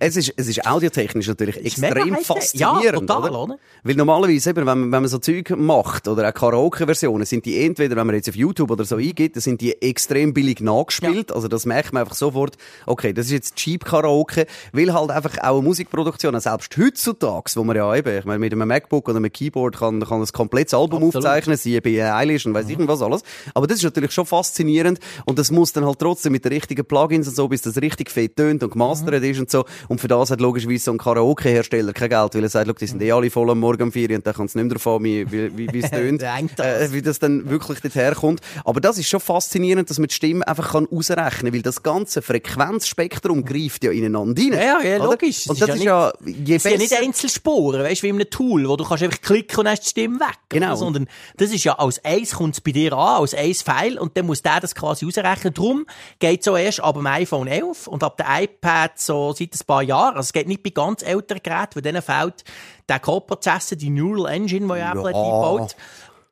Es 0.00 0.16
ist, 0.16 0.34
es 0.36 0.48
ist 0.48 0.66
audiotechnisch 0.66 1.28
natürlich 1.28 1.56
ist 1.56 1.78
extrem 1.82 2.14
faszinierend. 2.16 2.84
Ja, 2.84 2.92
total, 2.92 3.30
oder? 3.30 3.42
oder? 3.42 3.58
Weil 3.84 3.94
normalerweise, 3.94 4.50
eben, 4.50 4.58
wenn, 4.58 4.64
man- 4.66 4.82
wenn 4.92 5.02
man 5.02 5.08
so 5.08 5.18
Zeug 5.18 5.50
macht, 5.56 6.08
oder 6.08 6.28
auch 6.28 6.34
Karaoke-Versionen, 6.34 7.24
sind 7.24 7.46
die 7.46 7.64
entweder, 7.64 7.96
wenn 7.96 8.06
man 8.06 8.16
jetzt 8.16 8.28
auf 8.28 8.36
YouTube 8.36 8.70
oder 8.70 8.84
so 8.84 8.96
eingeht, 8.96 9.34
dann 9.36 9.40
sind 9.40 9.60
die 9.62 9.80
extrem 9.80 10.34
billig 10.34 10.60
nachgespielt. 10.60 11.32
Also 11.32 11.48
das 11.48 11.64
merkt 11.64 11.92
man 11.94 12.02
einfach 12.02 12.14
sofort, 12.16 12.56
okay, 12.86 13.12
das 13.14 13.26
ist 13.26 13.32
jetzt 13.32 13.56
Cheap 13.56 13.84
Karaoke, 13.84 14.46
weil 14.72 14.92
halt 14.92 15.10
einfach 15.10 15.38
auch 15.38 15.54
eine 15.58 15.62
Musikproduktion, 15.62 16.38
selbst 16.40 16.76
heutzutage, 16.76 17.50
wo 17.54 17.64
man 17.64 17.76
ja 17.76 17.94
eben, 17.96 18.18
ich 18.18 18.24
meine, 18.26 18.38
mit 18.40 18.52
einem 18.52 18.68
MacBook 18.68 19.08
oder 19.08 19.16
einem 19.16 19.32
Keyboard 19.32 19.78
kann, 19.78 20.00
kann 20.04 20.20
ein 20.20 20.26
komplettes 20.28 20.74
Album 20.74 21.02
Absolut. 21.04 21.16
aufzeichnen, 21.16 21.56
siehe 21.56 21.80
bei 21.80 22.12
Eilish 22.14 22.44
und 22.44 22.52
weiss 22.52 22.68
ich 22.68 22.76
was 22.78 23.00
alles. 23.00 23.22
Aber 23.54 23.66
das 23.66 23.78
ist 23.78 23.84
natürlich 23.84 24.12
schon 24.12 24.26
faszinierend 24.26 24.98
und 25.24 25.38
das 25.38 25.50
muss 25.50 25.72
dann 25.72 25.86
halt 25.86 25.98
trotzdem 25.98 26.32
mit 26.32 26.44
den 26.44 26.52
richtigen 26.52 26.84
Plugins 26.84 27.26
und 27.28 27.37
so, 27.38 27.48
bis 27.48 27.62
das 27.62 27.76
richtig 27.80 28.10
fett 28.10 28.36
tönt 28.36 28.62
und 28.62 28.70
gemastert 28.72 29.22
ist 29.22 29.38
und 29.40 29.50
so. 29.50 29.64
Und 29.88 30.00
für 30.00 30.08
das 30.08 30.30
hat 30.30 30.40
logischerweise 30.40 30.84
so 30.84 30.90
ein 30.92 30.98
Karaoke-Hersteller 30.98 31.92
kein 31.92 32.10
Geld, 32.10 32.34
weil 32.34 32.42
er 32.42 32.48
sagt, 32.48 32.66
«Schau, 32.66 32.72
die 32.74 32.86
sind 32.86 33.00
eh 33.02 33.12
alle 33.12 33.30
voll 33.30 33.48
am 33.50 33.60
Morgen 33.60 33.84
um 33.84 33.92
vier 33.92 34.10
und 34.14 34.26
dann 34.26 34.34
kann 34.34 34.46
es 34.46 34.54
nicht 34.54 34.64
mehr 34.64 34.74
davon, 34.74 35.02
wie, 35.04 35.30
wie, 35.30 35.56
wie 35.56 35.68
wie 35.72 35.78
es 35.80 35.90
tönt, 35.98 36.22
das. 36.56 36.90
äh, 36.90 36.92
wie 36.92 37.00
das 37.02 37.18
dann 37.18 37.48
wirklich 37.48 37.80
dort 37.80 37.94
herkommt. 37.94 38.40
Aber 38.64 38.80
das 38.80 38.98
ist 38.98 39.08
schon 39.08 39.20
faszinierend, 39.20 39.88
dass 39.88 39.98
man 39.98 40.08
die 40.08 40.14
Stimme 40.14 40.46
einfach 40.46 40.72
kann 40.72 40.86
ausrechnen 40.90 41.28
kann, 41.44 41.52
weil 41.54 41.62
das 41.62 41.82
ganze 41.82 42.20
Frequenzspektrum 42.22 43.44
greift 43.44 43.84
ja 43.84 43.90
ineinander 43.92 44.40
rein. 44.42 44.52
Ja, 44.52 44.80
ja, 44.82 44.96
logisch. 45.04 45.40
Es 45.40 45.46
Und 45.46 45.54
ist 45.54 45.60
das 45.62 45.68
ja 45.68 46.08
ist 46.08 46.20
nicht- 46.22 46.36
ja, 46.36 46.44
je 46.46 46.54
Es 46.56 46.62
sind 46.62 46.72
ja 46.72 46.78
nicht 46.78 46.90
besser... 46.90 47.02
Einzelspuren, 47.02 47.82
weißt 47.82 48.02
du, 48.02 48.06
wie 48.06 48.08
in 48.10 48.14
einem 48.16 48.30
Tool, 48.30 48.68
wo 48.68 48.76
du 48.76 48.84
kannst 48.84 49.02
einfach 49.04 49.20
klicken 49.20 49.60
und 49.60 49.66
ist 49.66 49.82
die 49.84 49.88
Stimme 49.90 50.18
weg. 50.20 50.36
Genau. 50.48 50.74
Sondern 50.76 51.06
das 51.36 51.50
ist 51.52 51.64
ja 51.64 51.74
als 51.78 52.04
eins 52.04 52.32
kommt 52.34 52.54
es 52.54 52.60
bei 52.60 52.72
dir 52.72 52.92
an, 52.92 53.20
als 53.20 53.34
eins 53.34 53.62
Pfeil 53.62 53.98
und 53.98 54.16
dann 54.16 54.26
muss 54.26 54.42
der 54.42 54.60
das 54.60 54.74
quasi 54.74 55.06
ausrechnen. 55.06 55.54
Darum 55.54 55.86
geht 56.18 56.42
so 56.44 56.56
erst 56.56 56.80
ab 56.80 56.94
dem 56.96 57.06
iPhone 57.06 57.27
11 57.32 57.86
und 57.86 58.02
ab 58.02 58.16
dem 58.16 58.26
iPad 58.28 58.98
so 58.98 59.32
seit 59.32 59.54
ein 59.54 59.66
paar 59.66 59.82
Jahren. 59.82 60.16
Also 60.16 60.28
es 60.28 60.32
geht 60.32 60.48
nicht 60.48 60.62
bei 60.62 60.70
ganz 60.70 61.02
älteren 61.02 61.42
Geräten, 61.42 61.76
weil 61.76 61.82
denen 61.82 62.02
fehlt 62.02 62.44
der 62.88 63.00
Coprozessor, 63.00 63.76
die 63.76 63.90
Neural 63.90 64.32
Engine, 64.32 64.66
die 64.66 64.78
ja 64.78 64.92
Apple 64.92 65.12
hat 65.60 65.76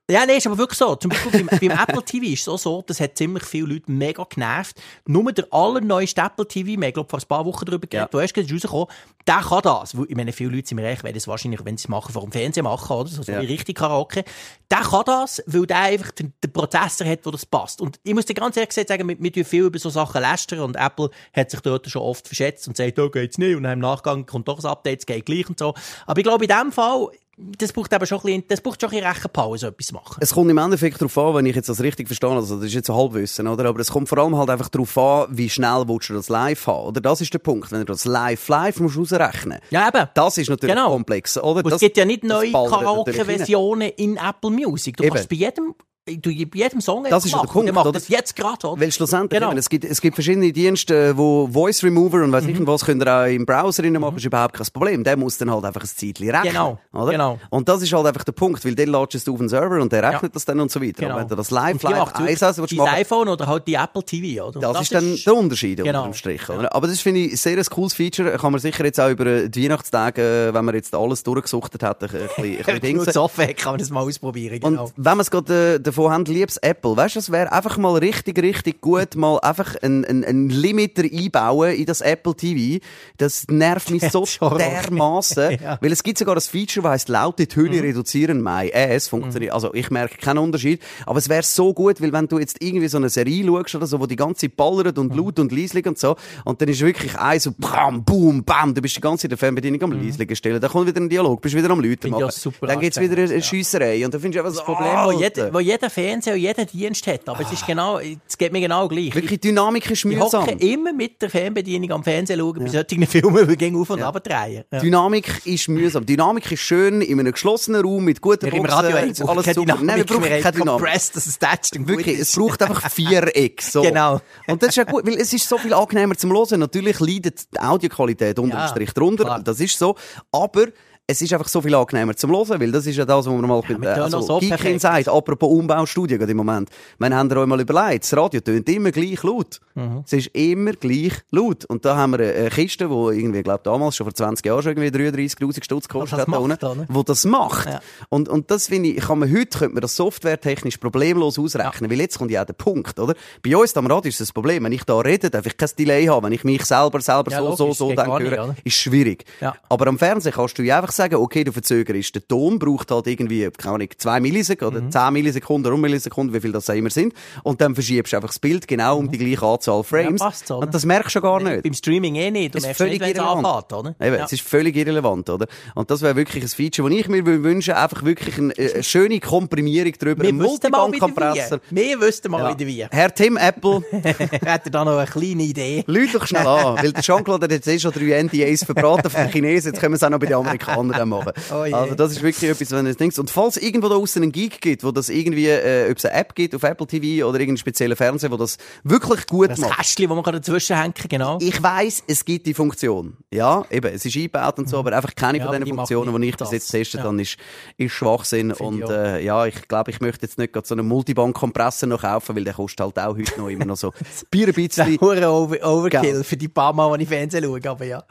Ja. 0.08 0.20
Ja, 0.20 0.26
nee, 0.26 0.36
ist 0.36 0.46
aber 0.46 0.56
wirklich 0.58 0.78
so. 0.78 0.94
Zum 0.94 1.10
Beispiel 1.10 1.44
beim, 1.44 1.58
beim 1.60 1.78
Apple 1.78 2.02
TV 2.02 2.26
ist 2.32 2.42
es 2.42 2.48
auch 2.48 2.58
so, 2.58 2.82
das 2.86 3.00
hat 3.00 3.18
ziemlich 3.18 3.44
viele 3.44 3.66
Leute 3.74 3.90
mega 3.90 4.24
genervt. 4.24 4.80
Nur 5.06 5.32
der 5.32 5.46
allerneueste 5.52 6.20
Apple 6.22 6.46
TV, 6.46 6.80
wir 6.80 6.88
haben, 6.88 7.08
vor 7.08 7.18
ein 7.18 7.26
paar 7.28 7.44
Wochen 7.44 7.64
darüber 7.64 7.86
geredet, 7.86 8.10
hast 8.14 8.32
gerade 8.34 8.52
rausgekommen, 8.52 8.86
der 9.26 9.40
kann 9.40 9.60
das. 9.64 9.96
Weil, 9.98 10.06
Ich 10.08 10.16
meine, 10.16 10.32
viele 10.32 10.50
Leute 10.50 10.68
sind 10.68 10.76
mir 10.76 10.84
recht, 10.84 11.02
weil 11.02 11.12
das 11.12 11.26
wahrscheinlich, 11.26 11.64
wenn 11.64 11.76
sie 11.76 11.84
es 11.84 11.88
machen, 11.88 12.12
vor 12.12 12.22
dem 12.22 12.30
Fernsehen 12.32 12.64
machen, 12.64 12.96
oder? 12.96 13.08
So, 13.08 13.22
so 13.22 13.32
Ja. 13.32 13.42
wie 13.42 13.46
richtig 13.46 13.76
Karaoke. 13.76 14.24
Der 14.70 14.78
kann 14.78 15.02
das, 15.06 15.42
weil 15.46 15.66
der 15.66 15.78
einfach 15.80 16.12
den, 16.12 16.32
den 16.42 16.52
Prozessor 16.52 17.06
hat, 17.06 17.20
wo 17.24 17.30
das 17.32 17.44
passt. 17.44 17.80
Und 17.80 17.98
ich 18.04 18.14
muss 18.14 18.26
dir 18.26 18.34
ganz 18.34 18.56
ehrlich 18.56 18.68
gesagt 18.70 18.88
sagen, 18.88 19.08
wir, 19.08 19.16
wir 19.18 19.32
tun 19.32 19.44
viel 19.44 19.64
über 19.64 19.78
so 19.78 19.90
Sachen 19.90 20.20
lästern 20.20 20.60
und 20.60 20.76
Apple 20.76 21.10
hat 21.34 21.50
sich 21.50 21.60
dort 21.60 21.90
schon 21.90 22.02
oft 22.02 22.26
verschätzt 22.26 22.68
und 22.68 22.76
sagt, 22.76 22.96
da 22.96 23.08
geht's 23.08 23.38
nicht. 23.38 23.56
Und 23.56 23.64
dann 23.64 23.72
im 23.74 23.78
Nachgang 23.80 24.24
kommt 24.24 24.46
doch 24.48 24.60
ein 24.60 24.66
Update, 24.66 25.00
es 25.00 25.06
geht 25.06 25.26
gleich 25.26 25.48
und 25.48 25.58
so. 25.58 25.74
Aber 26.06 26.18
ich 26.18 26.24
glaube, 26.24 26.44
in 26.44 26.56
dem 26.56 26.70
Fall, 26.72 27.08
das 27.38 27.72
braucht 27.72 27.92
aber 27.92 28.06
schon 28.06 28.18
ein 28.18 28.22
bisschen, 28.22 28.44
das 28.48 28.60
braucht 28.62 28.80
schon 28.80 28.88
ein 28.90 28.96
bisschen 28.96 29.12
Rechenpower, 29.12 29.58
so 29.58 29.66
etwas 29.66 29.86
zu 29.88 29.94
machen. 29.94 30.16
Es 30.20 30.32
kommt 30.32 30.50
im 30.50 30.56
Endeffekt 30.56 31.00
darauf 31.00 31.18
an, 31.18 31.34
wenn 31.34 31.46
ich 31.46 31.54
jetzt 31.54 31.68
das 31.68 31.80
richtig 31.80 32.06
verstehe, 32.08 32.30
also 32.30 32.56
das 32.56 32.64
ist 32.66 32.72
jetzt 32.74 32.86
so 32.86 32.96
Halbwissen, 32.96 33.46
oder? 33.46 33.66
Aber 33.66 33.78
es 33.80 33.90
kommt 33.90 34.08
vor 34.08 34.18
allem 34.18 34.36
halt 34.36 34.48
einfach 34.48 34.70
darauf 34.70 34.96
an, 34.96 35.26
wie 35.36 35.50
schnell 35.50 35.84
willst 35.86 36.08
du 36.08 36.14
das 36.14 36.28
live 36.30 36.66
haben, 36.66 36.86
oder? 36.88 37.00
Das 37.02 37.20
ist 37.20 37.32
der 37.34 37.38
Punkt. 37.38 37.70
Wenn 37.70 37.80
du 37.80 37.84
das 37.84 38.04
live 38.06 38.48
live 38.48 38.80
musst 38.80 38.98
ausrechnen. 38.98 39.58
Ja, 39.70 39.86
eben. 39.88 40.08
Das 40.14 40.38
ist 40.38 40.48
natürlich 40.48 40.74
Genau. 40.74 40.90
komplex, 40.92 41.36
oder? 41.36 41.58
Und 41.60 41.66
es 41.66 41.70
Das- 41.72 41.80
gibt 41.80 41.96
ja 41.98 42.04
nicht 42.06 42.22
das 42.24 42.30
neue. 42.30 42.52
Karaoke-Versionen 42.52 43.90
in 43.96 44.16
Apple 44.16 44.50
Music. 44.50 44.96
Du 44.96 45.04
Eben. 45.04 45.14
kannst 45.14 45.28
bei 45.28 45.36
jedem, 45.36 45.74
du, 46.06 46.30
bei 46.46 46.58
jedem 46.58 46.80
Song 46.80 47.04
Das 47.08 47.24
ist 47.24 47.34
der. 47.34 47.40
Punkt, 47.40 47.66
Der 47.66 47.74
macht 47.74 47.86
oder? 47.86 47.92
das 47.98 48.08
jetzt 48.08 48.36
gerade, 48.36 48.66
oder? 48.68 48.80
Weil 48.80 48.92
schlussendlich, 48.92 49.38
Genau. 49.38 49.50
eben, 49.50 49.58
es, 49.58 49.68
gibt, 49.68 49.84
es 49.84 50.00
gibt 50.00 50.14
verschiedene 50.14 50.52
Dienste, 50.52 51.16
wo 51.16 51.48
Voice 51.48 51.82
Remover 51.82 52.22
und 52.22 52.32
weiss 52.32 52.44
Mhm. 52.44 52.50
ich 52.50 52.66
was, 52.66 52.84
könnt 52.84 53.02
ihr 53.02 53.12
auch 53.12 53.24
im 53.26 53.44
Browser 53.44 53.82
rein 53.82 53.92
machen, 53.94 54.16
ist 54.16 54.24
überhaupt 54.24 54.54
kein 54.54 54.66
Problem. 54.72 55.02
Der 55.04 55.16
muss 55.16 55.36
dann 55.38 55.50
halt 55.50 55.64
einfach 55.64 55.80
ein 55.82 55.86
Zeitchen 55.88 56.30
rechnen. 56.30 56.52
Genau, 56.52 56.78
Oder? 56.92 57.10
genau. 57.12 57.38
Und 57.50 57.68
das 57.68 57.82
ist 57.82 57.92
halt 57.92 58.06
einfach 58.06 58.24
der 58.24 58.32
Punkt, 58.32 58.64
weil 58.64 58.74
den 58.74 58.88
ladest 58.90 59.26
du 59.26 59.32
auf 59.32 59.38
den 59.38 59.48
Server 59.48 59.80
und 59.80 59.92
der 59.92 60.02
rechnet 60.02 60.22
Ja. 60.22 60.28
das 60.32 60.44
dann 60.44 60.60
und 60.60 60.70
so 60.70 60.80
weiter. 60.80 60.92
Genau. 61.00 61.10
Aber 61.12 61.20
wenn 61.22 61.28
du 61.28 61.34
das 61.34 61.50
live, 61.50 61.74
Und 61.74 61.82
live 61.82 62.14
einsetzen 62.14 62.58
willst, 62.62 62.72
dein 62.72 62.78
machen, 62.78 62.94
iPhone 62.94 63.28
oder 63.28 63.46
halt 63.46 63.66
die 63.66 63.74
Apple 63.74 64.02
TV, 64.04 64.44
oder? 64.46 64.56
Und 64.56 64.62
Das, 64.62 64.82
ist 64.82 64.94
dann 64.94 65.16
der 65.24 65.34
Unterschied 65.34 65.78
Genau. 65.78 65.88
unter 66.04 66.10
dem 66.10 66.14
Strich. 66.14 66.48
Oder? 66.48 66.74
Aber 66.74 66.86
das 66.86 67.00
finde 67.00 67.20
ich 67.20 67.40
sehr 67.40 67.56
ein 67.58 67.64
cooles 67.64 67.94
Feature. 67.94 68.36
Kann 68.38 68.52
man 68.52 68.60
sicher 68.60 68.84
jetzt 68.84 69.00
auch 69.00 69.10
über 69.10 69.48
die 69.48 69.64
Weihnachtstage, 69.64 70.48
äh, 70.50 70.54
wenn 70.54 70.64
man 70.64 70.74
jetzt 70.74 70.94
alles 70.94 71.22
durchgesuchtet 71.22 71.82
hat, 71.82 72.02
ein 72.02 72.08
bisschen, 72.08 72.24
ein 72.66 72.80
bisschen 72.80 72.96
man 72.98 73.08
es 73.08 73.16
offen 73.16 73.44
hat, 73.48 73.56
kann 73.56 73.72
man 73.72 73.78
das 73.80 73.90
mal 73.90 74.02
ausprobieren, 74.02 74.62
Und 74.62 74.72
genau. 74.76 74.90
wenn 74.96 75.16
wir 75.16 75.22
es 75.22 75.30
gerade 75.30 75.74
äh, 75.74 75.78
davon 75.96 76.12
haben, 76.12 76.24
liebes 76.26 76.56
Apple, 76.58 76.96
weißt 76.96 77.14
du, 77.16 77.18
es 77.20 77.32
wäre 77.32 77.50
einfach 77.52 77.76
mal 77.78 77.96
richtig, 77.98 78.38
richtig 78.40 78.80
gut, 78.80 79.14
mal 79.16 79.38
einfach 79.40 79.74
einen 79.82 80.04
ein, 80.04 80.24
ein 80.24 80.48
Limiter 80.50 81.02
einbauen 81.04 81.74
in 81.74 81.86
das 81.86 82.00
Apple 82.00 82.34
TV. 82.34 82.84
Das 83.16 83.46
nervt 83.48 83.90
mich 83.90 84.02
so 84.10 84.24
dermaßen, 84.58 85.58
Ja. 85.62 85.78
weil 85.80 85.92
es 85.92 86.02
gibt 86.02 86.18
sogar 86.18 86.34
ein 86.36 86.40
Feature, 86.40 86.82
das 86.84 86.92
heisst 86.92 87.08
laute 87.08 87.46
Töne 87.46 87.76
Mhm. 87.76 87.80
reduzieren, 87.82 88.42
my 88.42 88.72
ass, 88.74 89.08
funktioniert, 89.08 89.52
also 89.52 89.72
ich 89.74 89.90
merke 89.90 90.16
keinen 90.18 90.38
Unterschied, 90.38 90.80
aber 91.06 91.18
es 91.18 91.28
wäre 91.28 91.42
so 91.42 91.72
gut, 91.72 92.00
weil 92.00 92.12
wenn 92.12 92.28
du 92.28 92.38
jetzt 92.38 92.56
irgendwie 92.62 92.88
so 92.88 92.98
eine 92.98 93.08
Serie 93.08 93.44
schaust 93.46 93.74
oder 93.74 93.86
so, 93.86 94.00
wo 94.00 94.06
die 94.06 94.16
ganze 94.16 94.42
Zeit 94.48 94.56
ballert 94.56 94.98
und 94.98 95.12
Mhm. 95.12 95.18
laut 95.18 95.38
und 95.38 95.52
leislich 95.52 95.86
und 95.86 95.98
so, 95.98 96.16
und 96.44 96.60
dann 96.60 96.68
ist 96.68 96.80
wirklich 96.80 97.16
ein 97.18 97.40
so, 97.40 97.52
bam, 97.56 98.04
boom, 98.04 98.44
bam, 98.44 98.74
du 98.74 98.80
bist 98.82 98.96
die 98.96 99.00
ganze 99.00 99.22
Zeit 99.22 99.30
der 99.32 99.38
Fernbedienung 99.38 99.82
am 99.82 99.92
leisligen 99.92 100.36
stellen, 100.36 100.60
dann 100.60 100.70
kommt 100.70 100.86
wieder 100.86 101.00
ein 101.00 101.08
Dialog, 101.08 101.40
bist 101.40 101.54
wieder 101.54 101.70
am 101.70 101.76
Mhm. 101.78 101.84
Ich 101.92 102.10
machen. 102.10 102.24
auch 102.24 102.30
super 102.30 102.66
Dann 102.66 102.80
gibt's 102.80 102.98
wieder 103.00 103.16
eine 103.16 103.34
ja. 103.36 103.42
Schiesserei 103.42 104.04
und 104.04 104.12
dann 104.12 104.20
findest 104.20 104.42
du 104.42 104.46
einfach 104.46 104.56
Das 104.58 104.66
so, 104.66 104.72
Problem, 104.72 104.94
wo 104.94 105.10
Alter. 105.10 105.20
jeder, 105.20 105.54
wo 105.54 105.60
jeder 105.60 105.85
Fernseher 105.90 106.34
und 106.34 106.40
jeder 106.40 106.64
Dienst 106.64 107.06
hat. 107.06 107.28
Aber 107.28 107.40
es 107.40 107.52
ist 107.52 107.66
genau, 107.66 107.98
es 107.98 108.36
geht 108.38 108.52
mir 108.52 108.60
genau 108.60 108.88
gleich. 108.88 109.14
Wirklich, 109.14 109.40
Dynamik 109.40 109.90
ist 109.90 109.98
ich 109.98 110.04
mühsam. 110.04 110.42
hocke 110.42 110.52
immer 110.58 110.92
mit 110.92 111.20
der 111.22 111.30
Fernbedienung 111.30 111.92
am 111.92 112.04
Fernsehen 112.04 112.38
schauen, 112.38 112.58
bei 112.58 112.68
solchen 112.68 113.06
Filmen, 113.06 113.48
die 113.48 113.56
gehen 113.56 113.76
auf 113.76 113.90
und 113.90 114.02
ab 114.02 114.22
drehen. 114.22 114.64
Ja. 114.70 114.78
Dynamik 114.80 115.42
ist 115.46 115.68
mühsam. 115.68 116.04
Dynamik 116.06 116.50
ist 116.52 116.60
schön 116.60 117.00
in 117.02 117.20
einem 117.20 117.32
geschlossenen 117.32 117.82
Raum 117.82 118.04
mit 118.04 118.20
guten 118.20 118.46
Wir 118.46 118.54
im 118.54 118.62
Boxen. 118.62 118.78
Radio 118.78 118.96
ist 119.10 119.22
alles 119.22 119.44
keine 119.44 119.54
super. 119.54 119.78
Nein, 119.82 119.96
wir 119.98 120.04
brauchen 120.04 120.24
wir 120.24 120.40
keine 120.40 120.56
Dynamik. 120.58 120.84
dass 121.14 121.26
es 121.26 121.38
tätscht 121.38 121.76
und 121.76 121.88
Wirklich, 121.88 122.18
es 122.18 122.32
braucht 122.34 122.62
einfach 122.62 122.90
Viereck. 122.90 123.62
So. 123.62 123.82
Genau. 123.82 124.20
Und 124.46 124.62
das 124.62 124.70
ist 124.70 124.76
ja 124.76 124.84
gut, 124.84 125.06
weil 125.06 125.14
es 125.14 125.32
ist 125.32 125.48
so 125.48 125.58
viel 125.58 125.74
angenehmer 125.74 126.16
zum 126.16 126.32
Hören. 126.32 126.60
Natürlich 126.60 127.00
leidet 127.00 127.52
die 127.54 127.58
Audioqualität 127.60 128.38
unter 128.38 128.58
Ja, 128.58 128.68
Strich 128.68 128.92
drunter. 128.92 129.40
Das 129.44 129.60
ist 129.60 129.78
so. 129.78 129.96
Aber 130.32 130.66
es 131.08 131.22
ist 131.22 131.32
einfach 131.32 131.46
so 131.46 131.62
viel 131.62 131.74
angenehmer 131.74 132.16
zum 132.16 132.32
Hören, 132.32 132.60
weil 132.60 132.72
das 132.72 132.84
ist 132.84 132.96
ja 132.96 133.04
das, 133.04 133.26
was 133.26 133.32
man 133.32 133.42
mal 133.42 133.62
wir 133.68 133.78
bei 133.78 133.94
tönen 133.94 134.02
also, 134.02 134.20
so 134.22 134.40
Geekin 134.40 134.80
sagt, 134.80 135.08
apropos 135.08 135.48
Umbaustudio 135.50 136.18
gerade 136.18 136.32
im 136.32 136.36
Moment. 136.38 136.68
Habt 137.00 137.32
ihr 137.32 137.36
euch 137.36 137.46
mal 137.46 137.60
überlegt, 137.60 138.02
das 138.02 138.16
Radio 138.16 138.40
tönt 138.40 138.68
immer 138.68 138.90
gleich 138.90 139.22
laut. 139.22 139.60
Mhm. 139.76 140.02
Es 140.04 140.12
ist 140.12 140.26
immer 140.34 140.72
gleich 140.72 141.12
laut. 141.30 141.64
Und 141.66 141.84
da 141.84 141.96
haben 141.96 142.18
wir 142.18 142.34
eine 142.34 142.50
Kiste, 142.50 142.88
die 142.88 143.20
irgendwie, 143.20 143.44
glaube 143.44 143.60
damals 143.62 143.94
schon 143.94 144.06
vor 144.06 144.14
20 144.14 144.44
Jahren 144.44 144.62
schon 144.62 144.76
irgendwie 144.76 145.18
33'000 145.20 145.62
Stutz 145.62 145.86
gekostet 145.86 146.18
hat, 146.18 146.28
da 146.28 146.38
unten, 146.38 146.64
oder? 146.64 146.86
wo 146.88 147.04
das 147.04 147.24
macht. 147.24 147.68
Ja. 147.68 147.80
Und, 148.08 148.28
und 148.28 148.50
das 148.50 148.66
finde 148.66 148.88
ich, 148.88 149.04
kann 149.04 149.20
man 149.20 149.30
heute, 149.30 149.58
könnte 149.58 149.74
man 149.74 149.82
das 149.82 149.94
softwaretechnisch 149.94 150.78
problemlos 150.78 151.38
ausrechnen, 151.38 151.88
weil 151.88 152.00
jetzt 152.00 152.18
kommt 152.18 152.32
ja 152.32 152.42
auch 152.42 152.46
der 152.46 152.54
Punkt, 152.54 152.98
oder? 152.98 153.14
Bei 153.44 153.56
uns 153.56 153.76
am 153.76 153.86
Radio 153.86 154.08
ist 154.08 154.20
das 154.20 154.32
Problem, 154.32 154.64
wenn 154.64 154.72
ich 154.72 154.82
da 154.82 154.98
rede, 154.98 155.30
darf 155.30 155.46
ich 155.46 155.56
kein 155.56 155.70
Delay 155.78 156.06
haben, 156.06 156.26
wenn 156.26 156.32
ich 156.32 156.42
mich 156.42 156.64
selber, 156.64 157.00
selber 157.00 157.30
Ja, 157.30 157.38
so, 157.38 157.54
so, 157.54 157.64
logisch, 157.64 157.78
so 157.78 157.88
geht 157.88 157.98
denke, 157.98 158.48
nicht, 158.48 158.66
ist 158.66 158.74
schwierig. 158.76 159.24
Ja. 159.40 159.54
Aber 159.68 159.86
am 159.86 159.98
Fernsehen 159.98 160.32
kannst 160.32 160.58
du 160.58 160.64
ja 160.64 160.78
einfach 160.78 160.95
sagen, 160.96 161.16
okay, 161.16 161.44
du 161.44 161.52
verzögerst. 161.52 162.14
Der 162.14 162.26
Ton 162.26 162.58
braucht 162.58 162.90
halt 162.90 163.06
irgendwie, 163.06 163.48
keine 163.56 163.74
Ahnung, 163.76 163.88
zwei 163.96 164.20
Millisekunden 164.20 164.80
Mhm. 164.84 164.88
oder 164.88 164.90
zehn 165.04 165.12
Millisekunden 165.12 165.66
oder 165.66 165.74
um 165.74 165.80
Millisekunden, 165.80 166.34
wie 166.34 166.40
viel 166.40 166.52
das 166.52 166.68
auch 166.70 166.74
immer 166.74 166.90
sind. 166.90 167.12
Und 167.42 167.60
dann 167.60 167.74
verschiebst 167.74 168.12
du 168.12 168.16
einfach 168.16 168.28
das 168.30 168.38
Bild 168.38 168.66
genau 168.66 168.98
um 168.98 169.10
die 169.10 169.18
gleiche 169.18 169.44
Anzahl 169.46 169.82
Frames. 169.84 170.20
Ja, 170.20 170.26
passt 170.26 170.50
und 170.50 170.74
das 170.74 170.84
merkst 170.84 171.14
du 171.16 171.20
gar 171.20 171.40
nicht. 171.42 171.62
Beim 171.62 171.74
Streaming 171.74 172.14
eh 172.16 172.30
nicht. 172.30 172.54
Du 172.54 172.58
Es 172.58 172.64
ist 172.66 172.76
völlig 172.76 173.00
nicht, 173.00 173.18
anfängt, 173.18 173.72
oder? 173.72 173.94
Eben, 174.00 174.16
Ja. 174.16 174.24
es 174.24 174.32
ist 174.32 174.42
völlig 174.42 174.76
irrelevant, 174.76 175.28
oder? 175.30 175.46
Und 175.74 175.90
das 175.90 176.02
wäre 176.02 176.16
wirklich 176.16 176.42
ein 176.44 176.48
Feature, 176.48 176.88
das 176.90 176.98
ich 176.98 177.08
mir 177.08 177.24
wünsche, 177.26 177.76
einfach 177.76 178.04
wirklich 178.04 178.38
eine, 178.38 178.54
eine 178.56 178.82
schöne 178.82 179.20
Komprimierung 179.20 179.92
drüber. 179.92 180.22
Wir 180.24 180.38
wüssten 180.38 180.70
mal 180.70 180.90
wieder 180.92 181.06
wie. 181.08 181.76
Wir 181.76 182.00
wüssten 182.00 182.30
mal 182.30 182.40
Ja. 182.42 182.50
wieder 182.58 182.66
wie. 182.66 182.84
Herr 182.90 183.14
Tim 183.14 183.36
Apple, 183.36 183.82
Hätte 183.92 184.70
da 184.70 184.84
noch 184.84 184.96
eine 184.98 185.06
kleine 185.06 185.42
Idee. 185.42 185.84
lüt 185.86 186.14
doch 186.14 186.26
schnell 186.26 186.46
an, 186.46 186.76
weil 186.82 186.92
der 186.92 187.02
Jean-Claude 187.02 187.44
hat 187.44 187.50
jetzt 187.52 187.66
eh 187.68 187.78
schon 187.78 187.92
drei 187.92 188.22
NDAs 188.22 188.64
verbraten 188.64 189.10
von 189.10 189.20
den 189.22 189.30
Chinesen, 189.30 189.72
jetzt 189.72 189.80
können 189.80 189.92
wir 189.92 189.96
es 189.96 190.02
auch 190.02 190.10
noch 190.10 190.18
bei 190.18 190.26
den 190.26 190.36
Amerikanern 190.36 190.85
dann 190.92 191.08
machen. 191.10 191.32
Oh 191.50 191.54
also 191.54 191.94
das 191.94 192.12
ist 192.12 192.22
wirklich 192.22 192.50
etwas, 192.50 192.70
wenn 192.70 192.84
du 192.84 192.94
denkst. 192.94 193.18
Und 193.18 193.30
falls 193.30 193.56
irgendwo 193.56 193.88
da 193.88 193.96
außen 193.96 194.22
einen 194.22 194.32
Geek 194.32 194.60
gibt, 194.60 194.84
wo 194.84 194.90
das 194.90 195.08
irgendwie, 195.08 195.48
äh, 195.48 195.90
ob 195.90 195.96
es 195.98 196.04
eine 196.04 196.14
App 196.14 196.34
gibt 196.34 196.54
auf 196.54 196.62
Apple 196.62 196.86
TV 196.86 197.26
oder 197.26 197.38
irgendeinen 197.38 197.56
speziellen 197.58 197.96
Fernseher, 197.96 198.30
wo 198.30 198.36
das 198.36 198.58
wirklich 198.84 199.26
gut 199.26 199.50
Das 199.50 199.58
macht. 199.58 199.78
Kästchen, 199.78 200.08
das 200.08 200.16
man 200.16 200.34
dazwischen 200.34 200.76
hängen 200.78 200.94
kann, 200.94 201.08
genau. 201.08 201.38
Ich 201.40 201.62
weiss, 201.62 202.02
es 202.06 202.24
gibt 202.24 202.46
die 202.46 202.54
Funktion. 202.54 203.16
Ja, 203.32 203.64
eben, 203.70 203.92
es 203.94 204.04
ist 204.04 204.16
eingebaut 204.16 204.58
und 204.58 204.68
so, 204.68 204.78
aber 204.78 204.96
einfach 204.96 205.14
keine 205.14 205.38
Ja, 205.38 205.46
von 205.46 205.60
diesen 205.60 205.76
Funktionen, 205.76 206.20
die 206.20 206.28
ich 206.28 206.36
bis 206.36 206.38
das. 206.48 206.52
jetzt 206.52 206.70
testet 206.70 207.00
Ja. 207.00 207.06
habe, 207.06 207.20
ist, 207.22 207.36
ist 207.76 207.92
Schwachsinn. 207.92 208.52
Und 208.52 208.82
äh, 208.88 209.20
ja, 209.20 209.46
ich 209.46 209.66
glaube, 209.68 209.90
ich 209.90 210.00
möchte 210.00 210.26
jetzt 210.26 210.38
nicht 210.38 210.52
gerade 210.52 210.66
so 210.66 210.74
einen 210.74 210.86
Multibank-Kompressor 210.88 211.88
noch 211.88 212.02
kaufen, 212.02 212.36
weil 212.36 212.44
der 212.44 212.54
kostet 212.54 212.80
halt 212.80 212.98
auch 212.98 213.16
heute 213.16 213.38
noch 213.40 213.48
immer 213.48 213.64
noch 213.64 213.76
so 213.76 213.92
Bier 214.30 214.48
ein 214.48 214.54
bisschen. 214.54 214.98
Overkill 215.00 216.24
für 216.24 216.36
die 216.36 216.48
paar 216.48 216.72
Mal, 216.72 216.96
die 216.98 217.04
ich 217.04 217.08
Fernsehen 217.08 217.44
schaue, 217.44 217.60
aber 217.70 217.84
ja. 217.84 218.04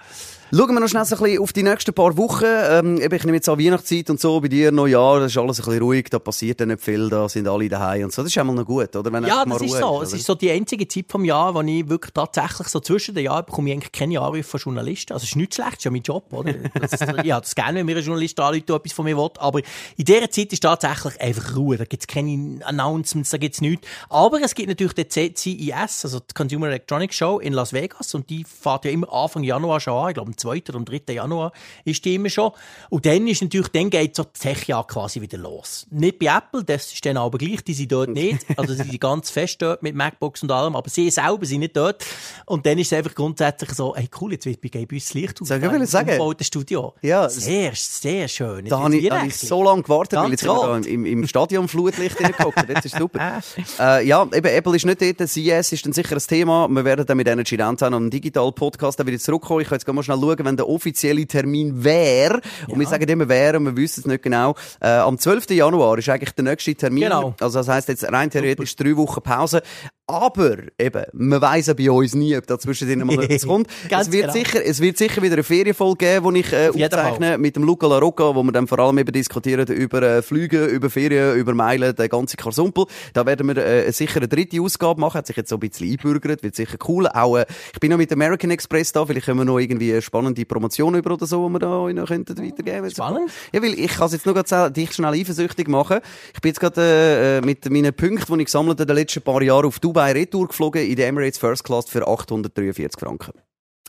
Schauen 0.53 0.73
wir 0.75 0.79
noch 0.79 0.87
schnell 0.87 1.03
so 1.05 1.15
ein 1.15 1.23
bisschen 1.23 1.41
auf 1.41 1.53
die 1.53 1.63
nächsten 1.63 1.93
paar 1.93 2.15
Wochen. 2.17 2.45
Ähm, 2.45 3.01
ich 3.01 3.23
nehme 3.23 3.37
jetzt 3.37 3.49
an 3.49 3.59
Weihnachtszeit 3.59 4.09
und 4.11 4.21
so, 4.21 4.39
bei 4.39 4.47
dir 4.47 4.71
Neujahr, 4.71 5.19
das 5.19 5.31
ist 5.31 5.37
alles 5.39 5.59
ein 5.59 5.65
bisschen 5.65 5.81
ruhig, 5.81 6.05
da 6.11 6.19
passiert 6.19 6.61
dann 6.61 6.67
nicht 6.69 6.81
viel, 6.83 7.09
da 7.09 7.27
sind 7.27 7.47
alle 7.47 7.67
daheim 7.67 8.05
und 8.05 8.13
so. 8.13 8.21
Das 8.21 8.31
ist 8.31 8.37
einmal 8.37 8.55
noch 8.55 8.63
gut, 8.65 8.95
oder? 8.95 9.11
Wenn 9.11 9.25
Ja, 9.25 9.43
das 9.43 9.61
ist 9.61 9.77
so. 9.77 10.01
Es 10.03 10.13
ist 10.13 10.25
so 10.25 10.35
die 10.35 10.51
einzige 10.51 10.87
Zeit 10.87 11.05
vom 11.09 11.25
Jahr, 11.25 11.55
wo 11.55 11.61
ich 11.61 11.89
wirklich 11.89 12.13
tatsächlich 12.13 12.67
so 12.67 12.79
zwischen 12.79 13.15
den 13.15 13.25
Jahren 13.25 13.43
bekomme 13.45 13.69
ich 13.69 13.75
eigentlich 13.75 13.91
keine 13.91 14.21
Anrufe 14.21 14.43
von 14.43 14.59
Journalisten. 14.59 15.13
Also 15.13 15.23
es 15.23 15.31
ist 15.31 15.35
nicht 15.35 15.55
schlecht, 15.55 15.71
es 15.73 15.77
ist 15.79 15.85
ja 15.85 15.91
mein 15.91 16.03
Job, 16.03 16.31
oder? 16.31 16.53
Das, 16.79 16.91
ich 17.01 17.01
habe 17.01 17.41
das 17.41 17.55
gerne, 17.55 17.79
wenn 17.79 17.85
mir 17.87 17.97
ein 17.97 18.03
Journalist 18.03 18.39
anruft 18.39 18.69
etwas 18.69 18.93
von 18.93 19.05
mir 19.05 19.17
will. 19.17 19.29
Aber 19.39 19.59
in 19.97 20.05
dieser 20.05 20.29
Zeit 20.29 20.53
ist 20.53 20.61
tatsächlich 20.61 21.19
einfach 21.19 21.55
Ruhe. 21.57 21.77
Da 21.77 21.85
gibt 21.85 22.03
es 22.03 22.07
keine 22.07 22.59
Announcements, 22.65 23.31
da 23.31 23.37
gibt 23.37 23.55
es 23.55 23.61
nichts. 23.61 23.87
Aber 24.09 24.39
es 24.41 24.53
gibt 24.53 24.69
natürlich 24.69 24.93
den 24.93 25.09
C- 25.09 25.33
CES, 25.35 26.05
also 26.05 26.19
die 26.19 26.33
Consumer 26.35 26.67
Electronics 26.67 27.15
Show 27.15 27.39
in 27.39 27.51
Las 27.53 27.73
Vegas 27.73 28.13
und 28.13 28.29
die 28.29 28.45
fährt 28.45 28.85
ja 28.85 28.91
immer 28.91 29.11
Anfang 29.11 29.43
Januar 29.43 29.79
schon 29.79 29.93
an. 29.95 30.09
Ich 30.09 30.13
glaube, 30.13 30.34
am 30.35 30.37
2. 30.37 30.63
oder 30.69 30.75
am 30.75 30.85
3. 30.85 31.13
Januar 31.13 31.51
ist 31.83 32.03
die 32.05 32.15
immer 32.15 32.29
schon. 32.29 32.51
Und 32.89 33.05
dann 33.05 33.27
ist 33.27 33.41
natürlich, 33.41 33.69
dann 33.69 33.89
geht 33.89 34.15
so 34.15 34.23
das 34.23 34.41
Tech-Jahr 34.41 34.85
quasi 34.87 35.21
wieder 35.21 35.37
los. 35.37 35.87
Nicht 35.89 36.19
bei 36.19 36.27
Apple, 36.27 36.63
das 36.63 36.91
ist 36.91 37.05
dann 37.05 37.17
aber 37.17 37.37
gleich, 37.37 37.63
die 37.63 37.73
sind 37.73 37.91
dort 37.91 38.09
nicht. 38.09 38.45
Also 38.57 38.73
sie 38.73 38.83
sind 38.83 39.01
ganz 39.01 39.29
fest 39.31 39.61
dort 39.61 39.83
mit 39.83 39.95
MacBooks 39.95 40.43
und 40.43 40.51
allem, 40.51 40.75
aber 40.75 40.89
sie 40.89 41.09
selber 41.09 41.45
sind 41.45 41.59
nicht 41.59 41.75
dort. 41.75 42.05
Und 42.45 42.65
dann 42.65 42.77
ist 42.77 42.87
es 42.87 42.97
einfach 42.97 43.13
grundsätzlich 43.13 43.71
so, 43.73 43.95
hey 43.95 44.09
cool, 44.21 44.31
jetzt 44.31 44.45
wird 44.45 44.61
bei 44.61 44.69
uns 44.79 45.05
das 45.05 45.13
Licht 45.13 45.41
aus. 45.41 45.49
Soll 45.49 45.57
ich 45.57 45.69
wollen 45.69 45.85
sagen? 45.85 46.09
Im 46.09 46.43
Studio. 46.43 46.93
Ja, 47.01 47.29
Sehr, 47.29 47.71
sehr 47.75 48.27
schön. 48.27 48.65
Da 48.65 48.79
habe 48.79 48.95
ich, 48.95 49.11
ich 49.11 49.37
so 49.37 49.63
lange 49.63 49.83
gewartet, 49.83 50.19
weil 50.19 50.31
jetzt 50.31 50.41
sind 50.41 50.49
rot. 50.49 50.85
im, 50.85 51.05
im 51.05 51.27
Stadion 51.27 51.67
Flutlicht 51.67 52.17
hineingeguckt. 52.17 52.67
Jetzt 52.67 52.85
ist 52.85 52.97
super. 52.97 53.41
äh, 53.79 54.07
ja, 54.07 54.23
eben, 54.23 54.47
Apple 54.47 54.75
ist 54.75 54.85
nicht 54.85 55.01
dort. 55.01 55.29
CES 55.29 55.71
ist 55.71 55.85
dann 55.85 55.93
sicher 55.93 56.15
ein 56.15 56.21
Thema. 56.21 56.67
Wir 56.69 56.85
werden 56.85 57.05
dann 57.05 57.17
mit 57.17 57.27
Energy 57.27 57.57
Downtown 57.57 57.93
am 57.93 58.09
Digital-Podcast 58.09 59.05
wieder 59.05 59.19
zurückkommen. 59.19 59.61
Ich 59.61 59.67
kann 59.67 59.77
jetzt 59.77 59.87
mal 59.87 60.03
schnell 60.03 60.19
schauen, 60.25 60.45
wenn 60.45 60.57
der 60.57 60.67
offizielle 60.67 61.25
Termin 61.25 61.83
wäre. 61.83 62.41
Und 62.67 62.79
wir 62.79 62.87
sagen 62.87 63.07
immer 63.07 63.29
wäre, 63.29 63.57
und 63.57 63.65
wir 63.65 63.75
wissen 63.75 64.01
es 64.01 64.05
nicht 64.05 64.23
genau. 64.23 64.55
Äh, 64.81 64.89
am 64.89 65.17
12. 65.17 65.51
Januar 65.51 65.97
ist 65.97 66.09
eigentlich 66.09 66.31
der 66.31 66.43
nächste 66.43 66.75
Termin. 66.75 67.03
Genau. 67.03 67.35
Also 67.39 67.59
das 67.59 67.67
heisst 67.67 67.89
jetzt 67.89 68.03
rein 68.11 68.29
theoretisch 68.29 68.75
drei 68.75 68.95
Wochen 68.97 69.21
Pause. 69.21 69.61
Aber 70.07 70.57
eben, 70.77 71.03
man 71.13 71.41
weiss 71.41 71.65
ja 71.65 71.73
bei 71.73 71.89
uns 71.89 72.13
nie, 72.13 72.37
ob 72.37 72.45
da 72.45 72.59
zwischendrin 72.59 73.07
mal 73.07 73.23
etwas 73.23 73.47
kommt. 73.47 73.67
Es, 73.89 74.11
wird 74.11 74.23
genau. 74.23 74.33
sicher, 74.33 74.63
es 74.63 74.79
wird 74.79 74.99
sicher 74.99 75.23
wieder 75.23 75.33
eine 75.33 75.43
Ferienfolge 75.43 76.05
geben, 76.05 76.35
die 76.35 76.41
ich 76.41 76.53
äh, 76.53 76.69
aufzeichne 76.69 77.39
mit 77.39 77.55
dem 77.55 77.63
Luca 77.63 77.87
La 77.87 77.97
Rocca, 77.97 78.35
wo 78.35 78.43
wir 78.43 78.51
dann 78.51 78.67
vor 78.67 78.77
allem 78.77 78.99
eben 78.99 79.11
diskutieren 79.11 79.65
über 79.67 80.03
äh, 80.03 80.21
Flüge, 80.21 80.65
über 80.65 80.91
Ferien, 80.91 81.35
über 81.35 81.55
Meilen, 81.55 81.95
der 81.95 82.07
ganze 82.07 82.37
Karsumpel. 82.37 82.85
Da 83.13 83.25
werden 83.25 83.47
wir 83.47 83.57
äh, 83.57 83.91
sicher 83.91 84.17
eine 84.17 84.27
dritte 84.27 84.61
Ausgabe 84.61 85.01
machen. 85.01 85.17
Hat 85.17 85.25
sich 85.25 85.37
jetzt 85.37 85.49
so 85.49 85.55
ein 85.55 85.61
bisschen 85.61 85.89
einbürgert, 85.89 86.43
wird 86.43 86.55
sicher 86.55 86.77
cool. 86.87 87.07
Auch, 87.07 87.37
äh, 87.37 87.47
ich 87.73 87.79
bin 87.79 87.89
noch 87.89 87.97
mit 87.97 88.11
American 88.13 88.51
Express 88.51 88.91
da, 88.91 89.07
vielleicht 89.07 89.25
können 89.25 89.39
wir 89.39 89.45
noch 89.45 89.57
irgendwie 89.57 89.91
eine 89.91 90.03
spannende 90.03 90.45
Promotion 90.45 90.93
über 90.93 91.13
oder 91.13 91.25
so, 91.25 91.47
die 91.47 91.53
wir 91.53 91.59
da 91.59 91.79
euch 91.79 91.95
noch 91.95 92.07
könnten 92.07 92.37
weitergeben 92.37 92.91
Spannend. 92.91 93.31
Ja, 93.51 93.63
weil 93.63 93.73
ich 93.73 93.91
kann 93.91 94.05
es 94.05 94.13
jetzt 94.13 94.27
nur 94.27 94.35
gerade 94.35 94.71
dich 94.71 94.93
schnell 94.93 95.13
eifersüchtig 95.13 95.67
machen. 95.67 95.99
Ich 96.35 96.41
bin 96.41 96.49
jetzt 96.49 96.59
gerade 96.59 97.41
äh, 97.41 97.45
mit 97.45 97.67
meinen 97.71 97.91
Punkten, 97.91 98.35
die 98.35 98.41
ich 98.41 98.45
gesammelt 98.45 98.79
habe 98.79 98.83
in 98.83 98.87
den 98.87 98.95
letzten 98.97 99.23
paar 99.23 99.41
Jahren 99.41 99.65
auf 99.65 99.79
Dubai 99.95 100.11
Retour 100.11 100.49
geflogen, 100.49 100.85
in 100.85 100.97
der 100.97 101.07
Emirates 101.07 101.37
First 101.37 101.63
Class 101.63 101.85
für 101.87 102.05
843 102.05 102.99
Franken. 102.99 103.31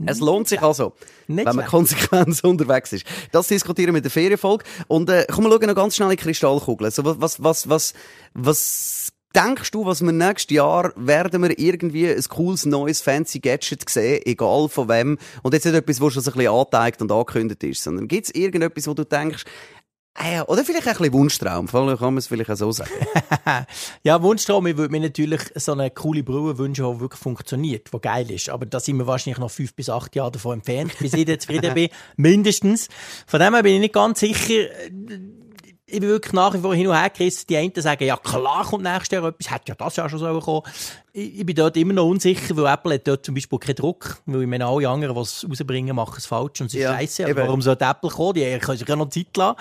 Es 0.05 0.21
lohnt 0.21 0.47
sich 0.47 0.62
also, 0.62 0.92
Nicht 1.27 1.47
wenn 1.47 1.57
man 1.57 1.66
konsequent 1.66 2.45
unterwegs 2.45 2.92
ist. 2.92 3.05
Das 3.33 3.49
diskutieren 3.49 3.88
wir 3.88 3.95
mit 3.95 4.05
der 4.05 4.11
Ferienfolge. 4.12 4.64
Und 4.87 5.11
äh, 5.11 5.27
komm, 5.29 5.45
wir 5.45 5.51
schauen 5.51 5.66
noch 5.66 5.75
ganz 5.75 5.97
schnell 5.97 6.11
in 6.11 6.16
die 6.16 6.23
Kristallkugel. 6.23 6.90
So, 6.92 7.05
was, 7.05 7.19
was, 7.19 7.42
was, 7.42 7.69
was, 7.69 7.95
was 8.35 9.12
denkst 9.35 9.71
du, 9.71 9.85
was 9.85 10.03
wir 10.03 10.12
nächstes 10.12 10.55
Jahr 10.55 10.92
werden 10.97 11.42
wir 11.42 11.59
irgendwie 11.59 12.09
ein 12.09 12.23
cooles, 12.29 12.66
neues, 12.66 13.01
fancy 13.01 13.40
Gadget 13.40 13.88
sehen, 13.88 14.23
egal 14.25 14.69
von 14.69 14.88
wem? 14.88 15.19
Und 15.42 15.55
jetzt 15.55 15.64
nicht 15.64 15.75
etwas, 15.75 16.01
was 16.01 16.12
schon 16.12 16.23
so 16.23 16.31
ein 16.31 16.37
bisschen 16.37 16.53
angeteigt 16.53 17.03
und 17.03 17.11
angekündigt 17.11 17.64
ist, 17.64 17.83
sondern 17.83 18.07
gibt 18.07 18.27
es 18.27 18.35
irgendetwas, 18.35 18.87
wo 18.87 18.95
du 18.95 19.05
denkst, 19.05 19.45
ah 20.17 20.43
oder 20.47 20.65
vielleicht 20.65 20.87
ein 20.87 20.97
bisschen 20.97 21.13
Wunschtraum, 21.13 21.67
kann 21.67 21.97
man 21.99 22.17
es 22.19 22.27
vielleicht 22.27 22.51
auch 22.51 22.57
so 22.57 22.73
sagen. 22.73 22.91
Ja, 24.03 24.23
Wunschtraum, 24.23 24.67
ich 24.67 24.77
würde 24.77 24.93
mir 24.93 25.01
natürlich 25.01 25.41
so 25.55 25.73
eine 25.73 25.91
coole 25.91 26.23
Brille 26.23 26.59
wünschen, 26.59 26.85
die 26.85 27.01
wirklich 27.01 27.21
funktioniert, 27.21 27.91
die 27.93 28.01
geil 28.01 28.31
ist. 28.31 28.49
Aber 28.49 28.67
da 28.67 28.81
sind 28.81 28.99
wir 28.99 29.07
wahrscheinlich 29.07 29.39
noch 29.39 29.51
fünf 29.51 29.75
bis 29.75 29.89
acht 29.89 30.15
Jahre 30.15 30.33
davon 30.33 30.59
entfernt, 30.59 30.93
bis 30.99 31.15
ich 31.15 31.25
dann 31.25 31.41
zufrieden 31.41 31.75
bin. 31.75 31.89
Mindestens. 32.17 32.89
Von 33.27 33.41
dem 33.41 33.55
her 33.55 33.63
bin 33.63 33.75
ich 33.75 33.81
nicht 33.81 33.95
ganz 33.95 34.21
sicher. 34.21 34.69
ich 35.87 36.01
bin 36.01 36.09
wirklich 36.09 36.33
nach 36.33 36.55
wie 36.55 36.59
vor 36.59 36.75
hin 36.75 36.89
und 36.89 36.97
her 36.97 37.11
gerissen. 37.11 37.47
Die 37.49 37.57
einen 37.57 37.73
sagen, 37.77 38.05
ja 38.05 38.17
klar 38.17 38.65
kommt 38.65 38.85
nächstes 38.85 39.11
Jahr 39.11 39.25
etwas, 39.25 39.51
hätte 39.51 39.65
ja 39.69 39.75
das 39.75 39.97
Jahr 39.97 40.09
schon 40.09 40.19
so 40.19 40.41
kommen 40.41 40.63
ich, 41.17 41.41
ich 41.41 41.47
bin 41.47 41.55
dort 41.57 41.77
immer 41.77 41.95
noch 41.95 42.07
unsicher, 42.07 42.57
weil 42.57 42.73
Apple 42.73 42.95
hat 42.95 43.09
dort 43.09 43.25
zum 43.25 43.35
Beispiel 43.35 43.59
keinen 43.59 43.75
Druck, 43.77 44.19
weil 44.27 44.43
ich 44.43 44.49
meine, 44.49 44.67
alle 44.67 44.89
anderen, 44.89 45.15
die 45.15 45.21
es 45.23 45.47
rausbringen, 45.49 45.97
machen 45.97 46.17
es 46.19 46.27
falsch 46.27 46.61
und 46.61 46.67
es 46.67 46.75
ist 46.75 46.81
Ja, 46.81 46.95
scheiße. 46.95 47.23
Aber 47.25 47.31
eben. 47.31 47.41
warum 47.41 47.63
sollte 47.63 47.85
Apple 47.87 48.11
kommen? 48.11 48.35
Die 48.35 48.59
können 48.59 48.79
sich 48.79 48.87
ja 48.89 48.97
noch 48.97 49.09
Zeit 49.09 49.37
lassen. 49.37 49.57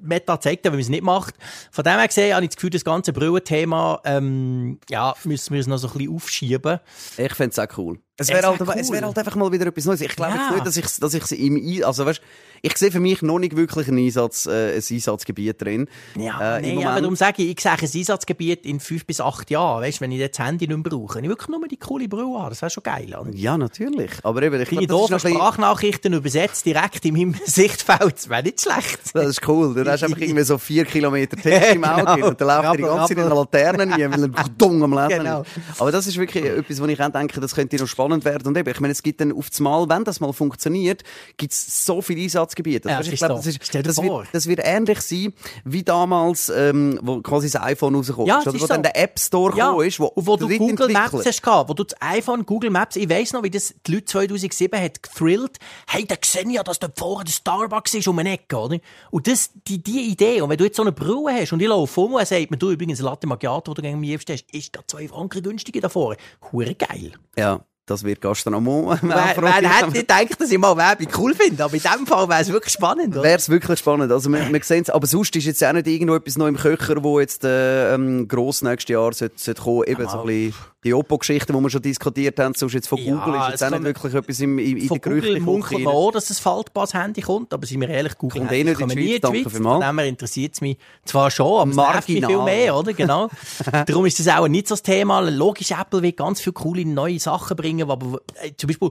Meta 0.00 0.40
zeigt 0.40 0.64
ja, 0.64 0.70
wenn 0.72 0.78
man 0.78 0.82
es 0.82 0.88
nicht 0.88 1.02
macht. 1.02 1.34
Von 1.70 1.84
dem 1.84 1.94
her 1.98 2.06
gesehen 2.08 2.34
habe 2.34 2.44
ich 2.44 2.50
das 2.50 2.56
Gefühl, 2.56 2.70
das 2.70 2.84
ganze 2.84 3.12
Brillenthema, 3.12 4.00
ähm, 4.04 4.78
ja, 4.88 5.14
müssen 5.24 5.52
wir 5.54 5.60
es 5.60 5.66
noch 5.66 5.78
so 5.78 5.88
ein 5.88 5.92
bisschen 5.98 6.14
aufschieben. 6.14 6.80
Ich 7.16 7.34
fände 7.34 7.50
es 7.52 7.58
auch 7.58 7.78
cool. 7.78 7.98
Es 8.18 8.28
wäre 8.28 8.42
wär 8.42 8.48
halt, 8.48 8.60
es 8.80 8.88
cool. 8.88 8.96
wär 8.96 9.02
halt 9.06 9.18
einfach 9.18 9.36
mal 9.36 9.52
wieder 9.52 9.66
etwas 9.66 9.84
Neues. 9.84 10.00
Ich 10.00 10.16
glaube 10.16 10.32
Ja. 10.34 10.54
jetzt 10.54 10.54
nicht, 10.54 10.66
dass 10.66 10.76
ich, 10.94 11.00
dass 11.00 11.12
ich 11.14 11.24
sie 11.26 11.46
im 11.46 11.56
Ein- 11.56 11.84
also 11.84 12.06
weißt, 12.06 12.22
ich 12.62 12.74
sehe 12.78 12.90
für 12.90 12.98
mich 13.00 13.20
noch 13.20 13.38
nicht 13.38 13.54
wirklich 13.56 13.88
ein, 13.88 13.98
Einsatz, 13.98 14.46
äh, 14.46 14.70
ein 14.76 14.82
Einsatzgebiet 14.90 15.60
drin. 15.60 15.86
Ja, 16.18 16.56
Äh, 16.56 16.62
nee, 16.62 16.82
aber 16.84 17.02
darum 17.02 17.14
sage 17.14 17.42
ich, 17.42 17.50
ich 17.50 17.60
sehe 17.60 17.72
ein 17.72 17.78
Einsatzgebiet 17.80 18.64
in 18.64 18.80
fünf 18.80 19.04
bis 19.04 19.20
acht 19.20 19.50
Jahren. 19.50 19.82
Weißt, 19.82 20.00
wenn 20.00 20.12
ich 20.12 20.20
das 20.20 20.30
Handy 20.46 20.66
nicht 20.66 20.76
mehr 20.76 20.90
brauche, 20.90 21.16
wenn 21.16 21.24
ich 21.24 21.30
wirklich 21.30 21.48
nur 21.48 21.66
die 21.68 21.76
coole 21.76 22.08
Brille 22.08 22.38
habe, 22.38 22.50
das 22.50 22.62
wäre 22.62 22.70
schon 22.70 22.82
geil. 22.82 23.14
Oder? 23.18 23.30
Ja, 23.34 23.58
natürlich. 23.58 24.10
Aber 24.22 24.42
eben, 24.42 24.60
ich 24.60 24.68
Kleine 24.68 24.86
doofe 24.86 25.18
Sprachnachrichten 25.18 26.12
übersetzt 26.12 26.64
direkt 26.66 27.04
in 27.04 27.14
meinem 27.14 27.34
Sichtfeld. 27.44 28.14
Das 28.16 28.28
wäre 28.28 28.42
nicht 28.42 28.60
schlecht. 28.60 28.98
das 29.14 29.26
ist 29.26 29.48
cool. 29.48 29.74
Du 29.74 29.90
hast 29.90 30.02
einfach 30.02 30.18
irgendwie 30.18 30.42
so 30.44 30.58
vier 30.58 30.84
Kilometer 30.84 31.36
Text 31.36 31.72
im 31.74 31.84
Auge 31.84 32.14
Genau. 32.16 32.28
und 32.28 32.40
dann 32.40 32.48
läuft 32.48 32.64
er 32.64 32.76
die 32.76 32.82
ganze 32.82 33.14
Zeit 33.14 33.22
in 33.22 33.28
der 33.28 33.34
Laterne 33.36 33.92
rein, 33.92 34.12
weil 34.12 34.22
er 34.24 34.44
dumm 34.56 34.82
am 34.82 34.92
Lesen 34.92 35.18
Genau. 35.24 35.42
Aber 35.78 35.92
das 35.92 36.06
ist 36.06 36.16
wirklich 36.18 36.44
etwas, 36.44 36.80
wo 36.80 36.86
ich 36.86 37.00
auch 37.02 37.08
denke, 37.10 37.40
das 37.40 37.54
könnte 37.54 37.76
noch 37.76 37.86
spannend 37.86 38.24
werden. 38.24 38.46
Und 38.48 38.56
eben, 38.56 38.68
ich 38.68 38.80
meine, 38.80 38.92
es 38.92 39.02
gibt 39.02 39.20
dann 39.20 39.32
auf 39.32 39.50
das 39.50 39.60
Mal, 39.60 39.88
wenn 39.88 40.04
das 40.04 40.20
mal 40.20 40.32
funktioniert, 40.32 41.02
gibt 41.36 41.52
es 41.52 41.84
so 41.86 42.00
viele 42.02 42.22
Einsatzgebiete. 42.22 42.88
Ja, 42.88 42.98
du, 42.98 43.04
das 43.04 43.12
ich 43.12 43.18
glaube, 43.18 43.34
das, 43.34 43.46
ist, 43.46 43.74
das, 43.74 43.96
wird, 44.02 44.26
das 44.32 44.46
wird 44.46 44.60
ähnlich 44.62 45.00
sein, 45.00 45.32
wie 45.64 45.82
damals, 45.82 46.48
ähm, 46.54 46.98
wo 47.02 47.20
quasi 47.22 47.50
das 47.50 47.60
iPhone 47.62 47.94
rausgekommen 47.94 48.28
Ja, 48.28 48.38
ist. 48.38 48.46
Oder 48.46 48.56
ist 48.56 48.62
wo 48.62 48.66
so. 48.66 48.72
dann 48.74 48.82
der 48.82 48.96
App 49.02 49.18
Store 49.18 49.56
Ja, 49.56 49.66
gekommen 49.70 49.86
ist, 49.88 50.00
wo, 50.00 50.06
und 50.06 50.26
wo 50.40 50.46
du 50.46 50.58
Google 50.58 50.88
Maps 50.90 51.24
hast 51.24 51.42
gehabt, 51.42 51.68
wo 51.68 51.74
du 51.74 51.84
das 51.84 52.00
iPhone 52.00 52.46
Google 52.46 52.70
Maps, 52.70 52.96
ich 52.96 53.08
weiss 53.08 53.32
noch, 53.32 53.42
wie 53.42 53.50
das 53.50 53.74
die 53.86 53.94
Leute 53.94 54.06
2007 54.06 54.80
hat 54.80 55.02
gethrilled, 55.02 55.58
hey, 55.88 56.04
da 56.06 56.16
sehe 56.24 56.42
ich 56.42 56.52
ja, 56.52 56.62
dass 56.62 56.78
dort 56.78 56.98
vorne 56.98 57.24
der 57.24 57.32
Starbucks 57.32 57.94
ist 57.94 58.08
um 58.08 58.18
eine 58.18 58.32
Ecke, 58.32 58.56
oder? 58.56 58.78
Und 59.10 59.26
das, 59.26 59.50
die, 59.66 59.82
die 59.82 60.10
Idee, 60.10 60.40
und 60.40 60.50
wenn 60.50 60.58
du 60.58 60.64
jetzt 60.64 60.76
so 60.76 60.82
eine 60.82 60.92
Brille 60.92 61.32
hast, 61.32 61.52
und 61.52 61.60
ich 61.60 61.68
laufe 61.68 62.00
um 62.00 62.14
und 62.14 62.26
sagt 62.26 62.50
mir, 62.50 62.56
du 62.56 62.70
übrigens, 62.70 63.00
ein 63.00 63.04
Latte 63.04 63.26
Macchiato, 63.26 63.72
die 63.72 63.82
du 63.82 63.82
gegen 63.82 64.00
mich 64.00 64.16
hast, 64.28 64.44
ist 64.52 64.76
da 64.76 64.80
zwei 64.86 65.08
Franken 65.08 65.42
günstiger 65.42 65.80
da 65.80 65.88
vorne. 65.88 66.16
Hure 66.52 66.74
geil. 66.74 67.12
Ja, 67.36 67.60
das 67.86 68.02
wird 68.02 68.20
Gastronomie. 68.20 68.96
Wer, 69.00 69.34
wer 69.38 69.52
hätte 69.52 69.90
nicht 69.90 70.08
gedacht, 70.08 70.40
dass 70.40 70.50
ich 70.50 70.58
mal 70.58 70.76
Werbung 70.76 71.06
cool 71.18 71.34
finde, 71.34 71.64
aber 71.64 71.74
in 71.74 71.80
dem 71.80 72.06
Fall 72.06 72.28
wäre 72.28 72.40
es 72.40 72.52
wirklich 72.52 72.72
spannend, 72.72 73.14
oder? 73.14 73.22
Wäre 73.22 73.36
es 73.38 73.48
wirklich 73.48 73.78
spannend. 73.78 74.10
Also, 74.10 74.28
wir, 74.30 74.52
wir 74.52 74.62
sehen 74.64 74.84
aber 74.88 75.06
sonst 75.06 75.34
ist 75.36 75.44
jetzt 75.44 75.62
auch 75.64 75.72
nicht 75.72 75.86
irgendwo 75.86 76.16
etwas 76.16 76.36
noch 76.36 76.48
im 76.48 76.56
Köcher, 76.56 77.02
wo 77.02 77.20
jetzt 77.20 77.44
äh, 77.44 77.94
ähm, 77.94 78.26
gross 78.26 78.62
nächstes 78.62 78.92
Jahr 78.92 79.12
sollte, 79.12 79.38
sollte 79.38 79.62
kommen. 79.62 79.84
Eben 79.86 80.08
so 80.08 80.20
ein 80.20 80.26
bisschen 80.26 80.54
die 80.86 80.94
Oppo-Geschichten, 80.94 81.52
die 81.52 81.60
wir 81.60 81.70
schon 81.70 81.82
diskutiert 81.82 82.38
haben, 82.38 82.54
sonst 82.54 82.72
jetzt 82.74 82.88
von 82.88 82.98
Ja, 82.98 83.16
Google 83.16 83.40
ist 83.40 83.48
jetzt 83.50 83.64
auch 83.64 83.70
nicht 83.70 83.82
wirklich 83.82 84.14
etwas 84.14 84.40
im, 84.40 84.58
in, 84.58 84.76
in 84.76 84.88
Von 84.88 85.00
der 85.00 85.12
Google 85.12 85.40
Gerüchte 85.40 85.78
man 85.80 85.94
auch, 85.94 86.12
dass 86.12 86.30
ein 86.30 86.34
faltbares 86.34 86.94
Handy 86.94 87.20
kommt, 87.22 87.52
aber 87.52 87.66
sind 87.66 87.80
wir 87.80 87.88
ehrlich, 87.88 88.16
Google 88.16 88.40
Kommt 88.40 88.52
eh 88.52 88.64
nicht 88.64 88.80
in 88.80 88.88
die 88.88 88.94
Schweiz, 89.08 89.20
danke 89.20 89.50
vielmals. 89.50 89.84
Von 89.84 89.96
dem 89.96 90.06
interessiert 90.06 90.54
es 90.54 90.60
mich 90.60 90.76
zwar 91.04 91.30
schon, 91.30 91.46
aber 91.60 91.66
mich 91.66 92.04
viel 92.04 92.20
Marginal. 92.20 92.44
mehr, 92.44 92.76
oder? 92.76 92.92
Genau. 92.92 93.28
Darum 93.86 94.06
ist 94.06 94.20
das 94.20 94.28
auch 94.28 94.46
nicht 94.48 94.68
so 94.68 94.74
das 94.74 94.82
Thema. 94.82 95.20
Logisch, 95.20 95.72
Apple 95.72 96.02
wird 96.02 96.16
ganz 96.16 96.40
viele 96.40 96.54
coole 96.54 96.84
neue 96.84 97.18
Sachen 97.18 97.56
bringen, 97.56 97.90
aber 97.90 98.20
äh, 98.42 98.52
zum 98.56 98.68
Beispiel 98.68 98.90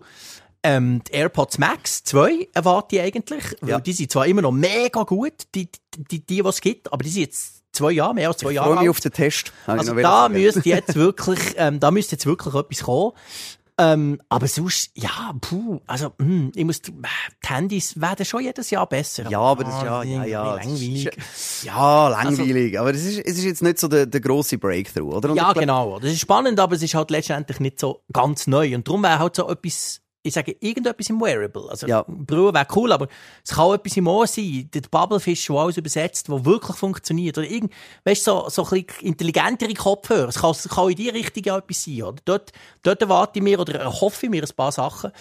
ähm, 0.64 1.02
die 1.08 1.14
AirPods 1.14 1.58
Max 1.60 2.04
2 2.04 2.50
erwarte 2.54 2.96
ich 2.98 3.02
eigentlich, 3.04 3.44
weil 3.62 3.70
Ja. 3.70 3.80
die 3.80 3.94
sind 3.94 4.12
zwar 4.12 4.26
immer 4.26 4.42
noch 4.42 4.52
mega 4.52 5.04
gut, 5.04 5.34
die, 5.54 5.70
die, 5.94 6.04
die, 6.04 6.26
die 6.26 6.44
was 6.44 6.56
es 6.56 6.62
gibt, 6.62 6.92
aber 6.92 7.04
die 7.04 7.10
sind 7.12 7.22
jetzt 7.22 7.64
zwei 7.76 7.92
Jahre, 7.92 8.14
mehr 8.16 8.30
als 8.30 8.38
zwei 8.38 8.50
Ich 8.50 8.56
Jahre 8.56 8.72
freue 8.74 8.80
mich 8.82 8.90
auf 8.90 9.00
den 9.00 9.12
Test. 9.12 9.52
ich 9.64 9.70
Also 9.70 9.94
da 9.94 10.30
müsste 10.30 10.62
jetzt 10.68 10.96
wirklich, 10.96 11.40
ähm, 11.58 11.80
da 11.80 11.92
müsste 11.92 12.16
jetzt 12.16 12.26
wirklich 12.26 12.56
etwas 12.56 12.84
kommen. 12.84 13.12
Ähm, 13.78 14.22
aber 14.30 14.48
sonst, 14.48 14.92
ja, 14.94 15.34
puh, 15.42 15.82
also, 15.86 16.14
hm, 16.18 16.54
ich 16.56 16.64
muss, 16.64 16.82
die 16.82 16.94
Handys 17.46 18.00
werden 18.00 18.26
schon 18.26 18.42
jedes 18.42 18.70
Jahr 18.70 18.88
besser. 18.88 19.30
Ja, 19.30 19.42
aber 19.42 19.66
das 19.66 19.76
ist 19.76 19.84
ja, 19.84 20.00
Ah, 20.00 20.04
ja, 20.04 20.24
ja. 20.24 20.56
Langweilig. 20.56 21.10
Ja, 21.64 22.08
langweilig. 22.08 22.80
aber 22.80 22.92
es 22.92 23.04
ist, 23.04 23.20
es 23.20 23.38
ist 23.38 23.44
jetzt 23.44 23.62
nicht 23.64 23.78
so 23.80 23.90
der, 23.90 24.06
der 24.06 24.22
grosse 24.22 24.58
Breakthrough, 24.58 25.14
oder? 25.14 25.30
Und 25.30 25.36
Ja, 25.36 25.48
ich 25.50 25.54
glaub- 25.56 25.60
genau. 25.60 26.00
Das 26.00 26.10
ist 26.10 26.22
spannend, 26.22 26.58
aber 26.62 26.74
es 26.78 26.84
ist 26.84 26.94
halt 26.96 27.12
letztendlich 27.12 27.60
nicht 27.60 27.78
so 27.78 28.02
ganz 28.14 28.48
neu. 28.48 28.74
Und 28.76 28.88
darum 28.88 29.04
wäre 29.04 29.20
halt 29.20 29.36
so 29.36 29.50
etwas, 29.50 30.00
ich 30.26 30.34
sage, 30.34 30.56
irgendetwas 30.60 31.10
im 31.10 31.22
Wearable. 31.22 31.70
Also, 31.70 31.88
Ja. 31.88 32.04
Brille 32.08 32.54
wäre 32.54 32.68
cool, 32.76 32.92
aber 32.92 33.08
es 33.44 33.52
kann 33.52 33.66
auch 33.66 33.74
etwas 33.74 33.96
im 33.98 34.08
Ohr 34.08 34.28
sein. 34.28 34.70
Der 34.74 34.82
Bubblefish, 34.82 35.48
der 35.48 35.56
alles 35.56 35.78
übersetzt, 35.78 36.28
der 36.28 36.46
wirklich 36.46 36.76
funktioniert. 36.76 37.38
Oder 37.38 37.48
irgend, 37.48 37.72
weißt 38.04 38.26
du, 38.28 38.32
so, 38.32 38.50
so 38.50 38.64
ein 38.64 38.84
bisschen 38.86 39.08
intelligentere 39.08 39.74
Kopfhörer. 39.74 40.30
Es 40.30 40.40
kann, 40.40 40.52
es 40.52 40.68
kann 40.68 40.90
in 40.90 40.96
die 40.96 41.10
Richtung 41.10 41.44
ja 41.44 41.58
etwas 41.58 41.84
sein, 41.84 42.02
oder? 42.04 42.22
Dort, 42.26 42.52
dort 42.84 43.02
erwarte 43.02 43.40
ich 43.40 43.44
mir 43.44 43.60
oder 43.60 43.80
erhoffe 43.80 44.26
ich 44.26 44.30
mir 44.30 44.44
ein 44.44 44.56
paar 44.56 44.72
Sachen. 44.72 45.12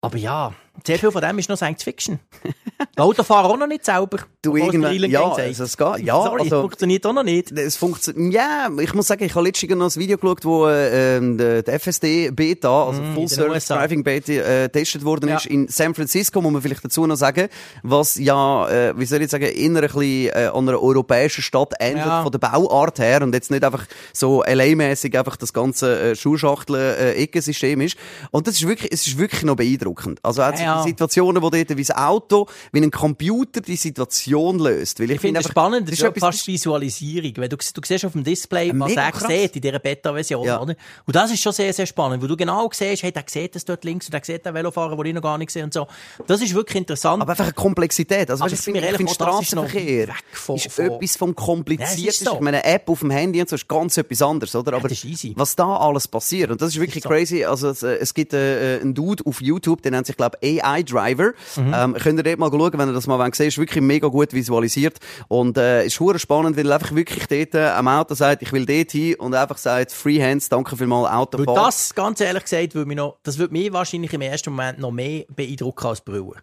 Aber 0.00 0.18
ja, 0.18 0.52
sehr 0.86 0.98
viel 0.98 1.10
von 1.10 1.22
dem 1.22 1.38
ist 1.38 1.48
noch 1.48 1.56
Science 1.56 1.82
Fiction. 1.82 2.20
Die 2.96 3.00
Autofahrer 3.00 3.48
auch 3.50 3.56
noch 3.56 3.66
nicht 3.66 3.84
selber. 3.84 4.18
Du 4.42 4.54
der 4.56 4.64
Elon 4.90 5.10
ja, 5.10 5.32
also 5.32 5.64
es 5.64 5.76
geht, 5.76 5.98
ja, 6.04 6.22
Sorry, 6.22 6.42
also, 6.42 6.60
funktioniert 6.62 7.04
auch 7.06 7.12
noch 7.12 7.22
nicht. 7.24 7.50
Es 7.52 7.76
funktioniert, 7.76 8.32
ja, 8.34 8.68
ich 8.80 8.94
muss 8.94 9.06
sagen, 9.08 9.24
ich 9.24 9.34
habe 9.34 9.44
letztens 9.46 9.74
noch 9.74 9.86
ein 9.90 9.96
Video 10.00 10.18
geschaut, 10.18 10.44
wo 10.44 10.66
äh, 10.68 11.20
der, 11.36 11.62
der 11.62 11.74
FSD 11.80 12.30
Beta, 12.30 12.86
also 12.86 13.00
Mm, 13.02 13.14
Full 13.14 13.28
Service. 13.28 13.66
Driving 13.66 14.04
Beta, 14.04 14.32
äh, 14.32 14.62
getestet 14.64 15.04
worden 15.04 15.28
Ja. 15.30 15.36
ist 15.36 15.46
in 15.46 15.68
San 15.68 15.94
Francisco, 15.94 16.40
muss 16.40 16.52
man 16.52 16.62
vielleicht 16.62 16.84
dazu 16.84 17.06
noch 17.06 17.16
sagen, 17.16 17.48
was 17.82 18.16
ja, 18.16 18.68
äh, 18.68 18.94
wie 18.96 19.04
soll 19.06 19.22
ich 19.22 19.30
sagen, 19.30 19.44
eher 19.46 19.52
ein 19.68 19.74
bisschen 19.80 20.02
äh, 20.28 20.50
an 20.54 20.68
einer 20.68 20.80
europäischen 20.80 21.42
Stadt 21.42 21.72
ähnelt 21.80 22.06
Ja. 22.06 22.22
von 22.22 22.30
der 22.30 22.38
Bauart 22.38 22.98
her 23.00 23.22
und 23.22 23.34
jetzt 23.34 23.50
nicht 23.50 23.64
einfach 23.64 23.86
so 24.12 24.42
LA-mäßig 24.44 25.16
einfach 25.18 25.36
das 25.36 25.52
ganze 25.52 26.10
äh, 26.12 26.16
Schulschachtel-Ecosystem 26.16 27.80
ist. 27.80 27.96
Und 28.30 28.46
das 28.46 28.54
ist 28.56 28.66
wirklich, 28.68 28.92
es 28.92 29.06
ist 29.06 29.18
wirklich 29.18 29.42
noch 29.42 29.56
beeindruckend. 29.56 30.20
Also 30.22 30.42
auch 30.42 30.52
Ja. 30.58 30.82
die 30.82 30.88
Situationen, 30.90 31.42
wo 31.42 31.50
dort 31.50 31.76
wie 31.76 31.82
das 31.84 31.96
Auto, 31.96 32.46
wie 32.72 32.80
ein 32.80 32.90
Computer 32.90 33.60
die 33.60 33.76
Situation 33.76 34.58
löst. 34.58 34.98
Weil 35.00 35.06
ich, 35.10 35.16
Ich 35.16 35.20
finde 35.20 35.40
es 35.40 35.46
spannend, 35.48 35.88
das 35.88 35.94
ist 35.94 36.02
ja 36.02 36.08
ja 36.08 36.14
fast 36.18 36.46
Visualisierung. 36.46 37.32
Weil 37.36 37.48
du, 37.48 37.56
du 37.56 37.80
siehst 37.84 38.04
auf 38.04 38.12
dem 38.12 38.24
Display, 38.24 38.72
was 38.74 38.92
er 38.92 39.12
sieht 39.28 39.56
in 39.56 39.62
dieser 39.62 39.78
Beta-Version. 39.78 40.44
Ja. 40.44 40.60
Oder? 40.60 40.74
Und 41.06 41.16
das 41.16 41.30
ist 41.30 41.40
schon 41.42 41.52
sehr, 41.52 41.72
sehr 41.72 41.86
spannend, 41.86 42.20
weil 42.22 42.28
du 42.28 42.36
genau 42.36 42.68
siehst, 42.72 43.02
hey, 43.02 43.12
der 43.12 43.24
sieht 43.26 43.54
das 43.54 43.64
dort 43.64 43.84
links 43.84 44.06
und 44.06 44.12
der 44.12 44.22
sieht 44.24 44.44
den 44.44 44.54
Velofahrer, 44.54 44.96
den 44.96 45.06
ich 45.06 45.14
noch 45.14 45.22
gar 45.22 45.38
nicht 45.38 45.50
sehe 45.50 45.64
und 45.64 45.72
so. 45.72 45.86
Das 46.26 46.40
ist 46.42 46.54
wirklich 46.54 46.76
interessant. 46.76 47.22
Aber 47.22 47.32
einfach 47.32 47.44
eine 47.44 47.52
Komplexität. 47.52 48.30
Also, 48.30 48.44
weißt, 48.44 48.54
ich 48.54 48.60
finde, 48.60 48.80
ich 48.80 48.86
ist 48.92 49.00
noch 49.00 49.14
Straßenverkehr 49.14 50.08
weg 50.08 50.14
von- 50.32 50.56
ist 50.56 50.72
von- 50.72 50.84
etwas 50.86 51.16
vom 51.16 51.30
Ja, 51.30 51.34
Kompliziertesten. 51.34 52.08
es 52.08 52.20
ist 52.20 52.24
so. 52.24 52.34
Ich 52.34 52.40
meine, 52.40 52.62
eine 52.64 52.74
App 52.74 52.88
auf 52.88 53.00
dem 53.00 53.10
Handy 53.10 53.40
und 53.40 53.48
so 53.48 53.56
ist 53.56 53.68
ganz 53.68 53.96
etwas 53.96 54.22
anderes, 54.22 54.54
oder? 54.54 54.74
Aber 54.74 54.88
das 54.88 54.98
ist 54.98 55.04
easy. 55.04 55.32
was 55.36 55.56
da 55.56 55.76
alles 55.76 56.08
passiert, 56.08 56.50
und 56.50 56.60
das 56.60 56.70
ist 56.74 56.80
wirklich 56.80 57.02
so. 57.02 57.08
crazy. 57.08 57.44
Also, 57.44 57.70
es, 57.70 57.82
äh, 57.82 57.96
es 57.96 58.14
gibt 58.14 58.32
äh, 58.32 58.78
einen 58.80 58.94
Dude 58.94 59.24
auf 59.26 59.40
YouTube, 59.40 59.82
der 59.82 59.90
nennt 59.92 60.06
sich, 60.06 60.16
glaube 60.16 60.38
AI 60.42 60.82
Driver. 60.82 61.32
Mhm. 61.56 61.72
Ähm, 61.74 61.94
könnt 61.94 62.18
ihr 62.18 62.22
dort 62.22 62.38
mal 62.38 62.50
schauen, 62.58 62.78
wenn 62.78 62.88
ihr 62.88 62.94
das 62.94 63.06
mal 63.06 63.32
sehen 63.32 63.48
Ist 63.48 63.58
wirklich 63.58 63.82
mega 63.82 64.08
gut 64.08 64.32
visualisiert. 64.32 64.98
Und, 65.28 65.58
äh, 65.58 65.86
ist 65.86 65.98
hure 66.00 66.18
spannend, 66.18 66.56
weil 66.56 66.70
einfach 66.72 66.94
wirklich 66.94 67.26
dort 67.26 67.54
äh, 67.54 67.68
am 67.68 67.88
Auto 67.88 68.14
sagt, 68.14 68.42
ich 68.42 68.52
will 68.52 68.66
dort 68.66 68.90
hin 68.92 69.14
und 69.16 69.34
einfach 69.34 69.58
sagt, 69.58 69.92
Freehands, 69.92 70.48
danke 70.48 70.76
vielmals, 70.76 71.10
weil 71.10 71.18
Autofahren. 71.18 71.54
das, 71.54 71.94
ganz 71.94 72.20
ehrlich 72.20 72.44
gesagt, 72.44 72.74
würde 72.74 72.88
mich 72.88 72.96
noch, 72.96 73.18
das 73.22 73.38
würde 73.38 73.52
mich 73.52 73.72
wahrscheinlich 73.72 74.12
im 74.12 74.20
ersten 74.20 74.50
Moment 74.50 74.78
noch 74.78 74.90
mehr 74.90 75.24
beeindrucken 75.34 75.86
als 75.86 76.00
Brille. 76.00 76.34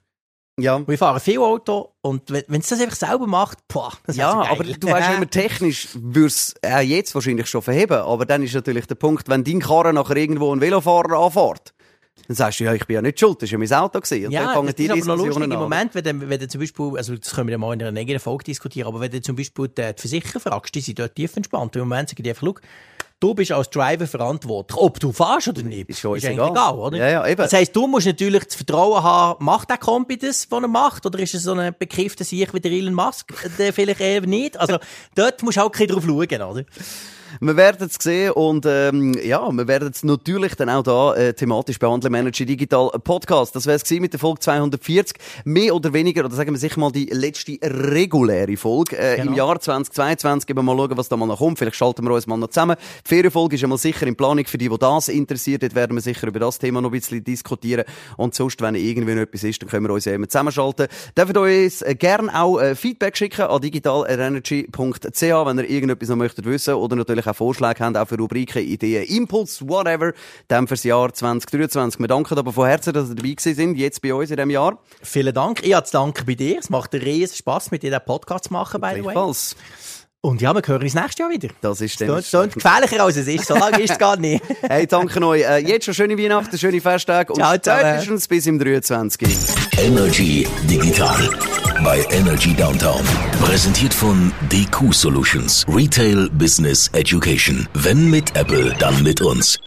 ja. 0.60 0.86
Weil 0.86 0.94
ich 0.94 1.00
fahre 1.00 1.20
viel 1.20 1.40
Auto 1.40 1.94
und 2.02 2.30
wenn 2.32 2.44
wenn 2.48 2.62
es 2.62 2.68
das 2.70 2.80
einfach 2.82 2.96
selber 2.96 3.28
macht, 3.28 3.60
boah, 3.68 3.92
das 4.06 4.16
Ja, 4.16 4.38
wär 4.38 4.46
so 4.46 4.52
aber 4.52 4.64
du 4.64 4.88
weißt 4.88 5.18
immer, 5.18 5.30
technisch 5.30 5.90
würd's 5.96 6.54
auch 6.66 6.80
jetzt 6.80 7.16
wahrscheinlich 7.16 7.48
schon 7.48 7.62
verheben. 7.62 7.98
Aber 7.98 8.26
dann 8.26 8.44
ist 8.44 8.54
natürlich 8.54 8.86
der 8.86 8.96
Punkt, 8.96 9.30
wenn 9.30 9.44
dein 9.44 9.60
Karren 9.60 9.96
nachher 9.96 10.18
irgendwo 10.18 10.52
einen 10.52 10.62
Velofahrer 10.62 11.18
anfährt, 11.18 11.74
dann 12.28 12.36
sagst 12.36 12.60
du, 12.60 12.64
ja, 12.64 12.74
ich 12.74 12.86
bin 12.86 12.96
ja 12.96 13.02
nicht 13.02 13.20
schuld, 13.20 13.42
das 13.42 13.52
war 13.52 13.60
ja 13.60 13.68
mein 13.68 13.84
Auto. 13.84 14.00
Gewesen. 14.00 14.26
Und 14.28 14.32
Ja, 14.32 14.54
dann 14.54 14.66
das 14.66 14.76
die 14.76 14.86
ist 14.86 14.92
aber 14.92 15.18
noch 15.18 15.26
lustig 15.26 15.44
im. 15.44 15.60
Moment, 15.60 15.94
wenn 15.96 16.04
du, 16.04 16.30
wenn 16.30 16.40
du 16.40 16.48
zum 16.48 16.62
Beispiel, 16.62 16.94
also 16.96 17.18
das 17.18 17.34
können 17.34 17.48
wir 17.48 17.54
ja 17.54 17.58
mal 17.58 17.74
in 17.74 17.84
einer 17.84 18.00
eigenen 18.00 18.20
Folge 18.20 18.46
diskutieren, 18.46 18.88
aber 18.88 19.02
wenn 19.02 19.12
du 19.12 19.22
zum 19.22 19.36
Beispiel 19.36 19.68
die, 19.68 19.94
Versicherer 19.96 20.40
fragst, 20.40 20.74
die 20.74 20.82
sind 20.82 21.00
dort 21.00 21.16
tief 21.16 21.36
entspannt. 21.36 21.76
Im 21.76 21.82
Moment 21.82 22.10
sagen 22.10 22.24
die 22.24 22.30
einfach, 22.30 22.48
schau, 22.48 22.56
du 23.20 23.34
bist 23.34 23.52
als 23.52 23.70
Driver 23.70 24.08
verantwortlich, 24.08 24.78
ob 24.78 25.00
du 25.00 25.12
fährst 25.12 25.48
oder 25.48 25.64
nicht. 25.64 25.90
Ist 25.90 26.06
eigentlich 26.06 26.26
egal. 26.26 26.52
egal, 26.52 26.74
oder? 26.74 26.98
Ja, 26.98 27.10
ja, 27.10 27.28
eben. 27.28 27.42
Das 27.42 27.54
heisst, 27.54 27.76
du 27.76 27.88
musst 27.88 28.06
natürlich 28.06 28.44
das 28.44 28.56
Vertrauen 28.56 29.02
haben, 29.02 29.44
macht 29.44 29.70
der 29.70 29.78
Kompi 29.78 30.18
das, 30.18 30.48
was 30.50 30.62
er 30.62 30.68
macht, 30.68 31.06
oder 31.06 31.20
ist 31.20 31.34
es 31.34 31.44
so 31.44 31.54
ein 31.54 31.74
bekiffter 31.78 32.24
Sieg 32.24 32.54
wie 32.54 32.60
der 32.60 32.72
Elon 32.72 32.94
Musk, 32.94 33.34
der 33.58 33.74
vielleicht 33.74 34.02
eher 34.02 34.22
nicht? 34.22 34.58
Also, 34.58 34.78
dort 35.16 35.42
musst 35.44 35.58
du 35.58 35.62
auch 35.62 35.66
ein 35.66 35.72
bisschen 35.72 35.88
drauf 35.88 36.04
schauen, 36.06 36.42
oder? 36.42 36.66
Wir 37.40 37.58
werden 37.58 37.88
es 37.88 37.96
sehen 38.02 38.32
und 38.32 38.66
ähm, 38.68 39.14
ja, 39.24 39.50
wir 39.52 39.68
werden 39.68 39.90
es 39.94 40.04
natürlich 40.04 40.56
dann 40.56 40.70
auch 40.70 40.84
da 40.84 41.16
äh, 41.16 41.34
thematisch 41.34 41.80
behandeln. 41.80 42.12
Manager 42.12 42.46
Digital 42.46 42.92
Podcast. 43.04 43.56
Das 43.56 43.66
wäre 43.66 43.78
es 43.78 43.90
mit 43.92 44.14
der 44.14 44.20
Folge 44.20 44.40
240. 44.40 45.18
Mehr 45.46 45.76
oder 45.76 45.94
weniger, 45.94 46.26
oder 46.26 46.36
sagen 46.36 46.52
wir 46.52 46.60
sicher 46.60 46.80
mal 46.80 46.92
die 46.92 47.06
letzte 47.06 47.58
reguläre 47.62 48.56
Folge 48.58 48.98
äh, 48.98 49.18
genau. 49.18 49.32
im 49.32 49.38
Jahr 49.38 49.60
2022. 49.60 50.50
Eben 50.50 50.66
mal 50.66 50.76
schauen, 50.78 50.98
was 50.98 51.10
da 51.10 51.18
mal 51.18 51.26
noch 51.26 51.40
kommt. 51.40 51.58
Vielleicht 51.58 51.76
schalten 51.76 52.04
wir 52.06 52.12
uns 52.14 52.28
mal 52.28 52.38
noch 52.38 52.50
zusammen. 52.50 52.76
Die 53.06 53.10
Ferienfolge 53.10 53.56
ist 53.56 53.62
ja 53.62 53.68
mal 53.68 53.78
sicher 53.78 54.06
in 54.06 54.16
Planung 54.16 54.46
für 54.46 54.58
die, 54.58 54.70
die 54.70 54.78
das 54.78 55.08
interessiert. 55.08 55.64
Dort 55.64 55.76
werden 55.76 55.96
wir 55.96 56.02
sicher 56.02 56.28
über 56.28 56.40
das 56.40 56.60
Thema 56.60 56.82
noch 56.82 56.90
ein 56.90 57.00
bisschen 57.00 57.24
diskutieren. 57.24 57.86
Und 58.18 58.36
sonst, 58.36 58.62
wenn 58.62 58.76
irgendwie 58.76 59.16
noch 59.16 59.22
etwas 59.22 59.44
ist, 59.44 59.62
dann 59.62 59.70
können 59.70 59.88
wir 59.88 59.94
uns 59.94 60.06
ja 60.06 60.14
immer 60.14 60.28
zusammenschalten. 60.28 60.88
Dürft 61.18 61.38
uns 61.38 61.82
äh, 61.82 61.96
gerne 61.96 62.40
auch 62.40 62.60
äh, 62.60 62.76
Feedback 62.76 63.18
schicken 63.18 63.44
an 63.44 63.62
digitalenergy.ch, 63.62 65.22
wenn 65.22 65.58
ihr 65.58 65.70
irgendetwas 65.70 66.10
noch 66.10 66.16
möchtet 66.16 66.46
wissen 66.46 66.76
oder 66.76 66.96
natürlich 66.96 67.23
auch 67.28 67.36
Vorschläge 67.36 67.84
habt, 67.84 67.98
auch 67.98 68.08
für 68.08 68.18
Rubriken, 68.18 68.64
Ideen, 68.64 69.04
Impuls, 69.06 69.68
whatever, 69.68 70.14
dann 70.48 70.68
fürs 70.68 70.84
Jahr 70.84 71.14
2023. 71.14 72.00
Wir 72.00 72.08
danken 72.08 72.38
aber 72.38 72.54
von 72.54 72.68
Herzen, 72.68 72.94
dass 72.94 73.10
ihr 73.10 73.16
dabei 73.16 73.36
sind, 73.38 73.78
jetzt 73.78 74.02
bei 74.02 74.14
uns 74.14 74.30
in 74.30 74.38
diesem 74.38 74.50
Jahr. 74.50 74.78
Vielen 75.02 75.34
Dank. 75.34 75.64
Ich 75.64 75.74
habe 75.74 75.86
zu 75.86 75.94
danken 75.94 76.26
bei 76.26 76.36
dir. 76.36 76.60
Es 76.60 76.70
macht 76.70 76.94
riesen 76.94 77.36
Spass, 77.36 77.72
mit 77.72 77.84
dir 77.84 77.92
den 77.92 78.02
Podcast 78.06 78.46
zu 78.46 78.54
machen, 78.54 78.82
by 78.82 78.94
the 78.96 79.04
way. 79.04 79.14
Und 80.26 80.42
ja, 80.42 80.54
wir 80.56 80.62
hören 80.66 80.82
uns 80.82 80.94
nächstes 80.94 81.18
Jahr 81.18 81.30
wieder. 81.30 81.50
Das 81.60 81.82
ist 81.82 82.00
dann. 82.00 82.08
Das 82.08 82.34
ist 82.34 82.54
gefährlicher 82.54 83.04
als 83.04 83.18
es 83.18 83.28
ist. 83.28 83.46
So 83.46 83.56
lange 83.56 83.82
ist 83.82 83.92
es 83.92 83.98
gar 83.98 84.16
nicht. 84.16 84.42
hey, 84.62 84.88
danke 84.88 85.22
euch. 85.22 85.44
Äh, 85.44 85.58
jetzt 85.68 85.84
schon 85.84 85.94
schöne 85.94 86.18
Weihnachten, 86.18 86.58
schöne 86.58 86.80
Festtage 86.80 87.34
und 87.34 87.42
Ciao, 87.42 87.56
spätestens 87.56 88.30
bis 88.30 88.48
im 88.48 88.58
23. 88.58 89.28
Energy 89.80 90.48
Digital 90.64 91.30
bei 91.84 92.06
Energy 92.10 92.54
Downtown. 92.54 93.04
Präsentiert 93.42 93.94
von 93.94 94.32
DQ 94.50 94.94
Solutions. 94.94 95.66
Retail 95.68 96.30
Business 96.30 96.88
Education. 96.94 97.68
Wenn 97.74 98.10
mit 98.10 98.34
Apple, 98.38 98.74
dann 98.80 99.04
mit 99.04 99.20
uns. 99.20 99.60